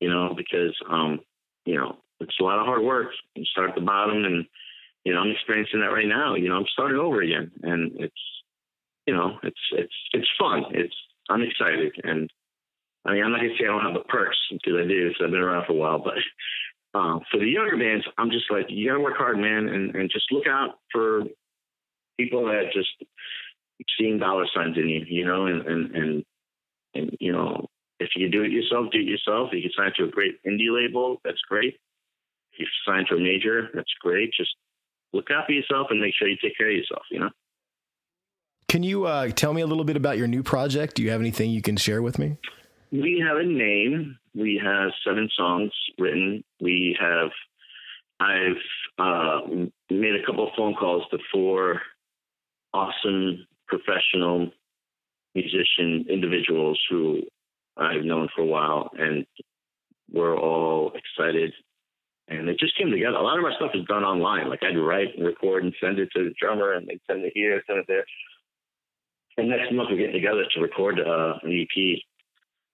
you 0.00 0.10
know, 0.10 0.34
because 0.36 0.74
um, 0.90 1.20
you 1.64 1.76
know, 1.76 1.96
it's 2.20 2.36
a 2.40 2.44
lot 2.44 2.58
of 2.58 2.66
hard 2.66 2.82
work. 2.82 3.08
You 3.34 3.44
start 3.44 3.70
at 3.70 3.74
the 3.74 3.82
bottom, 3.82 4.24
and 4.24 4.46
you 5.04 5.12
know, 5.12 5.20
I'm 5.20 5.30
experiencing 5.30 5.80
that 5.80 5.92
right 5.92 6.08
now. 6.08 6.34
You 6.34 6.48
know, 6.48 6.56
I'm 6.56 6.66
starting 6.72 6.98
over 6.98 7.22
again, 7.22 7.50
and 7.62 7.92
it's 7.98 8.22
you 9.06 9.14
know, 9.14 9.38
it's 9.42 9.60
it's 9.72 9.94
it's 10.12 10.28
fun. 10.38 10.64
It's 10.70 10.94
I'm 11.30 11.42
excited, 11.42 11.92
and 12.04 12.30
I 13.04 13.12
mean, 13.12 13.24
I'm 13.24 13.32
not 13.32 13.40
gonna 13.40 13.54
say 13.58 13.64
I 13.64 13.68
don't 13.68 13.84
have 13.84 13.94
the 13.94 14.08
perks 14.08 14.36
because 14.50 14.74
I 14.78 14.86
do, 14.86 15.08
because 15.08 15.22
I've 15.24 15.30
been 15.30 15.40
around 15.40 15.66
for 15.66 15.72
a 15.72 15.76
while, 15.76 15.98
but 16.04 16.18
uh, 16.94 17.18
for 17.30 17.38
the 17.38 17.46
younger 17.46 17.76
bands, 17.76 18.06
I'm 18.18 18.30
just 18.30 18.50
like, 18.50 18.66
you 18.68 18.88
gotta 18.88 19.00
work 19.00 19.16
hard, 19.16 19.38
man, 19.38 19.68
and, 19.68 19.94
and 19.94 20.10
just 20.10 20.32
look 20.32 20.46
out 20.46 20.78
for 20.92 21.22
people 22.18 22.46
that 22.46 22.72
just 22.72 22.88
seeing 23.98 24.18
dollar 24.18 24.46
signs 24.54 24.76
in 24.76 24.88
you, 24.88 25.04
you 25.08 25.24
know, 25.24 25.46
and, 25.46 25.66
and, 25.66 25.94
and, 25.94 26.24
and, 26.98 27.16
you 27.20 27.32
know, 27.32 27.66
if 28.00 28.10
you 28.16 28.28
do 28.28 28.42
it 28.42 28.52
yourself, 28.52 28.86
do 28.92 28.98
it 28.98 29.06
yourself. 29.06 29.50
If 29.52 29.64
you 29.64 29.70
sign 29.76 29.92
to 29.96 30.04
a 30.04 30.08
great 30.08 30.42
indie 30.46 30.70
label, 30.70 31.20
that's 31.24 31.40
great. 31.48 31.74
If 32.52 32.60
you 32.60 32.66
sign 32.86 33.06
to 33.08 33.16
a 33.16 33.20
major, 33.20 33.68
that's 33.74 33.92
great. 34.00 34.32
Just 34.36 34.54
look 35.12 35.30
out 35.30 35.46
for 35.46 35.52
yourself 35.52 35.88
and 35.90 36.00
make 36.00 36.14
sure 36.14 36.28
you 36.28 36.36
take 36.42 36.56
care 36.56 36.70
of 36.70 36.76
yourself, 36.76 37.02
you 37.10 37.20
know? 37.20 37.30
Can 38.68 38.82
you 38.82 39.06
uh, 39.06 39.28
tell 39.30 39.54
me 39.54 39.62
a 39.62 39.66
little 39.66 39.84
bit 39.84 39.96
about 39.96 40.18
your 40.18 40.26
new 40.26 40.42
project? 40.42 40.96
Do 40.96 41.02
you 41.02 41.10
have 41.10 41.20
anything 41.20 41.50
you 41.50 41.62
can 41.62 41.76
share 41.76 42.02
with 42.02 42.18
me? 42.18 42.36
We 42.92 43.24
have 43.26 43.38
a 43.38 43.44
name. 43.44 44.18
We 44.34 44.60
have 44.62 44.90
seven 45.06 45.28
songs 45.34 45.72
written. 45.98 46.44
We 46.60 46.96
have, 47.00 47.30
I've 48.20 48.62
uh, 48.98 49.40
made 49.90 50.14
a 50.14 50.24
couple 50.26 50.46
of 50.46 50.54
phone 50.56 50.74
calls 50.74 51.04
to 51.10 51.18
four 51.32 51.80
awesome 52.74 53.46
professional 53.66 54.50
musician 55.42 56.06
individuals 56.08 56.80
who 56.90 57.22
I've 57.76 58.04
known 58.04 58.28
for 58.34 58.42
a 58.42 58.46
while, 58.46 58.90
and 58.98 59.26
we're 60.12 60.36
all 60.36 60.92
excited. 60.94 61.52
And 62.28 62.48
it 62.48 62.58
just 62.58 62.76
came 62.76 62.90
together. 62.90 63.16
A 63.16 63.22
lot 63.22 63.38
of 63.38 63.44
our 63.44 63.54
stuff 63.54 63.70
is 63.74 63.86
done 63.86 64.04
online. 64.04 64.50
Like 64.50 64.62
I'd 64.62 64.76
write 64.76 65.16
and 65.16 65.26
record 65.26 65.64
and 65.64 65.74
send 65.80 65.98
it 65.98 66.10
to 66.14 66.24
the 66.24 66.34
drummer, 66.40 66.72
and 66.72 66.86
they'd 66.86 67.00
send 67.06 67.24
it 67.24 67.32
here, 67.34 67.62
send 67.66 67.78
it 67.78 67.86
there. 67.88 68.04
And 69.38 69.48
next 69.48 69.72
month 69.72 69.88
we're 69.90 69.98
getting 69.98 70.20
together 70.20 70.44
to 70.54 70.60
record 70.60 71.00
uh, 71.00 71.34
an 71.42 71.52
EP 71.52 71.98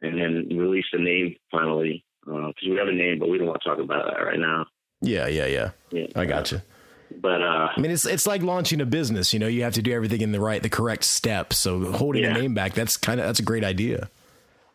and 0.03 0.19
then 0.19 0.59
release 0.59 0.87
the 0.93 0.99
name 0.99 1.37
finally 1.51 2.05
because 2.25 2.55
uh, 2.67 2.71
we 2.71 2.77
have 2.77 2.89
a 2.89 2.93
name, 2.93 3.19
but 3.19 3.29
we 3.29 3.39
don't 3.39 3.47
want 3.47 3.61
to 3.63 3.69
talk 3.69 3.79
about 3.79 4.07
that 4.07 4.23
right 4.23 4.39
now. 4.39 4.67
Yeah, 5.03 5.27
yeah, 5.27 5.47
yeah. 5.47 5.71
yeah 5.91 6.07
I 6.17 6.25
got 6.25 6.51
you. 6.51 6.63
But 7.11 7.43
uh, 7.43 7.69
I 7.77 7.81
mean, 7.81 7.91
it's 7.91 8.07
it's 8.07 8.27
like 8.27 8.43
launching 8.43 8.81
a 8.81 8.87
business. 8.87 9.33
You 9.33 9.39
know, 9.39 9.47
you 9.47 9.63
have 9.63 9.75
to 9.75 9.83
do 9.83 9.93
everything 9.93 10.21
in 10.21 10.33
the 10.33 10.41
right, 10.41 10.63
the 10.63 10.69
correct 10.69 11.05
steps. 11.05 11.57
So 11.57 11.93
holding 11.93 12.25
yeah. 12.25 12.37
a 12.37 12.41
name 12.41 12.55
back, 12.55 12.75
that's 12.75 12.97
kind 12.97 13.21
of 13.21 13.27
that's 13.27 13.41
a 13.41 13.45
great 13.45 13.65
idea. 13.65 14.09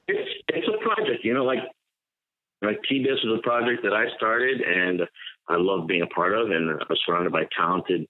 It's 0.08 0.30
it's 0.48 0.68
a 0.68 0.84
project. 0.84 1.24
You 1.24 1.34
know, 1.34 1.44
like 1.44 1.60
like 2.62 2.80
T-Biz 2.88 3.24
was 3.24 3.39
a 3.39 3.42
project 3.42 3.84
that 3.84 3.94
I 3.94 4.06
started, 4.18 4.62
and 4.62 5.02
I 5.48 5.56
love 5.58 5.88
being 5.88 6.02
a 6.02 6.08
part 6.08 6.34
of, 6.34 6.52
and 6.52 6.70
I 6.70 6.84
was 6.89 7.00
surrounded 7.06 7.32
by 7.32 7.44
talented, 7.58 8.06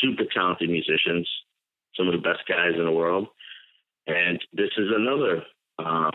super 0.00 0.24
talented 0.34 0.70
musicians, 0.70 1.28
some 1.96 2.08
of 2.08 2.12
the 2.12 2.20
best 2.20 2.40
guys 2.48 2.72
in 2.76 2.84
the 2.84 2.92
world. 2.92 3.28
And 4.06 4.42
this 4.54 4.70
is 4.78 4.88
another 4.96 5.42
uh, 5.78 6.10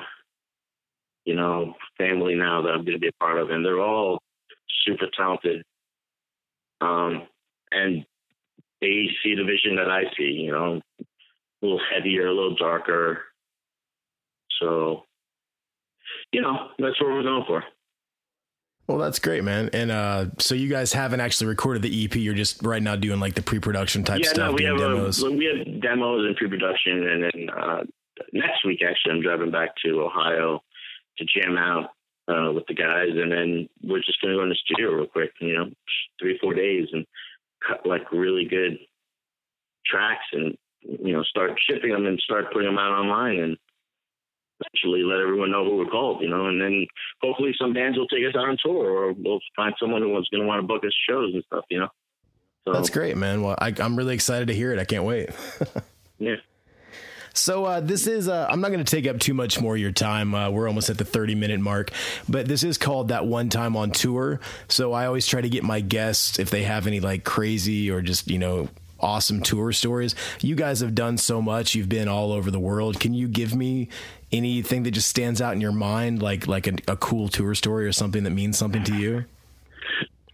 you 1.26 1.36
know, 1.36 1.74
family 1.98 2.36
now 2.36 2.62
that 2.62 2.70
I'm 2.70 2.84
going 2.84 2.98
to 2.98 3.00
be 3.00 3.08
a 3.08 3.24
part 3.24 3.38
of, 3.38 3.50
and 3.50 3.66
they're 3.66 3.82
all 3.82 4.22
super 4.86 5.08
talented. 5.16 5.64
Um, 6.84 7.28
and 7.72 8.06
they 8.82 9.08
see 9.24 9.36
the 9.36 9.44
vision 9.44 9.76
that 9.78 9.90
I 9.90 10.04
see, 10.18 10.24
you 10.24 10.52
know, 10.52 10.82
a 11.00 11.06
little 11.62 11.80
heavier, 11.94 12.28
a 12.28 12.34
little 12.34 12.56
darker. 12.56 13.22
So, 14.60 15.04
you 16.32 16.42
know, 16.42 16.70
that's 16.78 17.00
what 17.02 17.10
we're 17.10 17.24
going 17.24 17.46
for. 17.48 17.64
Well, 18.88 18.98
that's 18.98 19.20
great, 19.20 19.46
man. 19.46 19.70
And 19.72 19.92
uh, 19.92 20.26
so 20.40 20.56
you 20.56 20.68
guys 20.68 20.92
haven't 20.92 21.22
actually 21.22 21.48
recorded 21.48 21.84
the 21.84 22.06
EP. 22.06 22.16
You're 22.16 22.34
just 22.34 22.62
right 22.64 22.84
now 22.84 22.98
doing 22.98 23.22
like 23.22 23.34
the 23.34 23.42
pre-production 23.42 24.04
type 24.04 24.22
yeah, 24.24 24.30
stuff. 24.30 24.52
No, 24.52 24.56
we 24.56 24.66
have 24.66 24.78
demos. 24.78 25.24
A, 25.24 25.32
we 25.32 25.46
have 25.46 25.82
demos 25.82 26.26
and 26.26 26.36
pre-production, 26.36 27.08
and 27.08 27.24
then 27.24 27.50
uh, 27.50 27.84
next 28.34 28.66
week 28.66 28.82
actually 28.84 29.14
I'm 29.14 29.22
driving 29.22 29.52
back 29.52 29.70
to 29.86 30.02
Ohio 30.02 30.62
to 31.18 31.26
jam 31.26 31.58
out 31.58 31.92
uh, 32.28 32.52
with 32.52 32.66
the 32.68 32.74
guys, 32.74 33.10
and 33.10 33.32
then 33.32 33.70
we're 33.84 34.00
just 34.00 34.22
going 34.22 34.34
to 34.34 34.40
go 34.40 34.44
in 34.44 34.50
the 34.50 34.56
studio 34.56 34.92
real 34.92 35.08
quick, 35.08 35.32
you 35.40 35.56
know, 35.56 35.70
three 36.20 36.38
four 36.40 36.54
days, 36.54 36.88
and 36.92 37.06
cut 37.66 37.86
like 37.86 38.03
really 38.14 38.46
good 38.46 38.78
tracks, 39.86 40.26
and 40.32 40.56
you 40.82 41.14
know, 41.14 41.24
start 41.24 41.60
shipping 41.70 41.92
them 41.92 42.06
and 42.06 42.20
start 42.20 42.52
putting 42.52 42.68
them 42.68 42.80
out 42.80 42.92
online, 42.92 43.40
and 43.40 43.58
eventually 44.60 45.04
let 45.04 45.20
everyone 45.20 45.52
know 45.52 45.66
who 45.66 45.78
we're 45.78 45.86
called, 45.86 46.22
you 46.22 46.30
know, 46.30 46.48
and 46.48 46.62
then 46.62 46.86
hopefully 47.22 47.54
some 47.60 47.74
bands 47.74 47.98
will 47.98 48.08
take 48.08 48.26
us 48.26 48.36
out 48.36 48.48
on 48.48 48.58
tour, 48.64 48.90
or 48.90 49.14
we'll 49.14 49.40
find 49.56 49.74
someone 49.80 50.02
who's 50.02 50.28
going 50.32 50.42
to 50.42 50.48
want 50.48 50.62
to 50.62 50.68
book 50.68 50.84
us 50.86 50.94
shows 51.10 51.34
and 51.34 51.44
stuff, 51.46 51.66
you 51.70 51.80
know. 51.80 51.90
So, 52.66 52.72
That's 52.72 52.90
great, 52.90 53.18
man. 53.18 53.42
Well, 53.42 53.56
I, 53.60 53.74
I'm 53.80 53.98
really 53.98 54.14
excited 54.14 54.48
to 54.48 54.54
hear 54.54 54.72
it. 54.72 54.80
I 54.80 54.86
can't 54.86 55.04
wait. 55.04 55.30
So 57.34 57.66
uh, 57.66 57.80
this 57.80 58.06
is 58.08 58.28
uh, 58.28 58.48
I'm 58.50 58.62
not 58.62 58.72
going 58.72 58.84
to 58.84 58.90
take 58.90 59.08
up 59.08 59.20
too 59.20 59.34
much 59.34 59.60
more 59.60 59.76
of 59.76 59.82
your 59.82 59.92
time. 59.92 60.36
Uh, 60.36 60.52
we're 60.52 60.68
almost 60.68 60.90
at 60.90 60.98
the 60.98 61.06
30 61.06 61.36
minute 61.36 61.60
mark, 61.60 61.92
but 62.30 62.48
this 62.48 62.64
is 62.64 62.78
called 62.78 63.08
that 63.10 63.26
one 63.26 63.50
time 63.50 63.76
on 63.76 63.92
tour. 63.92 64.40
So 64.68 64.94
I 64.94 65.08
always 65.08 65.26
try 65.26 65.42
to 65.42 65.50
get 65.50 65.64
my 65.64 65.82
guests 65.82 66.40
if 66.40 66.52
they 66.52 66.64
have 66.64 66.86
any 66.88 67.00
like 67.00 67.24
crazy 67.24 67.90
or 67.90 68.02
just 68.02 68.30
you 68.30 68.38
know 68.38 68.70
awesome 69.00 69.42
tour 69.42 69.72
stories. 69.72 70.16
You 70.42 70.56
guys 70.56 70.80
have 70.80 70.96
done 70.96 71.18
so 71.18 71.42
much. 71.42 71.76
You've 71.76 71.90
been 71.90 72.08
all 72.08 72.32
over 72.32 72.52
the 72.52 72.60
world. 72.60 73.00
Can 73.00 73.14
you 73.14 73.28
give 73.28 73.54
me 73.56 73.90
anything 74.32 74.84
that 74.84 74.92
just 74.92 75.10
stands 75.10 75.42
out 75.42 75.54
in 75.54 75.62
your 75.62 75.72
mind, 75.72 76.22
like 76.22 76.48
like 76.48 76.68
a, 76.68 76.76
a 76.88 76.96
cool 76.98 77.30
tour 77.30 77.56
story 77.56 77.86
or 77.86 77.92
something 77.92 78.24
that 78.24 78.32
means 78.32 78.58
something 78.58 78.84
to 78.84 78.96
you? 78.96 79.26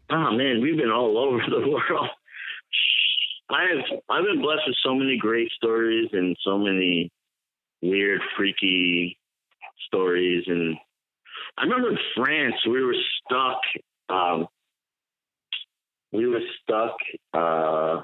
Oh 0.10 0.32
man, 0.32 0.62
we've 0.62 0.78
been 0.78 0.92
all 0.92 1.18
over 1.18 1.40
the 1.50 1.68
world. 1.90 2.10
I've 3.50 4.00
I've 4.10 4.26
been 4.26 4.42
blessed 4.42 4.62
with 4.68 4.76
so 4.84 4.94
many 4.94 5.18
great 5.18 5.52
stories 5.52 6.10
and 6.14 6.36
so 6.44 6.58
many 6.58 7.12
weird, 7.82 8.22
freaky 8.38 9.18
stories. 9.88 10.44
And 10.48 10.78
I 11.58 11.64
remember 11.64 11.90
in 11.90 11.98
France, 12.16 12.56
we 12.68 12.84
were 12.84 12.96
stuck. 13.26 13.60
Um, 14.10 14.48
we 16.12 16.28
were 16.28 16.42
stuck. 16.62 16.96
Uh, 17.34 18.02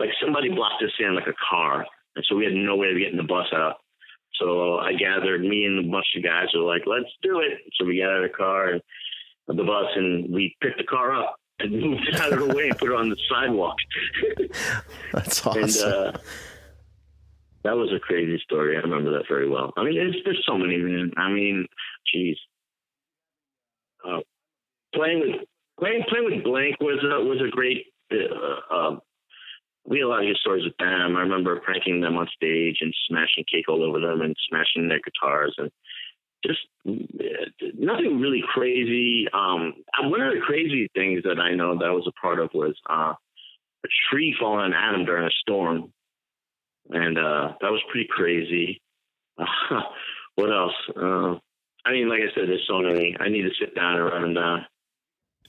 like 0.00 0.10
somebody 0.22 0.48
blocked 0.48 0.82
us 0.82 0.92
in, 1.00 1.14
like 1.14 1.26
a 1.26 1.34
car, 1.50 1.84
and 2.16 2.24
so 2.28 2.36
we 2.36 2.44
had 2.44 2.54
no 2.54 2.76
way 2.76 2.88
of 2.92 2.98
getting 2.98 3.16
the 3.16 3.24
bus 3.24 3.46
out. 3.52 3.76
So 4.40 4.78
I 4.78 4.92
gathered 4.92 5.40
me 5.42 5.64
and 5.64 5.84
a 5.84 5.90
bunch 5.90 6.06
of 6.16 6.22
guys 6.22 6.46
were 6.54 6.62
like, 6.62 6.82
"Let's 6.86 7.12
do 7.22 7.40
it!" 7.40 7.58
So 7.74 7.84
we 7.84 7.98
got 7.98 8.10
out 8.10 8.24
of 8.24 8.30
the 8.30 8.36
car 8.36 8.70
and 8.70 8.82
the 9.48 9.64
bus, 9.64 9.86
and 9.96 10.32
we 10.32 10.56
picked 10.62 10.78
the 10.78 10.84
car 10.84 11.14
up 11.14 11.36
and 11.60 11.72
moved 11.72 12.08
it 12.08 12.20
out 12.20 12.32
of 12.32 12.40
the 12.40 12.54
way 12.54 12.68
and 12.68 12.78
put 12.78 12.90
it 12.90 12.94
on 12.94 13.08
the 13.08 13.16
sidewalk. 13.28 13.76
That's 15.12 15.46
awesome. 15.46 15.62
And, 15.64 16.14
uh, 16.14 16.18
that 17.64 17.76
was 17.76 17.92
a 17.92 17.98
crazy 17.98 18.40
story. 18.44 18.76
I 18.76 18.80
remember 18.80 19.12
that 19.12 19.28
very 19.28 19.48
well. 19.48 19.72
I 19.76 19.84
mean, 19.84 19.94
there's, 19.94 20.16
there's 20.24 20.42
so 20.46 20.56
many, 20.56 20.76
man. 20.78 21.10
I 21.16 21.28
mean, 21.30 21.66
geez. 22.12 22.36
Uh, 24.06 24.20
playing 24.94 25.20
with 25.20 25.48
playing 25.78 26.04
playing 26.08 26.24
with 26.24 26.44
blank 26.44 26.76
was 26.80 27.02
a 27.02 27.24
was 27.24 27.40
a 27.40 27.50
great. 27.50 27.86
Uh, 28.10 28.74
um, 28.74 29.00
we 29.84 29.98
had 29.98 30.04
a 30.04 30.08
lot 30.08 30.20
of 30.20 30.28
good 30.28 30.36
stories 30.36 30.64
with 30.64 30.76
them. 30.78 31.16
I 31.16 31.20
remember 31.20 31.60
pranking 31.60 32.00
them 32.00 32.16
on 32.16 32.28
stage 32.34 32.78
and 32.80 32.94
smashing 33.08 33.44
cake 33.50 33.68
all 33.68 33.82
over 33.82 34.00
them 34.00 34.20
and 34.20 34.36
smashing 34.48 34.88
their 34.88 35.00
guitars 35.00 35.54
and 35.58 35.70
just 36.44 36.60
nothing 36.84 38.20
really 38.20 38.42
crazy. 38.54 39.26
Um, 39.32 39.74
one 40.02 40.20
of 40.20 40.34
the 40.34 40.40
crazy 40.40 40.88
things 40.94 41.22
that 41.24 41.38
I 41.38 41.54
know 41.54 41.78
that 41.78 41.84
I 41.84 41.90
was 41.90 42.08
a 42.08 42.20
part 42.20 42.38
of 42.38 42.50
was 42.54 42.76
uh, 42.88 43.14
a 43.84 43.88
tree 44.10 44.34
falling 44.38 44.66
on 44.66 44.74
Adam 44.74 45.04
during 45.04 45.26
a 45.26 45.30
storm, 45.40 45.92
and 46.90 47.18
uh, 47.18 47.52
that 47.60 47.70
was 47.70 47.82
pretty 47.90 48.08
crazy. 48.10 48.80
What 50.38 50.52
else? 50.52 50.74
Uh, 50.96 51.34
I 51.84 51.90
mean, 51.90 52.08
like 52.08 52.20
I 52.20 52.32
said, 52.32 52.48
there's 52.48 52.64
so 52.68 52.78
many. 52.78 53.16
I 53.18 53.28
need 53.28 53.42
to 53.42 53.50
sit 53.58 53.74
down 53.74 53.96
and 53.96 54.04
run 54.04 54.34
down. 54.34 54.66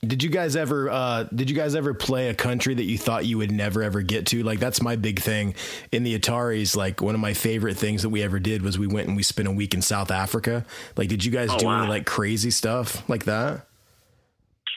Did 0.02 0.24
you 0.24 0.30
guys 0.30 0.56
ever 0.56 0.90
uh, 0.90 1.24
did 1.24 1.50
you 1.50 1.56
guys 1.56 1.76
ever 1.76 1.94
play 1.94 2.30
a 2.30 2.34
country 2.34 2.74
that 2.74 2.84
you 2.84 2.98
thought 2.98 3.26
you 3.26 3.38
would 3.38 3.52
never 3.52 3.84
ever 3.84 4.02
get 4.02 4.28
to? 4.28 4.44
Like 4.44 4.60
that's 4.60 4.82
my 4.82 4.96
big 4.96 5.20
thing 5.20 5.56
in 5.92 6.04
the 6.04 6.18
Ataris. 6.18 6.76
Like 6.76 7.02
one 7.02 7.16
of 7.16 7.22
my 7.22 7.34
favorite 7.34 7.76
things 7.76 8.04
that 8.04 8.10
we 8.10 8.24
ever 8.24 8.40
did 8.40 8.62
was 8.62 8.80
we 8.80 8.88
went 8.88 9.08
and 9.08 9.18
we 9.18 9.24
spent 9.24 9.50
a 9.50 9.52
week 9.52 9.74
in 9.74 9.82
South 9.82 10.10
Africa. 10.10 10.66
Like, 10.96 11.10
did 11.10 11.26
you 11.26 11.32
guys 11.32 11.50
oh, 11.52 11.58
do 11.58 11.66
wow. 11.66 11.82
any 11.82 11.90
like 11.90 12.06
crazy 12.06 12.50
stuff 12.50 13.08
like 13.10 13.26
that? 13.26 13.66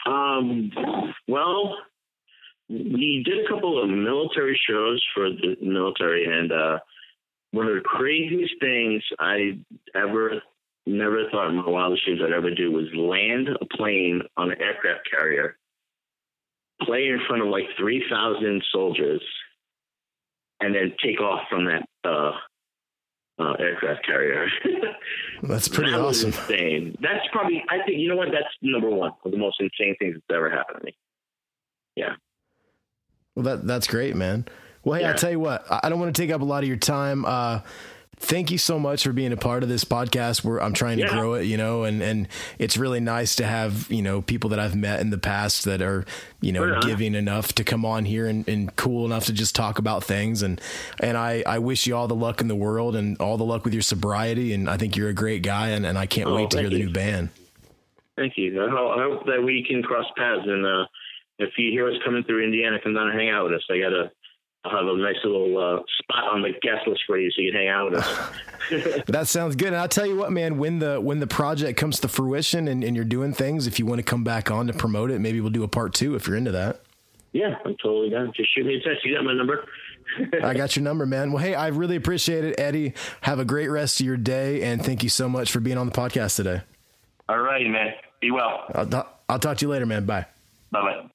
Um, 0.07 0.73
well, 1.29 1.77
we 2.69 3.23
did 3.25 3.45
a 3.45 3.49
couple 3.49 3.81
of 3.81 3.89
military 3.89 4.59
shows 4.69 5.05
for 5.15 5.31
the 5.31 5.57
military, 5.61 6.25
and 6.25 6.51
uh, 6.51 6.79
one 7.53 7.69
of 7.69 7.75
the 7.75 7.81
craziest 7.83 8.55
things 8.61 9.03
I 9.21 9.59
ever 9.95 10.43
never 10.87 11.29
thought 11.31 11.49
in 11.51 11.57
my 11.57 11.69
wildest 11.69 12.05
dreams 12.05 12.21
I'd 12.25 12.33
ever 12.33 12.55
do 12.55 12.71
was 12.73 12.87
land 12.95 13.49
a 13.61 13.65
plane 13.77 14.23
on 14.37 14.51
an 14.51 14.61
aircraft 14.61 15.09
carrier, 15.11 15.57
play 16.83 17.07
in 17.09 17.21
front 17.29 17.43
of 17.43 17.49
like 17.49 17.65
3,000 17.79 18.63
soldiers, 18.73 19.23
and 20.61 20.75
then 20.75 20.95
take 21.03 21.21
off 21.21 21.43
from 21.49 21.67
that 21.67 21.89
uh, 22.05 22.33
uh, 23.39 23.53
aircraft 23.59 24.05
carrier. 24.07 24.49
That's 25.43 25.69
pretty 25.69 25.91
that 25.93 26.01
awesome. 26.01 26.29
insane. 26.29 26.97
That's 27.01 27.27
probably, 27.33 27.65
I 27.69 27.79
think, 27.85 27.99
you 27.99 28.09
know 28.09 28.17
what? 28.17 28.29
That's 28.33 28.49
number 28.63 28.91
one 28.91 29.13
of 29.25 29.31
the 29.31 29.39
most 29.39 29.61
insane 29.61 29.97
things 29.99 30.15
that's 30.15 30.37
ever 30.37 30.51
happened 30.51 30.79
to 30.81 30.85
me. 30.85 30.97
Yeah. 31.97 32.15
Well, 33.35 33.45
that 33.45 33.67
that's 33.67 33.87
great, 33.87 34.15
man. 34.15 34.47
Well, 34.85 34.99
hey, 34.99 35.07
I 35.07 35.11
Yeah. 35.11 35.15
tell 35.15 35.31
you 35.31 35.41
what, 35.41 35.65
I 35.71 35.81
I 35.85 35.89
don't 35.89 35.99
want 36.01 36.15
to 36.15 36.23
take 36.23 36.31
up 36.31 36.41
a 36.43 36.45
lot 36.45 36.63
of 36.63 36.69
your 36.69 36.77
time. 36.77 37.25
Uh, 37.25 37.61
thank 38.25 38.51
you 38.51 38.59
so 38.59 38.79
much 38.79 39.03
for 39.05 39.13
being 39.13 39.33
a 39.33 39.37
part 39.37 39.63
of 39.63 39.69
this 39.69 39.85
podcast. 39.85 40.45
Where 40.45 40.63
I'm 40.63 40.73
trying 40.73 40.99
to 40.99 41.05
Yeah. 41.05 41.11
grow 41.11 41.35
it, 41.35 41.45
you 41.45 41.57
know, 41.57 41.85
and 41.85 42.03
and 42.03 42.29
it's 42.59 42.77
really 42.77 43.01
nice 43.01 43.37
to 43.37 43.45
have 43.45 43.91
you 43.91 44.01
know 44.03 44.23
people 44.23 44.51
that 44.51 44.59
I've 44.59 44.75
met 44.77 45.01
in 45.01 45.11
the 45.11 45.19
past 45.19 45.65
that 45.65 45.83
are 45.83 46.05
you 46.41 46.53
know 46.53 46.81
giving 46.81 47.15
enough 47.15 47.53
to 47.55 47.65
come 47.65 47.85
on 47.85 48.05
here 48.05 48.27
and, 48.27 48.49
and 48.49 48.75
cool 48.77 49.05
enough 49.05 49.27
to 49.27 49.33
just 49.33 49.55
talk 49.55 49.79
about 49.79 50.05
things. 50.05 50.43
And 50.43 50.61
and 51.01 51.17
I 51.17 51.43
I 51.47 51.59
wish 51.59 51.87
you 51.87 51.95
all 51.97 52.09
the 52.09 52.15
luck 52.15 52.41
in 52.41 52.49
the 52.49 52.57
world 52.57 52.97
and 52.97 53.17
all 53.19 53.37
the 53.37 53.45
luck 53.45 53.65
with 53.65 53.75
your 53.75 53.83
sobriety. 53.83 54.53
And 54.53 54.71
I 54.71 54.77
think 54.77 54.97
you're 54.97 55.09
a 55.11 55.15
great 55.15 55.43
guy, 55.43 55.69
and, 55.71 55.85
and 55.85 55.99
I 55.99 56.07
can't 56.07 56.29
Oh, 56.29 56.35
wait 56.37 56.51
to 56.51 56.59
hear 56.61 56.69
thank 56.71 56.79
the 56.81 56.87
new 56.87 56.93
band. 56.93 57.29
Thank 58.17 58.35
you. 58.37 58.63
I 58.65 58.69
hope, 58.71 58.99
I 58.99 59.03
hope 59.03 59.27
that 59.27 59.43
we 59.43 59.65
can 59.67 59.83
cross 59.83 60.05
paths. 60.17 60.43
And 60.47 60.65
uh, 60.67 60.85
if 61.39 61.51
you 61.57 61.71
hear 61.71 61.89
us 61.89 61.97
coming 62.05 62.23
through 62.25 62.45
Indiana, 62.45 62.79
come 62.83 62.95
down 62.95 63.09
and 63.09 63.19
hang 63.19 63.31
out 63.31 63.45
with 63.45 63.55
us. 63.55 63.65
I 63.71 63.79
got 63.79 63.93
a, 63.93 64.11
I'll 64.65 64.71
have 64.71 64.87
a 64.87 64.97
nice 64.97 65.17
little 65.25 65.59
uh, 65.59 65.83
spot 65.99 66.25
on 66.33 66.43
the 66.43 66.51
guest 66.63 66.87
list 66.87 67.03
for 67.07 67.19
you, 67.19 67.31
so 67.33 67.41
you 67.43 67.51
can 67.51 67.61
hang 67.61 67.69
out 67.69 67.91
with 67.91 68.01
us. 68.03 68.31
That 69.09 69.27
sounds 69.27 69.57
good. 69.57 69.69
And 69.69 69.77
I'll 69.77 69.89
tell 69.89 70.07
you 70.07 70.17
what, 70.17 70.31
man, 70.31 70.57
when 70.57 70.79
the 70.79 71.01
when 71.01 71.19
the 71.19 71.27
project 71.27 71.77
comes 71.79 71.99
to 72.01 72.09
fruition 72.09 72.69
and, 72.69 72.85
and 72.85 72.95
you're 72.95 73.05
doing 73.05 73.35
things, 73.35 73.67
if 73.67 73.79
you 73.81 73.85
want 73.87 73.99
to 73.99 74.05
come 74.05 74.23
back 74.23 74.51
on 74.53 74.69
to 74.69 74.73
promote 74.73 75.11
it, 75.11 75.19
maybe 75.21 75.41
we'll 75.41 75.51
do 75.51 75.65
a 75.65 75.69
part 75.69 75.93
two 75.95 76.15
if 76.15 76.27
you're 76.29 76.37
into 76.37 76.53
that. 76.53 76.81
yeah, 77.33 77.57
I'm 77.65 77.77
totally 77.83 78.09
down. 78.11 78.33
Just 78.37 78.55
shoot 78.55 78.65
me 78.65 78.77
a 78.77 78.81
text. 78.81 79.05
You 79.05 79.17
got 79.17 79.25
my 79.25 79.35
number. 79.35 79.67
I 80.45 80.55
got 80.55 80.77
your 80.77 80.85
number, 80.85 81.05
man. 81.07 81.33
Well, 81.33 81.43
hey, 81.43 81.55
I 81.57 81.69
really 81.69 81.97
appreciate 81.97 82.45
it, 82.45 82.59
Eddie. 82.59 82.95
Have 83.23 83.41
a 83.41 83.45
great 83.45 83.69
rest 83.69 83.99
of 84.01 84.07
your 84.07 84.17
day, 84.17 84.63
and 84.63 84.83
thank 84.83 85.03
you 85.03 85.09
so 85.09 85.29
much 85.29 85.51
for 85.51 85.59
being 85.59 85.77
on 85.77 85.87
the 85.87 85.93
podcast 85.93 86.37
today. 86.37 86.61
All 87.29 87.39
right, 87.41 87.67
man. 87.67 87.95
Be 88.21 88.31
well. 88.31 88.65
I'll, 88.75 88.87
ta- 88.87 89.09
I'll 89.29 89.39
talk 89.41 89.57
to 89.59 89.65
you 89.67 89.71
later, 89.71 89.87
man. 89.87 90.05
Bye. 90.07 90.27
Bye 90.71 90.81
bye. 90.83 91.09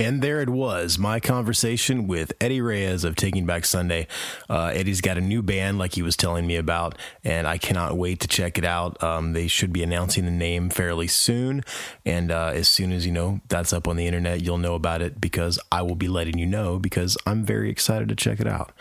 And 0.00 0.22
there 0.22 0.40
it 0.40 0.48
was, 0.48 0.98
my 0.98 1.20
conversation 1.20 2.06
with 2.06 2.32
Eddie 2.40 2.62
Reyes 2.62 3.04
of 3.04 3.16
Taking 3.16 3.44
Back 3.44 3.66
Sunday. 3.66 4.06
Uh, 4.48 4.72
Eddie's 4.74 5.02
got 5.02 5.18
a 5.18 5.20
new 5.20 5.42
band, 5.42 5.76
like 5.76 5.94
he 5.94 6.00
was 6.00 6.16
telling 6.16 6.46
me 6.46 6.56
about, 6.56 6.96
and 7.22 7.46
I 7.46 7.58
cannot 7.58 7.98
wait 7.98 8.20
to 8.20 8.26
check 8.26 8.56
it 8.56 8.64
out. 8.64 9.02
Um, 9.04 9.34
they 9.34 9.46
should 9.46 9.74
be 9.74 9.82
announcing 9.82 10.24
the 10.24 10.30
name 10.30 10.70
fairly 10.70 11.06
soon, 11.06 11.62
and 12.06 12.32
uh, 12.32 12.52
as 12.54 12.66
soon 12.66 12.92
as 12.92 13.04
you 13.04 13.12
know 13.12 13.42
that's 13.48 13.74
up 13.74 13.86
on 13.86 13.96
the 13.96 14.06
internet, 14.06 14.40
you'll 14.40 14.56
know 14.56 14.74
about 14.74 15.02
it 15.02 15.20
because 15.20 15.60
I 15.70 15.82
will 15.82 15.96
be 15.96 16.08
letting 16.08 16.38
you 16.38 16.46
know 16.46 16.78
because 16.78 17.18
I'm 17.26 17.44
very 17.44 17.68
excited 17.68 18.08
to 18.08 18.16
check 18.16 18.40
it 18.40 18.48
out. 18.48 18.72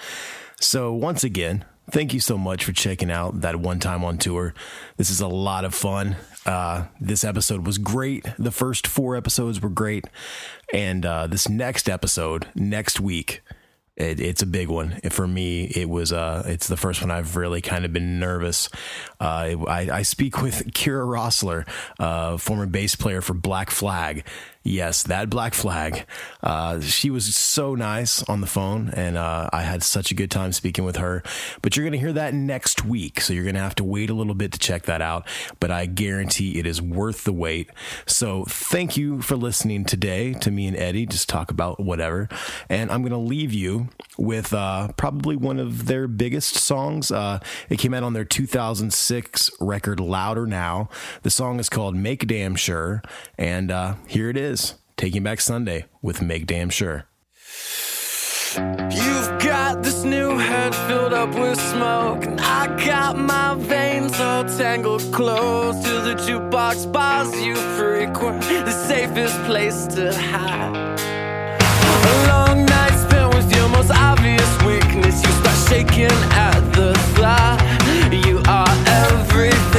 So 0.61 0.93
once 0.93 1.25
again, 1.25 1.65
thank 1.91 2.13
you 2.13 2.19
so 2.19 2.37
much 2.37 2.63
for 2.63 2.71
checking 2.71 3.11
out 3.11 3.41
that 3.41 3.57
one 3.57 3.79
time 3.79 4.03
on 4.03 4.17
tour. 4.17 4.53
This 4.97 5.09
is 5.09 5.21
a 5.21 5.27
lot 5.27 5.65
of 5.65 5.73
fun. 5.75 6.15
Uh, 6.45 6.85
this 6.99 7.23
episode 7.23 7.65
was 7.65 7.77
great. 7.77 8.25
The 8.37 8.51
first 8.51 8.87
four 8.87 9.15
episodes 9.15 9.61
were 9.61 9.69
great, 9.69 10.05
and 10.73 11.05
uh, 11.05 11.27
this 11.27 11.49
next 11.49 11.89
episode 11.89 12.47
next 12.55 12.99
week. 12.99 13.41
It, 13.95 14.21
it's 14.21 14.41
a 14.41 14.45
big 14.45 14.69
one 14.69 15.01
for 15.09 15.27
me. 15.27 15.65
It 15.65 15.89
was 15.89 16.13
uh, 16.13 16.43
it's 16.45 16.67
the 16.67 16.77
first 16.77 17.01
one 17.01 17.11
I've 17.11 17.35
really 17.35 17.61
kind 17.61 17.83
of 17.83 17.91
been 17.91 18.17
nervous. 18.17 18.69
Uh, 19.19 19.55
I, 19.67 19.89
I 19.91 20.01
speak 20.03 20.41
with 20.41 20.71
Kira 20.73 21.05
Roessler, 21.05 21.67
uh, 21.99 22.37
former 22.37 22.65
bass 22.65 22.95
player 22.95 23.21
for 23.21 23.33
Black 23.33 23.69
Flag. 23.69 24.25
Yes, 24.69 25.01
that 25.01 25.31
Black 25.31 25.55
Flag. 25.55 26.05
Uh, 26.43 26.79
she 26.79 27.09
was 27.09 27.35
so 27.35 27.73
nice 27.73 28.21
on 28.29 28.39
the 28.39 28.45
phone, 28.45 28.91
and 28.93 29.17
uh, 29.17 29.49
I 29.51 29.63
had 29.63 29.81
such 29.81 30.11
a 30.11 30.13
good 30.13 30.29
time 30.29 30.53
speaking 30.53 30.85
with 30.85 30.97
her. 30.97 31.23
But 31.63 31.75
you're 31.75 31.83
going 31.83 31.93
to 31.93 31.97
hear 31.97 32.13
that 32.13 32.35
next 32.35 32.85
week, 32.85 33.19
so 33.19 33.33
you're 33.33 33.45
going 33.45 33.55
to 33.55 33.61
have 33.61 33.73
to 33.75 33.83
wait 33.83 34.11
a 34.11 34.13
little 34.13 34.35
bit 34.35 34.51
to 34.51 34.59
check 34.59 34.83
that 34.83 35.01
out. 35.01 35.25
But 35.59 35.71
I 35.71 35.87
guarantee 35.87 36.59
it 36.59 36.67
is 36.67 36.83
worth 36.83 37.23
the 37.23 37.33
wait. 37.33 37.71
So 38.05 38.45
thank 38.45 38.95
you 38.95 39.23
for 39.23 39.35
listening 39.35 39.85
today 39.85 40.33
to 40.33 40.51
me 40.51 40.67
and 40.67 40.77
Eddie 40.77 41.07
just 41.07 41.27
talk 41.27 41.49
about 41.49 41.79
whatever. 41.79 42.29
And 42.69 42.91
I'm 42.91 43.01
going 43.01 43.11
to 43.11 43.17
leave 43.17 43.51
you 43.51 43.89
with 44.19 44.53
uh, 44.53 44.89
probably 44.97 45.35
one 45.35 45.57
of 45.57 45.87
their 45.87 46.07
biggest 46.07 46.53
songs. 46.53 47.11
Uh, 47.11 47.39
it 47.69 47.79
came 47.79 47.95
out 47.95 48.03
on 48.03 48.13
their 48.13 48.23
2006 48.23 49.49
record, 49.59 49.99
Louder 49.99 50.45
Now. 50.45 50.89
The 51.23 51.31
song 51.31 51.59
is 51.59 51.69
called 51.69 51.95
Make 51.95 52.27
Damn 52.27 52.55
Sure. 52.55 53.01
And 53.35 53.71
uh, 53.71 53.95
here 54.05 54.29
it 54.29 54.37
is 54.37 54.58
Taking 54.97 55.23
Back 55.23 55.39
Sunday 55.39 55.85
with 56.01 56.21
Make 56.21 56.45
Damn 56.45 56.69
Sure. 56.69 57.05
You've 58.55 59.31
got 59.39 59.83
this 59.83 60.03
new 60.03 60.37
head 60.37 60.73
filled 60.87 61.13
up 61.13 61.29
with 61.35 61.59
smoke, 61.71 62.25
and 62.25 62.41
I 62.41 62.67
got 62.85 63.17
my 63.17 63.55
veins 63.55 64.19
all 64.19 64.43
tangled 64.43 65.03
close 65.13 65.75
to 65.83 65.93
the 66.01 66.15
jukebox 66.15 66.91
bars 66.91 67.31
you 67.41 67.55
frequent, 67.77 68.41
the 68.41 68.71
safest 68.71 69.37
place 69.43 69.85
to 69.95 70.13
hide. 70.13 70.99
A 72.11 72.27
long 72.27 72.65
night 72.65 72.95
spent 73.07 73.35
with 73.35 73.55
your 73.55 73.69
most 73.69 73.91
obvious 73.91 74.51
weakness, 74.63 75.23
you 75.23 75.31
start 75.41 75.59
shaking 75.69 76.17
at 76.33 76.59
the 76.73 76.93
thought. 77.15 77.59
You 78.11 78.41
are 78.47 78.75
everything 79.05 79.78